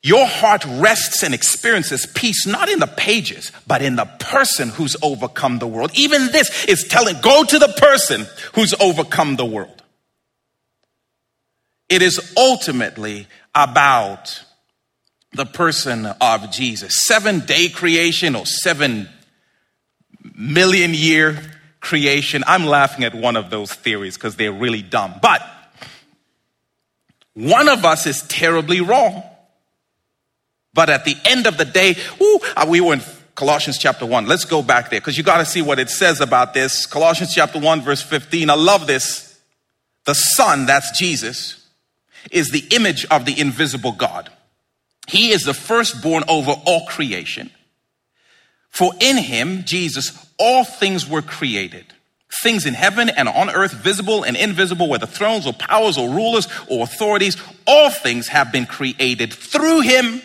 Your 0.04 0.28
heart 0.28 0.64
rests 0.66 1.24
and 1.24 1.34
experiences 1.34 2.06
peace 2.06 2.46
not 2.46 2.70
in 2.70 2.78
the 2.78 2.86
pages, 2.86 3.52
but 3.66 3.82
in 3.82 3.96
the 3.96 4.06
person 4.06 4.70
who's 4.70 4.96
overcome 5.02 5.58
the 5.58 5.66
world. 5.66 5.90
Even 5.96 6.28
this 6.28 6.66
is 6.66 6.84
telling, 6.84 7.20
go 7.22 7.44
to 7.44 7.58
the 7.58 7.70
person 7.70 8.28
who's 8.54 8.76
overcome 8.80 9.36
the 9.36 9.46
world. 9.46 9.82
It 11.90 12.04
is 12.04 12.34
ultimately 12.38 13.26
about 13.56 14.44
the 15.36 15.46
person 15.46 16.06
of 16.06 16.52
Jesus. 16.52 16.94
Seven 17.06 17.42
day 17.42 17.70
creation 17.70 18.36
or 18.36 18.46
seven 18.46 19.10
million 20.36 20.94
year 20.94 21.40
creation. 21.80 22.44
I'm 22.48 22.66
laughing 22.66 23.04
at 23.04 23.14
one 23.14 23.36
of 23.36 23.50
those 23.50 23.74
theories 23.74 24.16
because 24.16 24.36
they're 24.36 24.52
really 24.52 24.82
dumb. 24.82 25.16
But 25.22 25.42
one 27.34 27.70
of 27.70 27.86
us 27.86 28.08
is 28.08 28.24
terribly 28.24 28.82
wrong. 28.82 29.24
But 30.74 30.90
at 30.90 31.06
the 31.06 31.16
end 31.26 31.48
of 31.48 31.58
the 31.58 31.66
day, 31.66 31.96
uh, 32.56 32.66
we 32.68 32.82
were 32.82 32.94
in 32.94 33.02
Colossians 33.36 33.78
chapter 33.78 34.06
1. 34.06 34.26
Let's 34.26 34.46
go 34.46 34.62
back 34.62 34.90
there 34.90 35.00
because 35.00 35.18
you 35.18 35.24
got 35.24 35.38
to 35.38 35.46
see 35.46 35.62
what 35.62 35.80
it 35.80 35.90
says 35.90 36.20
about 36.20 36.54
this. 36.54 36.86
Colossians 36.86 37.34
chapter 37.34 37.60
1, 37.60 37.82
verse 37.82 38.02
15. 38.02 38.50
I 38.50 38.56
love 38.56 38.88
this. 38.88 39.40
The 40.06 40.14
Son, 40.14 40.66
that's 40.66 40.98
Jesus, 40.98 41.66
is 42.32 42.50
the 42.52 42.66
image 42.72 43.06
of 43.06 43.26
the 43.26 43.40
invisible 43.40 43.94
God 43.94 44.30
he 45.08 45.32
is 45.32 45.44
the 45.44 45.54
firstborn 45.54 46.24
over 46.28 46.52
all 46.66 46.86
creation. 46.86 47.52
For 48.70 48.94
in 49.00 49.18
him, 49.18 49.64
Jesus, 49.64 50.28
all 50.38 50.66
things 50.66 51.08
were 51.08 51.22
created. 51.22 51.86
Things 52.44 52.66
in 52.66 52.74
heaven 52.74 53.10
and 53.10 53.30
on 53.30 53.50
earth, 53.50 53.72
visible 53.72 54.24
and 54.24 54.36
invisible, 54.36 54.90
whether 54.90 55.06
thrones 55.06 55.48
or 55.48 55.54
powers 55.54 55.98
or 55.98 56.10
rulers 56.10 56.48
or 56.68 56.84
authorities, 56.84 57.38
all 57.66 57.90
things 57.90 58.28
have 58.28 58.52
been 58.52 58.66
created 58.66 59.32
through 59.32 59.82
him 59.82 60.22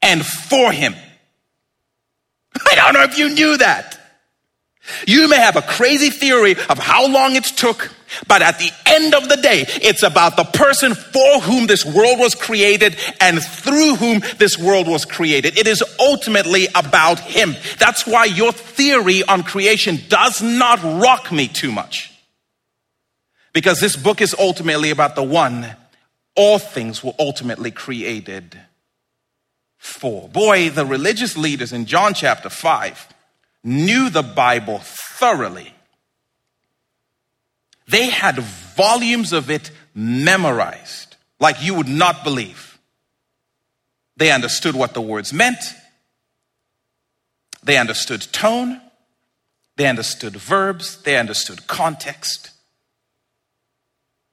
and 0.00 0.26
for 0.26 0.72
him. 0.72 0.94
I 2.70 2.74
don't 2.74 2.94
know 2.94 3.04
if 3.04 3.16
you 3.16 3.28
knew 3.28 3.56
that. 3.58 4.01
You 5.06 5.28
may 5.28 5.36
have 5.36 5.56
a 5.56 5.62
crazy 5.62 6.10
theory 6.10 6.52
of 6.68 6.78
how 6.78 7.06
long 7.06 7.36
it 7.36 7.44
took, 7.44 7.92
but 8.26 8.42
at 8.42 8.58
the 8.58 8.70
end 8.86 9.14
of 9.14 9.28
the 9.28 9.36
day, 9.36 9.64
it's 9.80 10.02
about 10.02 10.36
the 10.36 10.44
person 10.44 10.94
for 10.94 11.40
whom 11.40 11.66
this 11.66 11.84
world 11.84 12.18
was 12.18 12.34
created 12.34 12.96
and 13.20 13.42
through 13.42 13.96
whom 13.96 14.22
this 14.38 14.58
world 14.58 14.88
was 14.88 15.04
created. 15.04 15.56
It 15.56 15.68
is 15.68 15.84
ultimately 16.00 16.66
about 16.74 17.20
Him. 17.20 17.54
That's 17.78 18.06
why 18.06 18.24
your 18.24 18.52
theory 18.52 19.22
on 19.22 19.44
creation 19.44 20.00
does 20.08 20.42
not 20.42 20.82
rock 20.82 21.30
me 21.30 21.46
too 21.46 21.70
much. 21.70 22.10
Because 23.52 23.80
this 23.80 23.96
book 23.96 24.20
is 24.20 24.34
ultimately 24.38 24.90
about 24.90 25.14
the 25.14 25.22
one 25.22 25.76
all 26.34 26.58
things 26.58 27.04
were 27.04 27.12
ultimately 27.18 27.70
created 27.70 28.58
for. 29.76 30.28
Boy, 30.28 30.70
the 30.70 30.86
religious 30.86 31.36
leaders 31.36 31.72
in 31.72 31.86
John 31.86 32.14
chapter 32.14 32.48
5 32.48 33.08
knew 33.64 34.10
the 34.10 34.22
Bible 34.22 34.80
thoroughly. 34.82 35.74
They 37.88 38.10
had 38.10 38.36
volumes 38.38 39.32
of 39.32 39.50
it 39.50 39.70
memorized, 39.94 41.16
like 41.38 41.62
you 41.62 41.74
would 41.74 41.88
not 41.88 42.24
believe. 42.24 42.78
They 44.16 44.30
understood 44.30 44.74
what 44.74 44.94
the 44.94 45.00
words 45.00 45.32
meant, 45.32 45.58
they 47.62 47.76
understood 47.76 48.22
tone, 48.32 48.80
they 49.76 49.86
understood 49.86 50.36
verbs, 50.36 51.02
they 51.02 51.16
understood 51.16 51.66
context. 51.66 52.50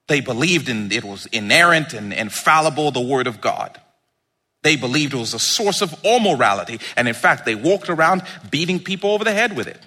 They 0.08 0.22
believed 0.22 0.70
in 0.70 0.92
it 0.92 1.04
was 1.04 1.28
inerrant 1.28 1.94
and 1.94 2.12
infallible, 2.12 2.90
the 2.92 3.00
Word 3.00 3.28
of 3.28 3.40
God. 3.40 3.80
They 4.62 4.76
believed 4.76 5.14
it 5.14 5.18
was 5.18 5.34
a 5.34 5.40
source 5.40 5.82
of 5.82 5.94
all 6.04 6.20
morality, 6.20 6.80
and 6.98 7.08
in 7.08 7.14
fact, 7.14 7.46
they 7.46 7.56
walked 7.56 7.90
around 7.90 8.24
beating 8.52 8.80
people 8.80 9.12
over 9.12 9.24
the 9.24 9.32
head 9.32 9.56
with 9.56 9.68
it. 9.68 9.80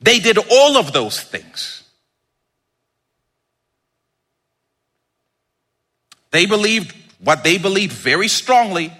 They 0.00 0.20
did 0.20 0.38
all 0.38 0.76
of 0.76 0.92
those 0.92 1.20
things. 1.20 1.82
They 6.30 6.46
believed 6.46 6.94
what 7.18 7.42
they 7.42 7.58
believed 7.58 7.92
very 7.92 8.28
strongly 8.28 8.92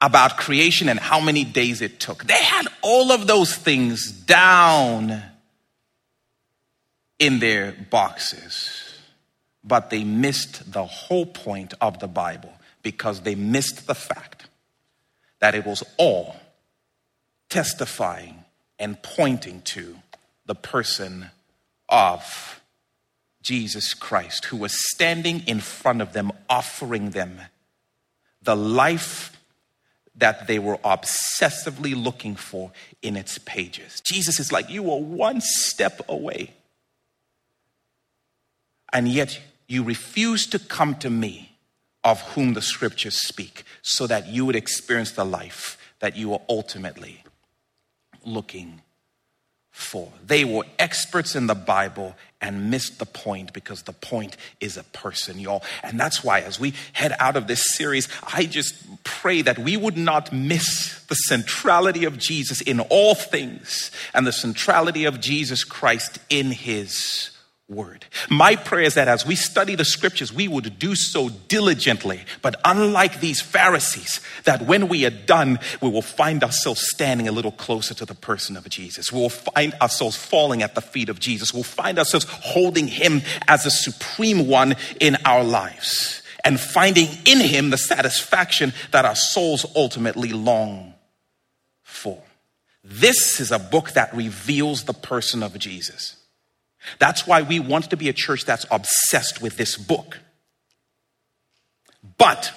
about 0.00 0.36
creation 0.36 0.88
and 0.88 0.98
how 0.98 1.20
many 1.20 1.44
days 1.44 1.80
it 1.80 1.98
took. 1.98 2.24
They 2.24 2.34
had 2.34 2.66
all 2.82 3.12
of 3.12 3.26
those 3.26 3.54
things 3.54 4.10
down 4.10 5.22
in 7.18 7.38
their 7.38 7.72
boxes 7.90 8.85
but 9.66 9.90
they 9.90 10.04
missed 10.04 10.72
the 10.72 10.84
whole 10.84 11.26
point 11.26 11.74
of 11.80 11.98
the 11.98 12.06
Bible 12.06 12.52
because 12.82 13.22
they 13.22 13.34
missed 13.34 13.86
the 13.86 13.94
fact 13.94 14.46
that 15.40 15.54
it 15.54 15.66
was 15.66 15.82
all 15.98 16.36
testifying 17.50 18.44
and 18.78 19.02
pointing 19.02 19.60
to 19.62 19.96
the 20.46 20.54
person 20.54 21.30
of 21.88 22.60
Jesus 23.42 23.94
Christ, 23.94 24.46
who 24.46 24.56
was 24.56 24.74
standing 24.92 25.42
in 25.46 25.60
front 25.60 26.00
of 26.00 26.12
them, 26.12 26.32
offering 26.48 27.10
them 27.10 27.40
the 28.42 28.56
life 28.56 29.32
that 30.16 30.46
they 30.46 30.58
were 30.58 30.78
obsessively 30.78 32.00
looking 32.00 32.36
for 32.36 32.72
in 33.02 33.16
its 33.16 33.38
pages. 33.38 34.00
Jesus 34.00 34.40
is 34.40 34.50
like, 34.50 34.70
You 34.70 34.84
were 34.84 35.00
one 35.00 35.40
step 35.40 36.00
away. 36.08 36.54
And 38.92 39.08
yet 39.08 39.40
you 39.68 39.82
refuse 39.82 40.46
to 40.48 40.58
come 40.58 40.94
to 40.96 41.10
me, 41.10 41.52
of 42.04 42.20
whom 42.20 42.54
the 42.54 42.62
scriptures 42.62 43.26
speak, 43.26 43.64
so 43.82 44.06
that 44.06 44.28
you 44.28 44.46
would 44.46 44.56
experience 44.56 45.12
the 45.12 45.24
life 45.24 45.76
that 45.98 46.16
you 46.16 46.32
are 46.32 46.42
ultimately 46.48 47.24
looking 48.24 48.82
for. 49.76 50.10
They 50.26 50.44
were 50.44 50.64
experts 50.78 51.36
in 51.36 51.48
the 51.48 51.54
Bible 51.54 52.14
and 52.40 52.70
missed 52.70 52.98
the 52.98 53.06
point 53.06 53.52
because 53.52 53.82
the 53.82 53.92
point 53.92 54.36
is 54.60 54.76
a 54.76 54.84
person, 54.84 55.38
y'all. 55.38 55.62
And 55.82 56.00
that's 56.00 56.24
why, 56.24 56.40
as 56.40 56.58
we 56.58 56.72
head 56.92 57.14
out 57.18 57.36
of 57.36 57.46
this 57.46 57.62
series, 57.74 58.08
I 58.22 58.46
just 58.46 58.74
pray 59.04 59.42
that 59.42 59.58
we 59.58 59.76
would 59.76 59.98
not 59.98 60.32
miss 60.32 61.04
the 61.08 61.14
centrality 61.14 62.04
of 62.04 62.18
Jesus 62.18 62.60
in 62.62 62.80
all 62.80 63.14
things 63.14 63.90
and 64.14 64.26
the 64.26 64.32
centrality 64.32 65.04
of 65.04 65.20
Jesus 65.20 65.62
Christ 65.62 66.20
in 66.30 66.52
his 66.52 67.30
word. 67.68 68.04
My 68.30 68.54
prayer 68.54 68.84
is 68.84 68.94
that 68.94 69.08
as 69.08 69.26
we 69.26 69.34
study 69.34 69.74
the 69.74 69.84
scriptures, 69.84 70.32
we 70.32 70.46
would 70.46 70.78
do 70.78 70.94
so 70.94 71.30
diligently. 71.48 72.20
But 72.40 72.60
unlike 72.64 73.20
these 73.20 73.40
Pharisees, 73.40 74.20
that 74.44 74.62
when 74.62 74.88
we 74.88 75.04
are 75.04 75.10
done, 75.10 75.58
we 75.80 75.90
will 75.90 76.02
find 76.02 76.44
ourselves 76.44 76.86
standing 76.88 77.26
a 77.26 77.32
little 77.32 77.50
closer 77.50 77.92
to 77.94 78.04
the 78.04 78.14
person 78.14 78.56
of 78.56 78.68
Jesus. 78.68 79.12
We 79.12 79.20
will 79.20 79.30
find 79.30 79.74
ourselves 79.74 80.16
falling 80.16 80.62
at 80.62 80.76
the 80.76 80.80
feet 80.80 81.08
of 81.08 81.18
Jesus. 81.18 81.52
We'll 81.52 81.64
find 81.64 81.98
ourselves 81.98 82.26
holding 82.28 82.86
him 82.86 83.22
as 83.48 83.64
the 83.64 83.70
supreme 83.70 84.46
one 84.46 84.76
in 85.00 85.16
our 85.24 85.42
lives 85.42 86.22
and 86.44 86.60
finding 86.60 87.08
in 87.24 87.40
him 87.40 87.70
the 87.70 87.78
satisfaction 87.78 88.72
that 88.92 89.04
our 89.04 89.16
souls 89.16 89.66
ultimately 89.74 90.32
long 90.32 90.94
for. 91.82 92.22
This 92.84 93.40
is 93.40 93.50
a 93.50 93.58
book 93.58 93.90
that 93.92 94.14
reveals 94.14 94.84
the 94.84 94.94
person 94.94 95.42
of 95.42 95.58
Jesus. 95.58 96.14
That's 96.98 97.26
why 97.26 97.42
we 97.42 97.60
want 97.60 97.90
to 97.90 97.96
be 97.96 98.08
a 98.08 98.12
church 98.12 98.44
that's 98.44 98.66
obsessed 98.70 99.42
with 99.42 99.56
this 99.56 99.76
book. 99.76 100.18
But 102.18 102.52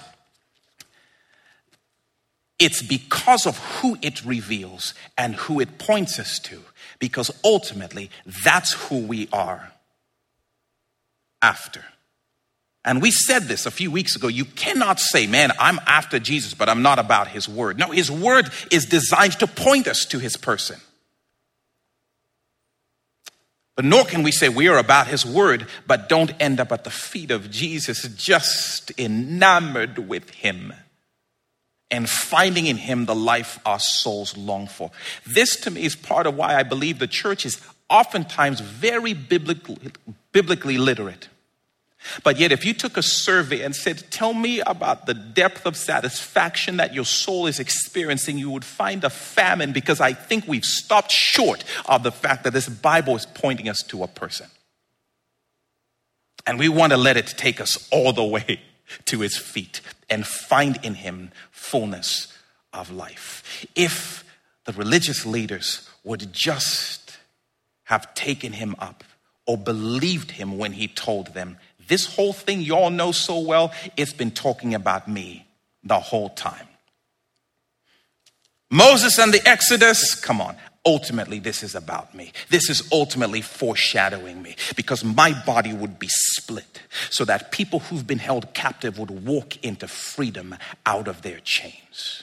it's 2.58 2.82
because 2.82 3.46
of 3.46 3.58
who 3.58 3.96
it 4.02 4.24
reveals 4.24 4.94
and 5.16 5.34
who 5.34 5.60
it 5.60 5.78
points 5.78 6.18
us 6.18 6.38
to, 6.40 6.62
because 6.98 7.30
ultimately 7.42 8.10
that's 8.44 8.72
who 8.72 9.06
we 9.06 9.28
are 9.32 9.72
after. 11.42 11.84
And 12.84 13.02
we 13.02 13.10
said 13.10 13.42
this 13.44 13.66
a 13.66 13.70
few 13.70 13.90
weeks 13.90 14.16
ago. 14.16 14.28
You 14.28 14.44
cannot 14.44 15.00
say, 15.00 15.26
man, 15.26 15.52
I'm 15.58 15.78
after 15.86 16.18
Jesus, 16.18 16.54
but 16.54 16.68
I'm 16.68 16.82
not 16.82 16.98
about 16.98 17.28
his 17.28 17.48
word. 17.48 17.78
No, 17.78 17.90
his 17.90 18.10
word 18.10 18.50
is 18.70 18.86
designed 18.86 19.38
to 19.40 19.46
point 19.46 19.86
us 19.86 20.04
to 20.06 20.18
his 20.18 20.36
person. 20.36 20.80
But 23.80 23.86
nor 23.86 24.04
can 24.04 24.22
we 24.22 24.30
say 24.30 24.50
we 24.50 24.68
are 24.68 24.76
about 24.76 25.06
his 25.06 25.24
word, 25.24 25.66
but 25.86 26.10
don't 26.10 26.34
end 26.38 26.60
up 26.60 26.70
at 26.70 26.84
the 26.84 26.90
feet 26.90 27.30
of 27.30 27.50
Jesus, 27.50 28.02
just 28.08 28.92
enamored 29.00 30.06
with 30.06 30.28
him 30.28 30.74
and 31.90 32.06
finding 32.06 32.66
in 32.66 32.76
him 32.76 33.06
the 33.06 33.14
life 33.14 33.58
our 33.64 33.78
souls 33.78 34.36
long 34.36 34.66
for. 34.66 34.90
This 35.24 35.56
to 35.60 35.70
me 35.70 35.82
is 35.82 35.96
part 35.96 36.26
of 36.26 36.36
why 36.36 36.56
I 36.56 36.62
believe 36.62 36.98
the 36.98 37.06
church 37.06 37.46
is 37.46 37.58
oftentimes 37.88 38.60
very 38.60 39.14
biblically, 39.14 39.92
biblically 40.30 40.76
literate. 40.76 41.28
But 42.24 42.38
yet, 42.38 42.50
if 42.50 42.64
you 42.64 42.72
took 42.72 42.96
a 42.96 43.02
survey 43.02 43.62
and 43.62 43.76
said, 43.76 44.10
Tell 44.10 44.32
me 44.32 44.60
about 44.60 45.06
the 45.06 45.14
depth 45.14 45.66
of 45.66 45.76
satisfaction 45.76 46.78
that 46.78 46.94
your 46.94 47.04
soul 47.04 47.46
is 47.46 47.60
experiencing, 47.60 48.38
you 48.38 48.50
would 48.50 48.64
find 48.64 49.04
a 49.04 49.10
famine 49.10 49.72
because 49.72 50.00
I 50.00 50.12
think 50.12 50.48
we've 50.48 50.64
stopped 50.64 51.12
short 51.12 51.64
of 51.86 52.02
the 52.02 52.12
fact 52.12 52.44
that 52.44 52.52
this 52.52 52.68
Bible 52.68 53.16
is 53.16 53.26
pointing 53.26 53.68
us 53.68 53.82
to 53.88 54.02
a 54.02 54.08
person. 54.08 54.46
And 56.46 56.58
we 56.58 56.68
want 56.68 56.92
to 56.92 56.96
let 56.96 57.16
it 57.16 57.26
take 57.36 57.60
us 57.60 57.88
all 57.90 58.12
the 58.12 58.24
way 58.24 58.60
to 59.04 59.20
his 59.20 59.36
feet 59.36 59.80
and 60.08 60.26
find 60.26 60.78
in 60.82 60.94
him 60.94 61.30
fullness 61.50 62.36
of 62.72 62.90
life. 62.90 63.66
If 63.74 64.24
the 64.64 64.72
religious 64.72 65.26
leaders 65.26 65.88
would 66.02 66.32
just 66.32 67.18
have 67.84 68.14
taken 68.14 68.52
him 68.52 68.74
up 68.78 69.04
or 69.46 69.58
believed 69.58 70.32
him 70.32 70.58
when 70.58 70.72
he 70.72 70.88
told 70.88 71.34
them, 71.34 71.58
this 71.90 72.06
whole 72.06 72.32
thing 72.32 72.62
you 72.62 72.74
all 72.76 72.88
know 72.88 73.10
so 73.10 73.40
well, 73.40 73.72
it's 73.96 74.12
been 74.12 74.30
talking 74.30 74.74
about 74.74 75.08
me 75.08 75.44
the 75.82 75.98
whole 75.98 76.28
time. 76.30 76.68
Moses 78.70 79.18
and 79.18 79.34
the 79.34 79.46
Exodus, 79.46 80.14
come 80.14 80.40
on. 80.40 80.56
Ultimately, 80.86 81.40
this 81.40 81.64
is 81.64 81.74
about 81.74 82.14
me. 82.14 82.32
This 82.48 82.70
is 82.70 82.88
ultimately 82.92 83.42
foreshadowing 83.42 84.40
me 84.40 84.54
because 84.76 85.02
my 85.02 85.34
body 85.44 85.72
would 85.72 85.98
be 85.98 86.06
split 86.08 86.80
so 87.10 87.24
that 87.24 87.50
people 87.50 87.80
who've 87.80 88.06
been 88.06 88.20
held 88.20 88.54
captive 88.54 88.96
would 88.96 89.10
walk 89.10 89.62
into 89.64 89.88
freedom 89.88 90.54
out 90.86 91.08
of 91.08 91.22
their 91.22 91.40
chains. 91.40 92.22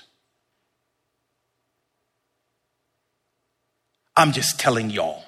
I'm 4.15 4.31
just 4.31 4.59
telling 4.59 4.89
y'all, 4.89 5.25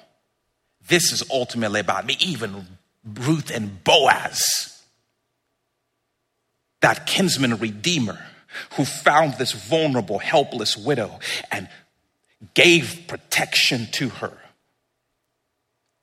this 0.88 1.12
is 1.12 1.22
ultimately 1.30 1.80
about 1.80 2.06
me. 2.06 2.16
Even 2.20 2.66
Ruth 3.04 3.50
and 3.50 3.82
Boaz, 3.82 4.82
that 6.80 7.06
kinsman 7.06 7.56
redeemer 7.58 8.18
who 8.76 8.84
found 8.84 9.34
this 9.34 9.52
vulnerable, 9.52 10.18
helpless 10.18 10.76
widow 10.76 11.18
and 11.50 11.68
gave 12.54 13.04
protection 13.06 13.86
to 13.92 14.08
her, 14.08 14.36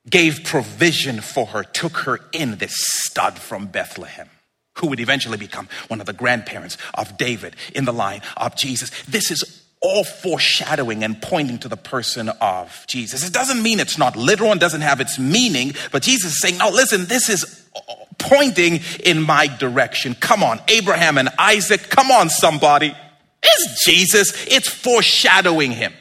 gave 0.10 0.44
provision 0.44 1.22
for 1.22 1.48
her, 1.48 1.64
took 1.64 1.98
her 1.98 2.20
in, 2.32 2.58
this 2.58 2.76
stud 2.76 3.38
from 3.38 3.68
Bethlehem. 3.68 4.30
Who 4.78 4.88
would 4.88 5.00
eventually 5.00 5.38
become 5.38 5.68
one 5.88 6.00
of 6.00 6.06
the 6.06 6.14
grandparents 6.14 6.78
of 6.94 7.18
David 7.18 7.56
in 7.74 7.86
the 7.86 7.94
line 7.94 8.22
of 8.38 8.56
Jesus. 8.56 8.92
This 9.08 9.32
is 9.32 9.67
all 9.80 10.04
foreshadowing 10.04 11.04
and 11.04 11.22
pointing 11.22 11.60
to 11.60 11.68
the 11.68 11.78
person 11.78 12.30
of 12.42 12.86
Jesus. 12.88 13.26
It 13.28 13.34
doesn't 13.34 13.62
mean 13.62 13.80
it's 13.80 13.98
not 13.98 14.16
literal 14.16 14.52
and 14.52 14.60
doesn't 14.60 14.82
have 14.82 15.00
its 15.00 15.20
meaning, 15.20 15.74
but 15.92 16.02
Jesus 16.02 16.34
is 16.34 16.42
saying, 16.42 16.58
no, 16.58 16.70
listen, 16.70 17.06
this 17.06 17.30
is 17.30 17.66
uh, 17.76 17.80
uh, 17.92 17.96
pointing 18.18 18.82
in 19.04 19.22
my 19.22 19.48
direction. 19.48 20.16
Come 20.16 20.44
on, 20.44 20.60
Abraham 20.68 21.18
and 21.18 21.30
Isaac, 21.38 21.90
come 21.90 22.10
on, 22.10 22.30
somebody. 22.30 22.96
It's 23.44 23.86
Jesus, 23.86 24.48
it's 24.48 24.68
foreshadowing 24.68 25.72
him. 25.72 25.94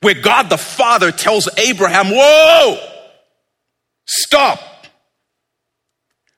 Where 0.00 0.14
God 0.14 0.48
the 0.48 0.58
Father 0.58 1.12
tells 1.12 1.48
Abraham, 1.58 2.08
Whoa, 2.10 2.78
stop. 4.06 4.71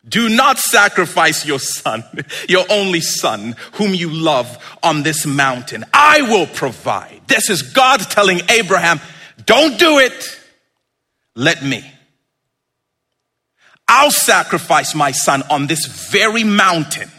Do 0.06 0.28
not 0.28 0.58
sacrifice 0.58 1.46
your 1.46 1.58
son, 1.58 2.04
your 2.48 2.64
only 2.68 3.00
son, 3.00 3.56
whom 3.74 3.94
you 3.94 4.10
love 4.10 4.58
on 4.82 5.02
this 5.02 5.24
mountain. 5.24 5.84
I 5.94 6.22
will 6.22 6.46
provide. 6.46 7.22
This 7.26 7.48
is 7.48 7.62
God 7.62 8.00
telling 8.00 8.40
Abraham, 8.50 9.00
don't 9.46 9.78
do 9.78 9.98
it. 9.98 10.40
Let 11.34 11.62
me. 11.62 11.90
I'll 13.88 14.10
sacrifice 14.10 14.94
my 14.94 15.12
son 15.12 15.42
on 15.50 15.66
this 15.66 15.86
very 16.10 16.44
mountain 16.44 17.10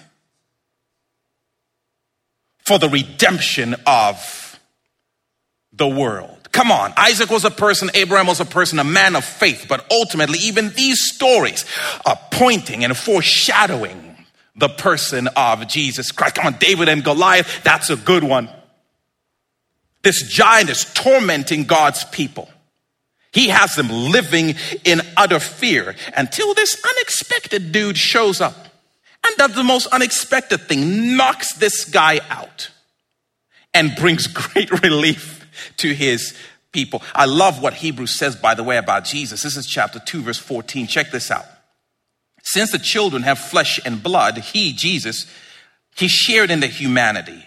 for 2.66 2.80
the 2.80 2.90
redemption 2.90 3.76
of 3.86 4.60
the 5.72 5.88
world. 5.88 6.45
Come 6.56 6.72
on, 6.72 6.94
Isaac 6.96 7.30
was 7.30 7.44
a 7.44 7.52
person, 7.52 7.92
Abraham 7.96 8.28
was 8.28 8.40
a 8.40 8.46
person, 8.46 8.80
a 8.80 8.86
man 8.86 9.18
of 9.18 9.26
faith, 9.26 9.66
but 9.68 9.86
ultimately, 9.92 10.40
even 10.40 10.70
these 10.70 11.14
stories 11.14 11.66
are 12.06 12.18
pointing 12.32 12.86
and 12.86 12.96
foreshadowing 12.96 14.16
the 14.56 14.70
person 14.70 15.28
of 15.36 15.68
Jesus 15.68 16.14
Christ. 16.14 16.36
Come 16.36 16.46
on, 16.46 16.56
David 16.58 16.88
and 16.88 17.04
Goliath, 17.04 17.62
that's 17.66 17.90
a 17.90 17.98
good 17.98 18.24
one. 18.24 18.48
This 20.02 20.26
giant 20.30 20.70
is 20.70 20.86
tormenting 20.94 21.66
God's 21.66 22.06
people. 22.06 22.50
He 23.34 23.50
has 23.50 23.76
them 23.76 23.90
living 23.90 24.56
in 24.86 25.02
utter 25.18 25.42
fear 25.42 25.94
until 26.16 26.54
this 26.54 26.82
unexpected 26.90 27.74
dude 27.74 27.98
shows 27.98 28.40
up 28.40 28.56
and 29.28 29.36
does 29.36 29.56
the 29.56 29.64
most 29.66 29.88
unexpected 29.88 30.62
thing, 30.70 31.18
knocks 31.18 31.52
this 31.56 31.84
guy 31.84 32.22
out 32.30 32.70
and 33.74 33.94
brings 33.98 34.28
great 34.54 34.72
relief 34.82 35.45
to 35.78 35.94
his 35.94 36.36
people. 36.72 37.02
I 37.14 37.26
love 37.26 37.62
what 37.62 37.74
Hebrews 37.74 38.18
says, 38.18 38.36
by 38.36 38.54
the 38.54 38.64
way, 38.64 38.78
about 38.78 39.06
Jesus. 39.06 39.42
This 39.42 39.58
is 39.58 39.66
chapter 39.66 40.00
2, 40.00 40.22
verse 40.22 40.38
14. 40.38 40.88
Check 40.88 41.12
this 41.12 41.32
out. 41.32 41.46
Since 42.44 42.72
the 42.72 42.80
children 42.80 43.24
have 43.24 43.40
flesh 43.40 43.80
and 43.84 44.04
blood, 44.04 44.38
he, 44.38 44.74
Jesus, 44.74 45.26
he 45.96 46.08
shared 46.08 46.52
in 46.52 46.60
the 46.60 46.68
humanity 46.68 47.44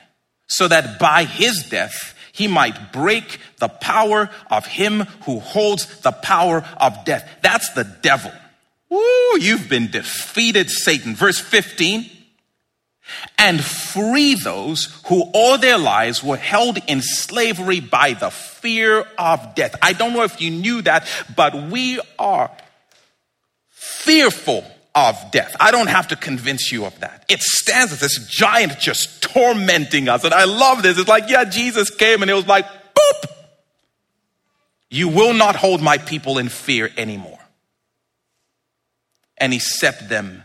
so 0.48 0.66
that 0.66 0.98
by 0.98 1.24
his 1.24 1.68
death, 1.68 2.14
he 2.32 2.48
might 2.48 2.92
break 2.92 3.38
the 3.58 3.68
power 3.68 4.30
of 4.50 4.66
him 4.66 5.00
who 5.24 5.40
holds 5.40 6.00
the 6.00 6.12
power 6.12 6.64
of 6.76 7.04
death. 7.04 7.28
That's 7.42 7.72
the 7.74 7.84
devil. 7.84 8.32
Woo, 8.88 9.38
you've 9.38 9.68
been 9.68 9.90
defeated, 9.90 10.70
Satan. 10.70 11.14
Verse 11.14 11.38
15. 11.38 12.10
And 13.38 13.62
free 13.62 14.34
those 14.34 15.00
who 15.06 15.22
all 15.34 15.58
their 15.58 15.78
lives 15.78 16.22
were 16.22 16.36
held 16.36 16.78
in 16.86 17.00
slavery 17.02 17.80
by 17.80 18.12
the 18.14 18.30
fear 18.30 19.06
of 19.18 19.54
death. 19.54 19.74
I 19.82 19.92
don't 19.92 20.12
know 20.12 20.22
if 20.22 20.40
you 20.40 20.50
knew 20.50 20.82
that, 20.82 21.06
but 21.34 21.70
we 21.70 22.00
are 22.18 22.50
fearful 23.70 24.64
of 24.94 25.30
death. 25.30 25.54
I 25.60 25.70
don't 25.70 25.86
have 25.86 26.08
to 26.08 26.16
convince 26.16 26.72
you 26.72 26.84
of 26.84 26.98
that. 27.00 27.24
It 27.28 27.40
stands 27.40 27.92
as 27.92 28.00
this 28.00 28.26
giant 28.26 28.78
just 28.78 29.22
tormenting 29.22 30.08
us. 30.08 30.24
And 30.24 30.34
I 30.34 30.44
love 30.44 30.82
this. 30.82 30.98
It's 30.98 31.08
like, 31.08 31.28
yeah, 31.28 31.44
Jesus 31.44 31.90
came 31.90 32.22
and 32.22 32.30
it 32.30 32.34
was 32.34 32.46
like, 32.46 32.66
boop. 32.66 33.30
You 34.90 35.08
will 35.08 35.34
not 35.34 35.54
hold 35.54 35.82
my 35.82 35.98
people 35.98 36.38
in 36.38 36.48
fear 36.48 36.90
anymore. 36.96 37.38
And 39.36 39.52
he 39.52 39.58
set 39.58 40.08
them 40.08 40.42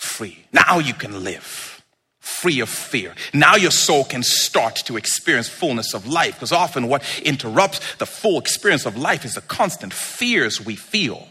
free. 0.00 0.44
Now 0.52 0.78
you 0.78 0.94
can 0.94 1.24
live 1.24 1.82
free 2.20 2.60
of 2.60 2.68
fear. 2.68 3.14
Now 3.34 3.56
your 3.56 3.70
soul 3.70 4.04
can 4.04 4.22
start 4.22 4.76
to 4.86 4.96
experience 4.96 5.48
fullness 5.48 5.94
of 5.94 6.06
life 6.06 6.34
because 6.34 6.52
often 6.52 6.88
what 6.88 7.02
interrupts 7.22 7.96
the 7.96 8.06
full 8.06 8.38
experience 8.38 8.86
of 8.86 8.96
life 8.96 9.24
is 9.24 9.34
the 9.34 9.40
constant 9.42 9.92
fears 9.92 10.64
we 10.64 10.76
feel. 10.76 11.28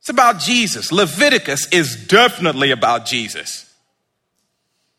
It's 0.00 0.10
about 0.10 0.40
Jesus. 0.40 0.92
Leviticus 0.92 1.66
is 1.72 2.06
definitely 2.06 2.70
about 2.70 3.06
Jesus. 3.06 3.72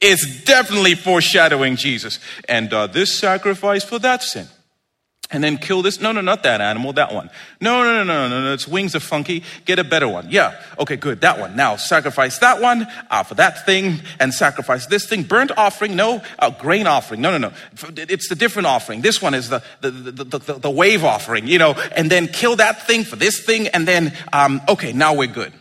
It's 0.02 0.44
definitely 0.44 0.96
foreshadowing 0.96 1.76
Jesus. 1.76 2.20
And 2.50 2.74
uh, 2.74 2.88
this 2.88 3.18
sacrifice 3.18 3.84
for 3.84 4.00
that 4.00 4.24
sin 4.24 4.48
and 5.30 5.44
then 5.44 5.58
kill 5.58 5.82
this. 5.82 6.00
No, 6.00 6.12
no, 6.12 6.22
not 6.22 6.44
that 6.44 6.62
animal, 6.62 6.94
that 6.94 7.14
one. 7.14 7.30
No, 7.60 7.84
no, 7.84 8.04
no, 8.04 8.04
no, 8.04 8.30
no, 8.30 8.44
no, 8.44 8.54
its 8.54 8.68
wings 8.68 8.96
are 8.96 9.00
funky. 9.00 9.44
Get 9.66 9.80
a 9.80 9.84
better 9.84 10.08
one. 10.08 10.28
Yeah, 10.30 10.60
okay, 10.80 10.96
good, 10.96 11.22
that 11.22 11.40
one. 11.40 11.56
Now 11.56 11.76
sacrifice 11.76 12.40
that 12.40 12.62
one 12.62 12.88
uh, 13.10 13.24
for 13.24 13.36
that 13.36 13.66
thing 13.66 14.00
and 14.20 14.34
sacrifice 14.34 14.86
this 14.88 15.06
thing. 15.06 15.24
Burnt 15.24 15.52
offering, 15.58 15.96
no, 15.96 16.22
uh, 16.40 16.50
grain 16.50 16.88
offering. 16.88 17.22
No, 17.22 17.38
no, 17.38 17.50
no. 17.50 17.54
It's 17.96 18.30
the 18.30 18.36
different 18.36 18.68
offering. 18.68 19.02
This 19.02 19.22
one 19.22 19.34
is 19.34 19.50
the, 19.50 19.64
the, 19.82 19.92
the, 19.92 20.40
the, 20.40 20.54
the 20.54 20.72
wave 20.72 21.04
offering, 21.04 21.48
you 21.48 21.58
know, 21.58 21.74
and 21.96 22.10
then 22.10 22.28
kill 22.28 22.56
that 22.58 22.88
thing 22.88 23.04
for 23.04 23.16
this 23.16 23.44
thing 23.44 23.68
and 23.70 23.88
then, 23.88 24.14
um, 24.34 24.62
okay, 24.70 24.94
now 24.94 25.14
we're 25.14 25.28
good. 25.28 25.54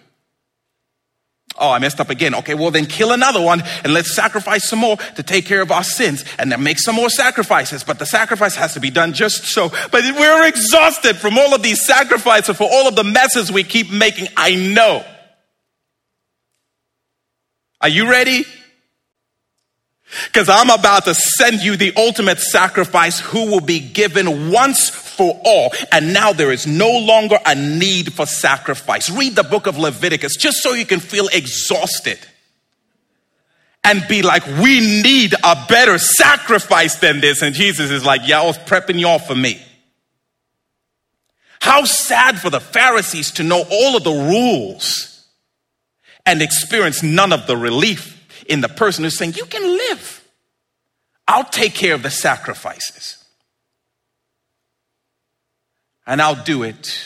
Oh, 1.59 1.71
I 1.71 1.79
messed 1.79 2.01
up 2.01 2.11
again. 2.11 2.35
Okay, 2.35 2.55
well 2.55 2.71
then 2.71 2.87
kill 2.87 3.13
another 3.13 3.41
one 3.41 3.63
and 3.83 3.95
let's 3.95 4.15
sacrifice 4.15 4.69
some 4.69 4.79
more 4.79 4.97
to 4.97 5.23
take 5.23 5.47
care 5.47 5.63
of 5.63 5.71
our 5.71 5.85
sins 5.85 6.25
and 6.39 6.53
then 6.53 6.63
make 6.63 6.79
some 6.79 6.95
more 6.95 7.09
sacrifices. 7.09 7.83
But 7.83 7.99
the 7.99 8.07
sacrifice 8.07 8.55
has 8.57 8.75
to 8.75 8.81
be 8.81 8.91
done 8.91 9.15
just 9.15 9.47
so. 9.47 9.71
But 9.91 10.05
we're 10.05 10.47
exhausted 10.47 11.17
from 11.17 11.39
all 11.39 11.55
of 11.55 11.63
these 11.63 11.85
sacrifices 11.85 12.57
for 12.57 12.69
all 12.71 12.89
of 12.89 12.97
the 12.97 13.05
messes 13.05 13.51
we 13.51 13.65
keep 13.65 13.91
making. 13.91 14.29
I 14.37 14.55
know. 14.55 15.05
Are 17.81 17.89
you 17.89 18.11
ready? 18.11 18.45
Because 20.27 20.49
I'm 20.49 20.71
about 20.71 21.05
to 21.05 21.15
send 21.15 21.63
you 21.63 21.77
the 21.77 21.93
ultimate 21.97 22.39
sacrifice 22.39 23.19
who 23.19 23.51
will 23.51 23.61
be 23.61 23.81
given 23.81 24.51
once 24.51 24.91
for 25.17 25.41
all. 25.45 25.73
And 25.93 26.13
now 26.13 26.33
there 26.33 26.53
is 26.53 26.67
no 26.67 26.99
longer 26.99 27.39
a 27.45 27.55
need 27.55 28.13
for 28.13 28.27
sacrifice. 28.27 29.11
Read 29.11 29.35
the 29.35 29.43
book 29.43 29.67
of 29.67 29.79
Leviticus 29.79 30.37
just 30.37 30.63
so 30.63 30.73
you 30.73 30.87
can 30.87 31.01
feel 31.01 31.29
exhausted 31.33 32.19
and 33.83 34.07
be 34.09 34.23
like, 34.23 34.45
we 34.47 34.81
need 34.81 35.33
a 35.45 35.67
better 35.69 35.99
sacrifice 35.99 36.97
than 36.97 37.21
this. 37.21 37.43
And 37.43 37.55
Jesus 37.55 37.91
is 37.91 38.05
like, 38.05 38.23
I 38.23 38.45
was 38.45 38.59
prepping 38.59 39.01
y'all 39.01 39.21
for 39.21 39.35
me. 39.35 39.63
How 41.61 41.85
sad 41.85 42.39
for 42.41 42.51
the 42.51 42.61
Pharisees 42.61 43.31
to 43.33 43.43
know 43.43 43.65
all 43.71 43.97
of 43.97 44.05
the 44.05 44.11
rules 44.11 45.27
and 46.25 46.43
experience 46.43 47.03
none 47.03 47.33
of 47.33 47.47
the 47.47 47.57
relief 47.57 48.13
in 48.49 48.61
the 48.61 48.69
person 48.69 49.05
who's 49.05 49.17
saying, 49.17 49.35
You 49.35 49.47
can 49.47 49.63
live. 49.63 50.25
I'll 51.29 51.45
take 51.45 51.75
care 51.75 51.95
of 51.95 52.03
the 52.03 52.11
sacrifices. 52.11 53.16
And 56.07 56.23
I'll 56.23 56.43
do 56.43 56.63
it 56.63 56.97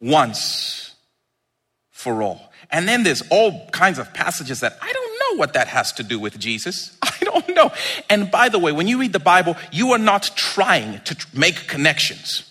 once 0.00 0.94
for 1.90 2.22
all. 2.22 2.52
And 2.70 2.88
then 2.88 3.02
there's 3.02 3.22
all 3.30 3.68
kinds 3.70 3.98
of 3.98 4.12
passages 4.12 4.60
that 4.60 4.76
I 4.80 4.92
don't 4.92 5.18
know 5.20 5.38
what 5.38 5.52
that 5.52 5.68
has 5.68 5.92
to 5.94 6.02
do 6.02 6.18
with 6.18 6.38
Jesus. 6.38 6.96
I 7.02 7.16
don't 7.20 7.48
know. 7.54 7.70
And 8.08 8.30
by 8.30 8.48
the 8.48 8.58
way, 8.58 8.72
when 8.72 8.88
you 8.88 8.98
read 8.98 9.12
the 9.12 9.20
Bible, 9.20 9.56
you 9.70 9.92
are 9.92 9.98
not 9.98 10.30
trying 10.34 11.00
to 11.04 11.16
make 11.34 11.68
connections. 11.68 12.48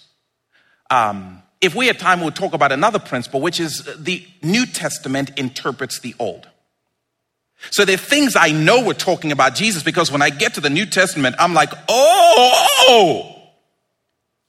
Um, 0.90 1.42
if 1.60 1.76
we 1.76 1.88
had 1.88 2.00
time, 2.00 2.22
we'll 2.22 2.32
talk 2.32 2.54
about 2.54 2.72
another 2.72 3.00
principle, 3.00 3.42
which 3.42 3.60
is 3.60 3.84
the 3.98 4.26
New 4.42 4.66
Testament 4.66 5.32
interprets 5.38 6.00
the 6.00 6.16
Old. 6.18 6.48
So 7.70 7.86
there 7.86 7.96
are 7.96 7.98
things 7.98 8.36
I 8.36 8.52
know 8.52 8.84
we're 8.84 8.94
talking 8.94 9.32
about 9.32 9.54
Jesus 9.54 9.84
because 9.84 10.12
when 10.12 10.22
I 10.22 10.32
get 10.32 10.56
to 10.56 10.62
the 10.62 10.70
New 10.70 10.88
Testament, 10.88 11.36
I'm 11.38 11.54
like, 11.54 11.72
oh, 11.88 13.36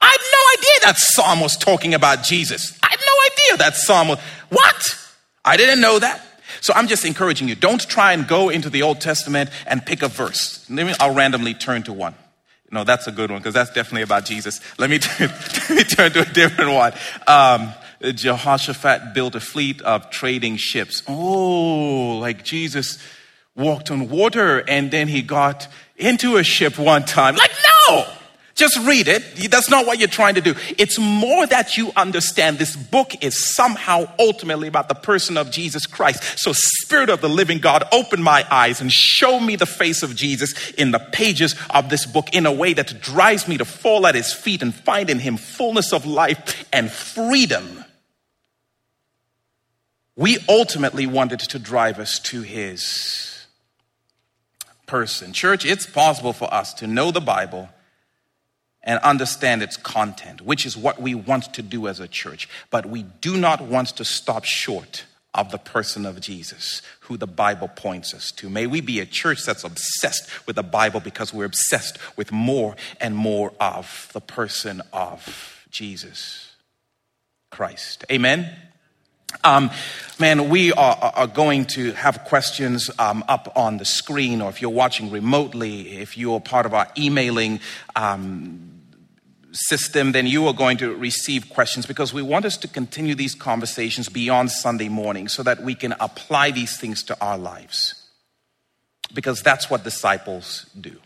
I 0.01 0.17
that 0.83 0.97
psalm 0.97 1.41
was 1.41 1.57
talking 1.57 1.95
about 1.95 2.23
Jesus. 2.23 2.79
I 2.83 2.89
had 2.91 3.01
no 3.01 3.15
idea 3.33 3.59
that 3.59 3.77
psalm 3.77 4.09
was, 4.09 4.19
what? 4.49 4.99
I 5.45 5.57
didn't 5.57 5.81
know 5.81 5.99
that. 5.99 6.21
So 6.61 6.73
I'm 6.75 6.87
just 6.87 7.05
encouraging 7.05 7.49
you, 7.49 7.55
don't 7.55 7.81
try 7.81 8.13
and 8.13 8.29
go 8.29 8.49
into 8.49 8.71
the 8.71 8.83
Old 8.83 9.01
Testament 9.01 9.51
and 9.67 9.85
pick 9.85 10.03
a 10.03 10.09
verse. 10.09 10.69
I'll 11.01 11.15
randomly 11.15 11.55
turn 11.55 11.83
to 11.85 11.93
one. 11.93 12.15
No, 12.71 12.85
that's 12.85 13.07
a 13.07 13.13
good 13.13 13.31
one 13.31 13.41
because 13.41 13.55
that's 13.55 13.73
definitely 13.73 14.03
about 14.03 14.25
Jesus. 14.25 14.61
Let 14.79 14.89
me, 14.89 14.99
turn, 15.01 15.29
let 15.29 15.71
me 15.71 15.85
turn 15.85 16.13
to 16.13 16.21
a 16.21 16.25
different 16.25 16.73
one. 16.73 16.93
Um, 17.27 17.73
Jehoshaphat 18.01 19.15
built 19.15 19.35
a 19.35 19.41
fleet 19.41 19.83
of 19.83 20.11
trading 20.11 20.57
ships. 20.57 21.03
Oh, 21.07 22.19
like 22.19 22.45
Jesus 22.45 22.99
walked 23.55 23.91
on 23.91 24.09
water 24.09 24.65
and 24.67 24.91
then 24.91 25.09
he 25.09 25.23
got 25.23 25.69
into 25.97 26.37
a 26.37 26.43
ship 26.43 26.79
one 26.79 27.05
time. 27.05 27.37
Like, 27.37 27.53
no! 27.89 28.07
Just 28.55 28.79
read 28.87 29.09
it. 29.09 29.51
That's 29.51 29.71
not 29.71 29.87
what 29.87 29.99
you're 29.99 30.09
trying 30.09 30.35
to 30.35 30.41
do. 30.41 30.55
It's 30.79 30.99
more 30.99 31.47
that 31.47 31.77
you 31.77 31.91
understand 31.97 32.59
this 32.59 32.77
book 32.77 33.23
is 33.23 33.55
somehow 33.55 34.07
ultimately 34.19 34.69
about 34.69 34.89
the 34.89 34.95
person 34.95 35.37
of 35.37 35.51
Jesus 35.51 35.87
Christ. 35.87 36.39
So, 36.39 36.53
Spirit 36.55 37.09
of 37.09 37.21
the 37.21 37.29
living 37.29 37.59
God, 37.59 37.85
open 37.93 38.23
my 38.23 38.47
eyes 38.51 38.81
and 38.81 38.93
show 38.93 39.41
me 39.41 39.57
the 39.57 39.67
face 39.67 40.03
of 40.03 40.15
Jesus 40.15 40.71
in 40.73 40.91
the 40.91 40.99
pages 40.99 41.55
of 41.71 41.89
this 41.89 42.05
book 42.05 42.35
in 42.35 42.47
a 42.47 42.53
way 42.53 42.75
that 42.75 43.01
drives 43.01 43.49
me 43.49 43.57
to 43.59 43.65
fall 43.65 44.07
at 44.07 44.15
his 44.15 44.33
feet 44.33 44.63
and 44.63 44.75
find 44.75 45.09
in 45.09 45.19
him 45.19 45.37
fullness 45.37 45.93
of 45.93 46.05
life 46.05 46.69
and 46.73 46.91
freedom 46.91 47.85
we 50.17 50.39
ultimately 50.49 51.07
wanted 51.07 51.41
to 51.41 51.59
drive 51.59 51.99
us 51.99 52.19
to 52.19 52.43
his 52.43 53.47
person. 54.87 55.33
Church, 55.33 55.65
it's 55.65 55.87
possible 55.87 56.33
for 56.33 56.53
us 56.53 56.75
to 56.75 56.87
know 56.87 57.11
the 57.11 57.21
Bible 57.21 57.71
and 58.85 58.99
understand 59.01 59.63
its 59.63 59.77
content, 59.77 60.41
which 60.41 60.67
is 60.67 60.77
what 60.77 61.01
we 61.01 61.15
want 61.15 61.53
to 61.55 61.63
do 61.63 61.87
as 61.87 62.01
a 62.01 62.09
church. 62.09 62.49
But 62.71 62.87
we 62.87 63.05
do 63.21 63.37
not 63.37 63.61
want 63.61 63.89
to 63.89 64.05
stop 64.05 64.45
short 64.45 65.05
of 65.35 65.51
the 65.51 65.59
person 65.59 66.05
of 66.05 66.21
Jesus, 66.21 66.83
who 67.01 67.17
the 67.17 67.27
Bible 67.27 67.69
points 67.69 68.13
us 68.13 68.31
to. 68.33 68.51
May 68.51 68.67
we 68.67 68.81
be 68.81 69.01
a 69.01 69.07
church 69.07 69.45
that's 69.45 69.65
obsessed 69.65 70.29
with 70.47 70.57
the 70.57 70.63
Bible 70.63 71.01
because 71.01 71.33
we're 71.33 71.47
obsessed 71.47 71.97
with 72.17 72.33
more 72.33 72.77
and 73.01 73.17
more 73.17 73.53
of 73.59 74.11
the 74.13 74.21
person 74.21 74.83
of 74.93 75.65
Jesus 75.71 76.53
Christ. 77.51 78.05
Amen. 78.11 78.51
Um, 79.45 79.71
man, 80.19 80.51
we 80.51 80.73
are, 80.75 80.97
are, 81.15 81.27
going 81.27 81.65
to 81.67 81.93
have 81.93 82.25
questions 82.25 82.91
um, 82.99 83.25
up 83.29 83.51
on 83.57 83.79
the 83.79 83.85
screen, 83.87 84.43
or 84.43 84.51
if 84.51 84.61
you're 84.61 84.71
watching 84.71 85.11
remotely, 85.11 85.97
if 85.97 86.19
you're 86.19 86.39
part 86.39 86.67
of 86.67 86.75
our 86.75 86.87
emailing 86.99 87.61
um, 87.97 88.72
system, 89.53 90.13
then 90.13 90.27
you 90.27 90.47
are 90.47 90.55
going 90.55 90.79
to 90.79 90.95
receive 90.95 91.51
questions 91.51 91.87
because 91.87 92.13
we 92.13 92.23
want 92.23 92.45
us 92.45 92.57
to 92.59 92.69
continue 92.69 93.15
these 93.15 93.35
conversations 93.35 94.09
beyond 94.09 94.51
Sunday 94.51 94.89
morning 94.89 95.29
so 95.29 95.43
that 95.43 95.63
we 95.63 95.75
can 95.75 95.95
apply 96.01 96.51
these 96.51 96.79
things 96.79 97.03
to 97.05 97.21
our 97.21 97.39
lives. 97.39 97.95
Because 99.15 99.43
that's 99.43 99.69
what 99.69 99.85
disciples 99.85 100.67
do. 100.81 100.97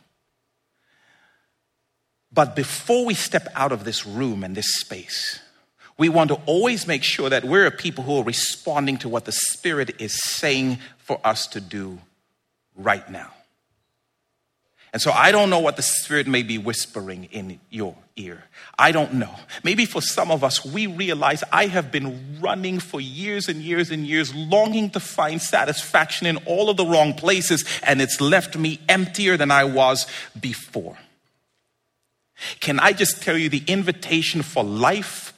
But 2.33 2.55
before 2.55 3.05
we 3.05 3.15
step 3.15 3.49
out 3.55 3.73
of 3.73 3.85
this 3.85 4.07
room 4.07 4.45
and 4.45 4.55
this 4.55 4.77
space, 4.77 5.41
we 5.99 6.09
want 6.09 6.29
to 6.29 6.41
always 6.47 6.87
make 6.87 7.03
sure 7.03 7.31
that 7.31 7.45
we're 7.45 7.67
a 7.67 7.71
people 7.71 8.05
who 8.05 8.19
are 8.19 8.25
responding 8.25 8.99
to 8.99 9.09
what 9.09 9.25
the 9.25 9.33
Spirit 9.33 10.01
is 10.01 10.23
saying 10.23 10.79
for 10.99 11.19
us 11.25 11.47
to 11.49 11.61
do 11.61 11.99
right 12.77 13.09
now. 13.11 13.33
And 14.97 15.03
so 15.03 15.13
I 15.13 15.31
don't 15.31 15.51
know 15.51 15.59
what 15.59 15.77
the 15.77 15.83
Spirit 15.83 16.27
may 16.27 16.43
be 16.43 16.57
whispering 16.57 17.25
in 17.25 17.61
your 17.69 17.95
ear. 18.17 18.45
I 18.79 18.93
don't 18.93 19.13
know. 19.13 19.35
Maybe 19.63 19.85
for 19.85 20.01
some 20.01 20.31
of 20.31 20.43
us, 20.43 20.65
we 20.65 20.87
realize 20.87 21.45
I 21.53 21.67
have 21.67 21.93
been 21.93 22.41
running 22.41 22.79
for 22.79 22.99
years 22.99 23.47
and 23.47 23.61
years 23.61 23.91
and 23.91 24.07
years, 24.07 24.35
longing 24.35 24.89
to 24.93 25.01
find 25.01 25.43
satisfaction 25.43 26.27
in 26.27 26.39
all 26.47 26.71
of 26.71 26.79
the 26.79 26.87
wrong 26.87 27.13
places, 27.13 27.63
and 27.83 28.01
it's 28.01 28.23
left 28.23 28.57
me 28.57 28.81
emptier 28.89 29.37
than 29.37 29.51
I 29.51 29.65
was 29.65 30.07
before. 30.41 30.97
Can 32.61 32.81
I 32.81 32.95
just 32.95 33.23
tell 33.23 33.37
you 33.37 33.51
the 33.51 33.65
invitation 33.67 34.41
for 34.41 34.65
life 34.65 35.35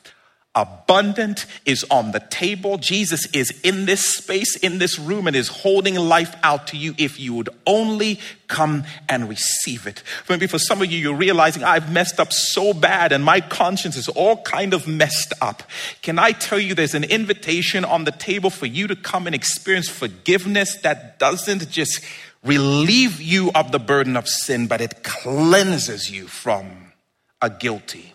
abundant 0.55 1.47
is 1.65 1.85
on 1.91 2.11
the 2.13 2.21
table. 2.21 2.79
Jesus 2.79 3.27
is 3.33 3.51
in 3.63 3.87
this 3.87 4.05
space, 4.05 4.57
in 4.57 4.79
this 4.79 4.99
room, 4.99 5.27
and 5.27 5.37
is 5.37 5.49
holding 5.49 5.95
life 5.95 6.35
out 6.43 6.67
to 6.69 6.77
you 6.77 6.95
if 6.99 7.21
you 7.21 7.35
would 7.35 7.49
only 7.67 8.19
come 8.49 8.85
and 9.09 9.29
receive 9.29 9.87
it. 9.87 10.03
Maybe 10.29 10.47
for 10.47 10.59
some 10.59 10.83
of 10.83 10.91
you, 10.91 10.99
you're 10.99 11.15
realizing 11.15 11.63
I've 11.63 11.93
messed 11.93 12.19
up 12.19 12.33
so 12.33 12.73
bad 12.73 13.13
and 13.13 13.23
my 13.23 13.41
conscience 13.41 13.97
is 13.97 14.09
all 14.09 14.43
kind 14.43 14.75
of 14.75 14.89
messed 14.89 15.33
up. 15.41 15.63
Can 16.03 16.19
I 16.19 16.33
tell 16.33 16.59
you 16.59 16.75
there's 16.75 16.95
an 16.95 17.05
invitation 17.05 17.85
on 17.85 18.05
the 18.05 18.13
table 18.13 18.51
for 18.51 18.67
you 18.67 18.87
to 18.89 18.97
come 18.97 19.27
and 19.27 19.35
experience 19.35 19.89
forgiveness 19.89 20.81
that 20.83 21.19
doesn't 21.19 21.71
just 21.71 22.01
relieve 22.43 23.21
you 23.21 23.51
of 23.55 23.71
the 23.71 23.79
burden 23.79 24.17
of 24.17 24.27
sin, 24.27 24.67
but 24.67 24.81
it 24.81 25.03
cleanses 25.05 26.11
you 26.11 26.27
from 26.27 26.93
a 27.41 27.51
guilty 27.51 28.15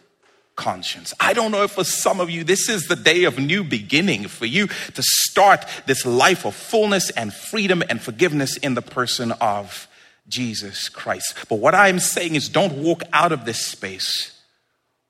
conscience. 0.55 1.13
I 1.19 1.33
don't 1.33 1.51
know 1.51 1.63
if 1.63 1.71
for 1.71 1.83
some 1.83 2.19
of 2.19 2.29
you, 2.29 2.43
this 2.43 2.69
is 2.69 2.87
the 2.87 2.95
day 2.95 3.23
of 3.23 3.39
new 3.39 3.63
beginning 3.63 4.27
for 4.27 4.45
you 4.45 4.67
to 4.67 5.01
start 5.01 5.65
this 5.85 6.05
life 6.05 6.45
of 6.45 6.55
fullness 6.55 7.09
and 7.11 7.33
freedom 7.33 7.83
and 7.89 8.01
forgiveness 8.01 8.57
in 8.57 8.75
the 8.75 8.81
person 8.81 9.31
of 9.33 9.87
Jesus 10.27 10.89
Christ. 10.89 11.35
But 11.49 11.59
what 11.59 11.75
I'm 11.75 11.99
saying 11.99 12.35
is 12.35 12.49
don't 12.49 12.83
walk 12.83 13.03
out 13.11 13.31
of 13.31 13.45
this 13.45 13.65
space 13.65 14.39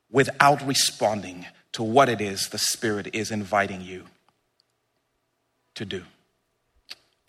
without 0.10 0.66
responding 0.66 1.46
to 1.74 1.84
what 1.84 2.08
it 2.08 2.22
is 2.22 2.50
the 2.50 2.58
Spirit 2.58 3.14
is 3.14 3.32
inviting 3.32 3.82
you 3.82 4.06
to 5.76 5.86
do. 5.86 6.04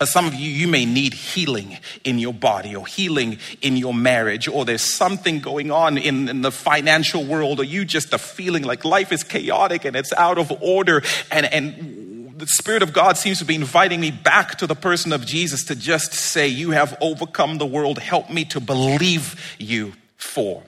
Some 0.07 0.27
of 0.27 0.35
you, 0.35 0.51
you 0.51 0.69
may 0.69 0.85
need 0.85 1.15
healing 1.15 1.79
in 2.05 2.19
your 2.19 2.35
body 2.35 2.75
or 2.75 2.87
healing 2.87 3.39
in 3.63 3.77
your 3.77 3.95
marriage, 3.95 4.49
or 4.49 4.65
there's 4.65 4.83
something 4.83 5.41
going 5.41 5.71
on 5.71 5.99
in, 5.99 6.29
in, 6.29 6.43
the 6.43 6.53
financial 6.53 7.25
world, 7.25 7.61
or 7.61 7.65
you 7.65 7.85
just 7.85 8.13
are 8.13 8.19
feeling 8.19 8.65
like 8.65 8.85
life 8.85 9.13
is 9.13 9.23
chaotic 9.23 9.85
and 9.85 9.97
it's 9.97 10.13
out 10.13 10.39
of 10.39 10.53
order. 10.61 11.03
And, 11.31 11.47
and 11.47 12.35
the 12.39 12.47
Spirit 12.47 12.83
of 12.83 12.93
God 12.93 13.17
seems 13.17 13.39
to 13.39 13.45
be 13.45 13.55
inviting 13.55 14.01
me 14.01 14.11
back 14.11 14.59
to 14.59 14.67
the 14.67 14.75
person 14.75 15.13
of 15.13 15.25
Jesus 15.25 15.65
to 15.65 15.75
just 15.75 16.13
say, 16.13 16.49
You 16.49 16.73
have 16.73 16.97
overcome 17.01 17.59
the 17.59 17.67
world. 17.67 17.99
Help 17.99 18.31
me 18.31 18.45
to 18.47 18.61
believe 18.61 19.57
you 19.59 19.95
for 20.17 20.63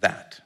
that. 0.00 0.40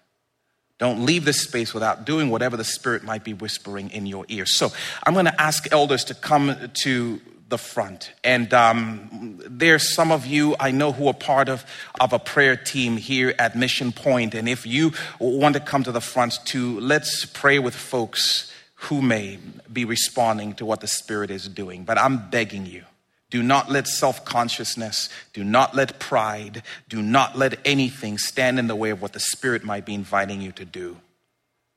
Don't 0.79 1.05
leave 1.05 1.27
this 1.27 1.43
space 1.43 1.75
without 1.75 2.07
doing 2.07 2.31
whatever 2.31 2.57
the 2.57 2.65
Spirit 2.65 3.05
might 3.05 3.23
be 3.23 3.35
whispering 3.35 3.91
in 3.91 4.07
your 4.07 4.25
ear. 4.29 4.47
So 4.47 4.71
I'm 5.05 5.13
going 5.13 5.27
to 5.27 5.41
ask 5.41 5.71
elders 5.71 6.05
to 6.05 6.15
come 6.15 6.57
to 6.83 7.21
the 7.51 7.59
front. 7.59 8.13
And 8.25 8.55
um, 8.55 9.41
there's 9.47 9.93
some 9.95 10.11
of 10.11 10.25
you 10.25 10.57
I 10.59 10.71
know 10.71 10.93
who 10.93 11.09
are 11.09 11.15
part 11.15 11.49
of, 11.49 11.65
of 12.01 12.13
a 12.13 12.19
prayer 12.19 12.57
team 12.57 12.97
here 12.97 13.35
at 13.39 13.57
Mission 13.57 13.93
Point. 13.93 14.35
And 14.35 14.49
if 14.49 14.67
you 14.67 14.93
want 15.19 15.55
to 15.55 15.61
come 15.61 15.83
to 15.85 15.93
the 15.93 16.01
front 16.01 16.39
too, 16.45 16.81
let's 16.81 17.27
pray 17.27 17.59
with 17.59 17.75
folks 17.75 18.51
who 18.75 19.03
may 19.03 19.39
be 19.71 19.85
responding 19.85 20.55
to 20.55 20.65
what 20.65 20.81
the 20.81 20.87
Spirit 20.87 21.31
is 21.31 21.49
doing. 21.49 21.85
But 21.85 21.99
I'm 21.99 22.31
begging 22.31 22.65
you. 22.65 22.85
Do 23.29 23.43
not 23.43 23.71
let 23.71 23.87
self 23.87 24.25
consciousness, 24.25 25.09
do 25.33 25.45
not 25.45 25.75
let 25.75 26.01
pride, 26.01 26.63
do 26.89 27.01
not 27.01 27.37
let 27.37 27.61
anything 27.65 28.19
stand 28.19 28.59
in 28.59 28.67
the 28.67 28.75
way 28.75 28.91
of 28.91 29.01
what 29.03 29.13
the 29.13 29.21
Spirit 29.21 29.63
might 29.63 29.85
be 29.85 29.95
inviting 29.95 30.41
you 30.41 30.51
to 30.53 30.65
do 30.65 30.97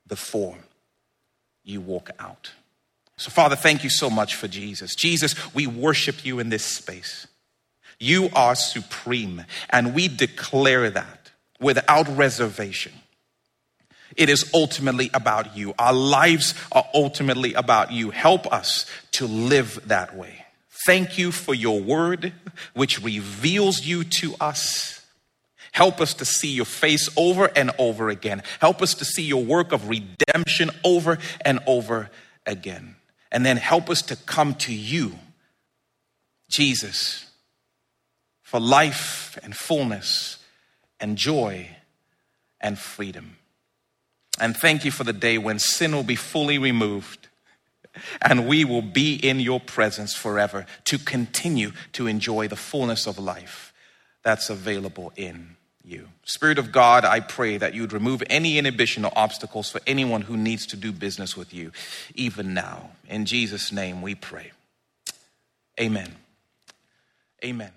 before 0.08 0.58
you 1.64 1.80
walk 1.80 2.10
out. 2.20 2.52
So, 3.24 3.32
Father, 3.32 3.56
thank 3.56 3.86
you 3.86 3.90
so 3.90 4.10
much 4.10 4.36
for 4.36 4.50
Jesus. 4.50 4.96
Jesus, 4.96 5.34
we 5.56 5.66
worship 5.66 6.26
you 6.26 6.40
in 6.40 6.50
this 6.50 6.66
space. 6.66 7.26
You 7.98 8.28
are 8.36 8.54
supreme, 8.54 9.46
and 9.70 9.96
we 9.96 10.10
declare 10.10 10.90
that 10.90 11.32
without 11.58 12.10
reservation. 12.18 12.92
It 14.18 14.28
is 14.28 14.52
ultimately 14.54 15.10
about 15.14 15.56
you. 15.56 15.74
Our 15.80 15.94
lives 15.94 16.54
are 16.74 16.86
ultimately 16.94 17.54
about 17.54 17.94
you. 17.94 18.10
Help 18.10 18.52
us 18.52 18.86
to 19.14 19.26
live 19.26 19.80
that 19.88 20.18
way. 20.18 20.44
Thank 20.86 21.18
you 21.18 21.32
for 21.32 21.56
your 21.56 21.80
word, 21.80 22.34
which 22.74 23.02
reveals 23.02 23.86
you 23.86 24.04
to 24.04 24.36
us. 24.42 25.02
Help 25.72 26.02
us 26.02 26.14
to 26.16 26.26
see 26.26 26.52
your 26.52 26.66
face 26.66 27.10
over 27.16 27.50
and 27.56 27.72
over 27.80 28.10
again. 28.10 28.44
Help 28.60 28.82
us 28.82 28.94
to 28.96 29.06
see 29.06 29.24
your 29.24 29.46
work 29.46 29.72
of 29.72 29.88
redemption 29.88 30.72
over 30.84 31.20
and 31.46 31.62
over 31.66 32.10
again 32.46 32.93
and 33.34 33.44
then 33.44 33.58
help 33.58 33.90
us 33.90 34.04
to 34.04 34.16
come 34.16 34.54
to 34.54 34.74
you, 34.74 35.18
Jesus, 36.50 37.26
for 38.44 38.60
life 38.60 39.38
and 39.42 39.56
fullness 39.56 40.38
and 41.00 41.18
joy 41.18 41.68
and 42.62 42.78
freedom. 42.78 43.38
And 44.40 44.56
thank 44.56 44.86
you 44.86 44.92
for 44.92 45.04
the 45.04 45.14
day 45.14 45.40
when 45.40 45.58
sin 45.58 45.94
will 45.94 46.04
be 46.04 46.16
fully 46.16 46.60
removed 46.60 47.28
and 48.22 48.48
we 48.48 48.66
will 48.66 48.82
be 48.84 49.16
in 49.16 49.40
your 49.40 49.60
presence 49.60 50.14
forever 50.14 50.68
to 50.86 51.00
continue 51.00 51.72
to 51.94 52.06
enjoy 52.06 52.48
the 52.48 52.56
fullness 52.56 53.08
of 53.08 53.18
life 53.18 53.74
that's 54.24 54.50
available 54.50 55.12
in 55.16 55.56
you. 55.84 56.08
Spirit 56.24 56.58
of 56.58 56.72
God, 56.72 57.06
I 57.06 57.20
pray 57.20 57.58
that 57.58 57.74
you 57.74 57.82
would 57.82 57.94
remove 57.94 58.24
any 58.30 58.58
inhibition 58.58 59.06
or 59.06 59.12
obstacles 59.16 59.70
for 59.70 59.82
anyone 59.86 60.22
who 60.22 60.38
needs 60.38 60.66
to 60.68 60.78
do 60.78 60.92
business 60.92 61.36
with 61.36 61.54
you, 61.54 61.72
even 62.16 62.54
now. 62.54 62.92
In 63.10 63.26
Jesus' 63.26 63.72
name 63.72 64.02
we 64.02 64.16
pray. 64.16 64.52
Amen. 65.80 66.16
Amen. 67.44 67.72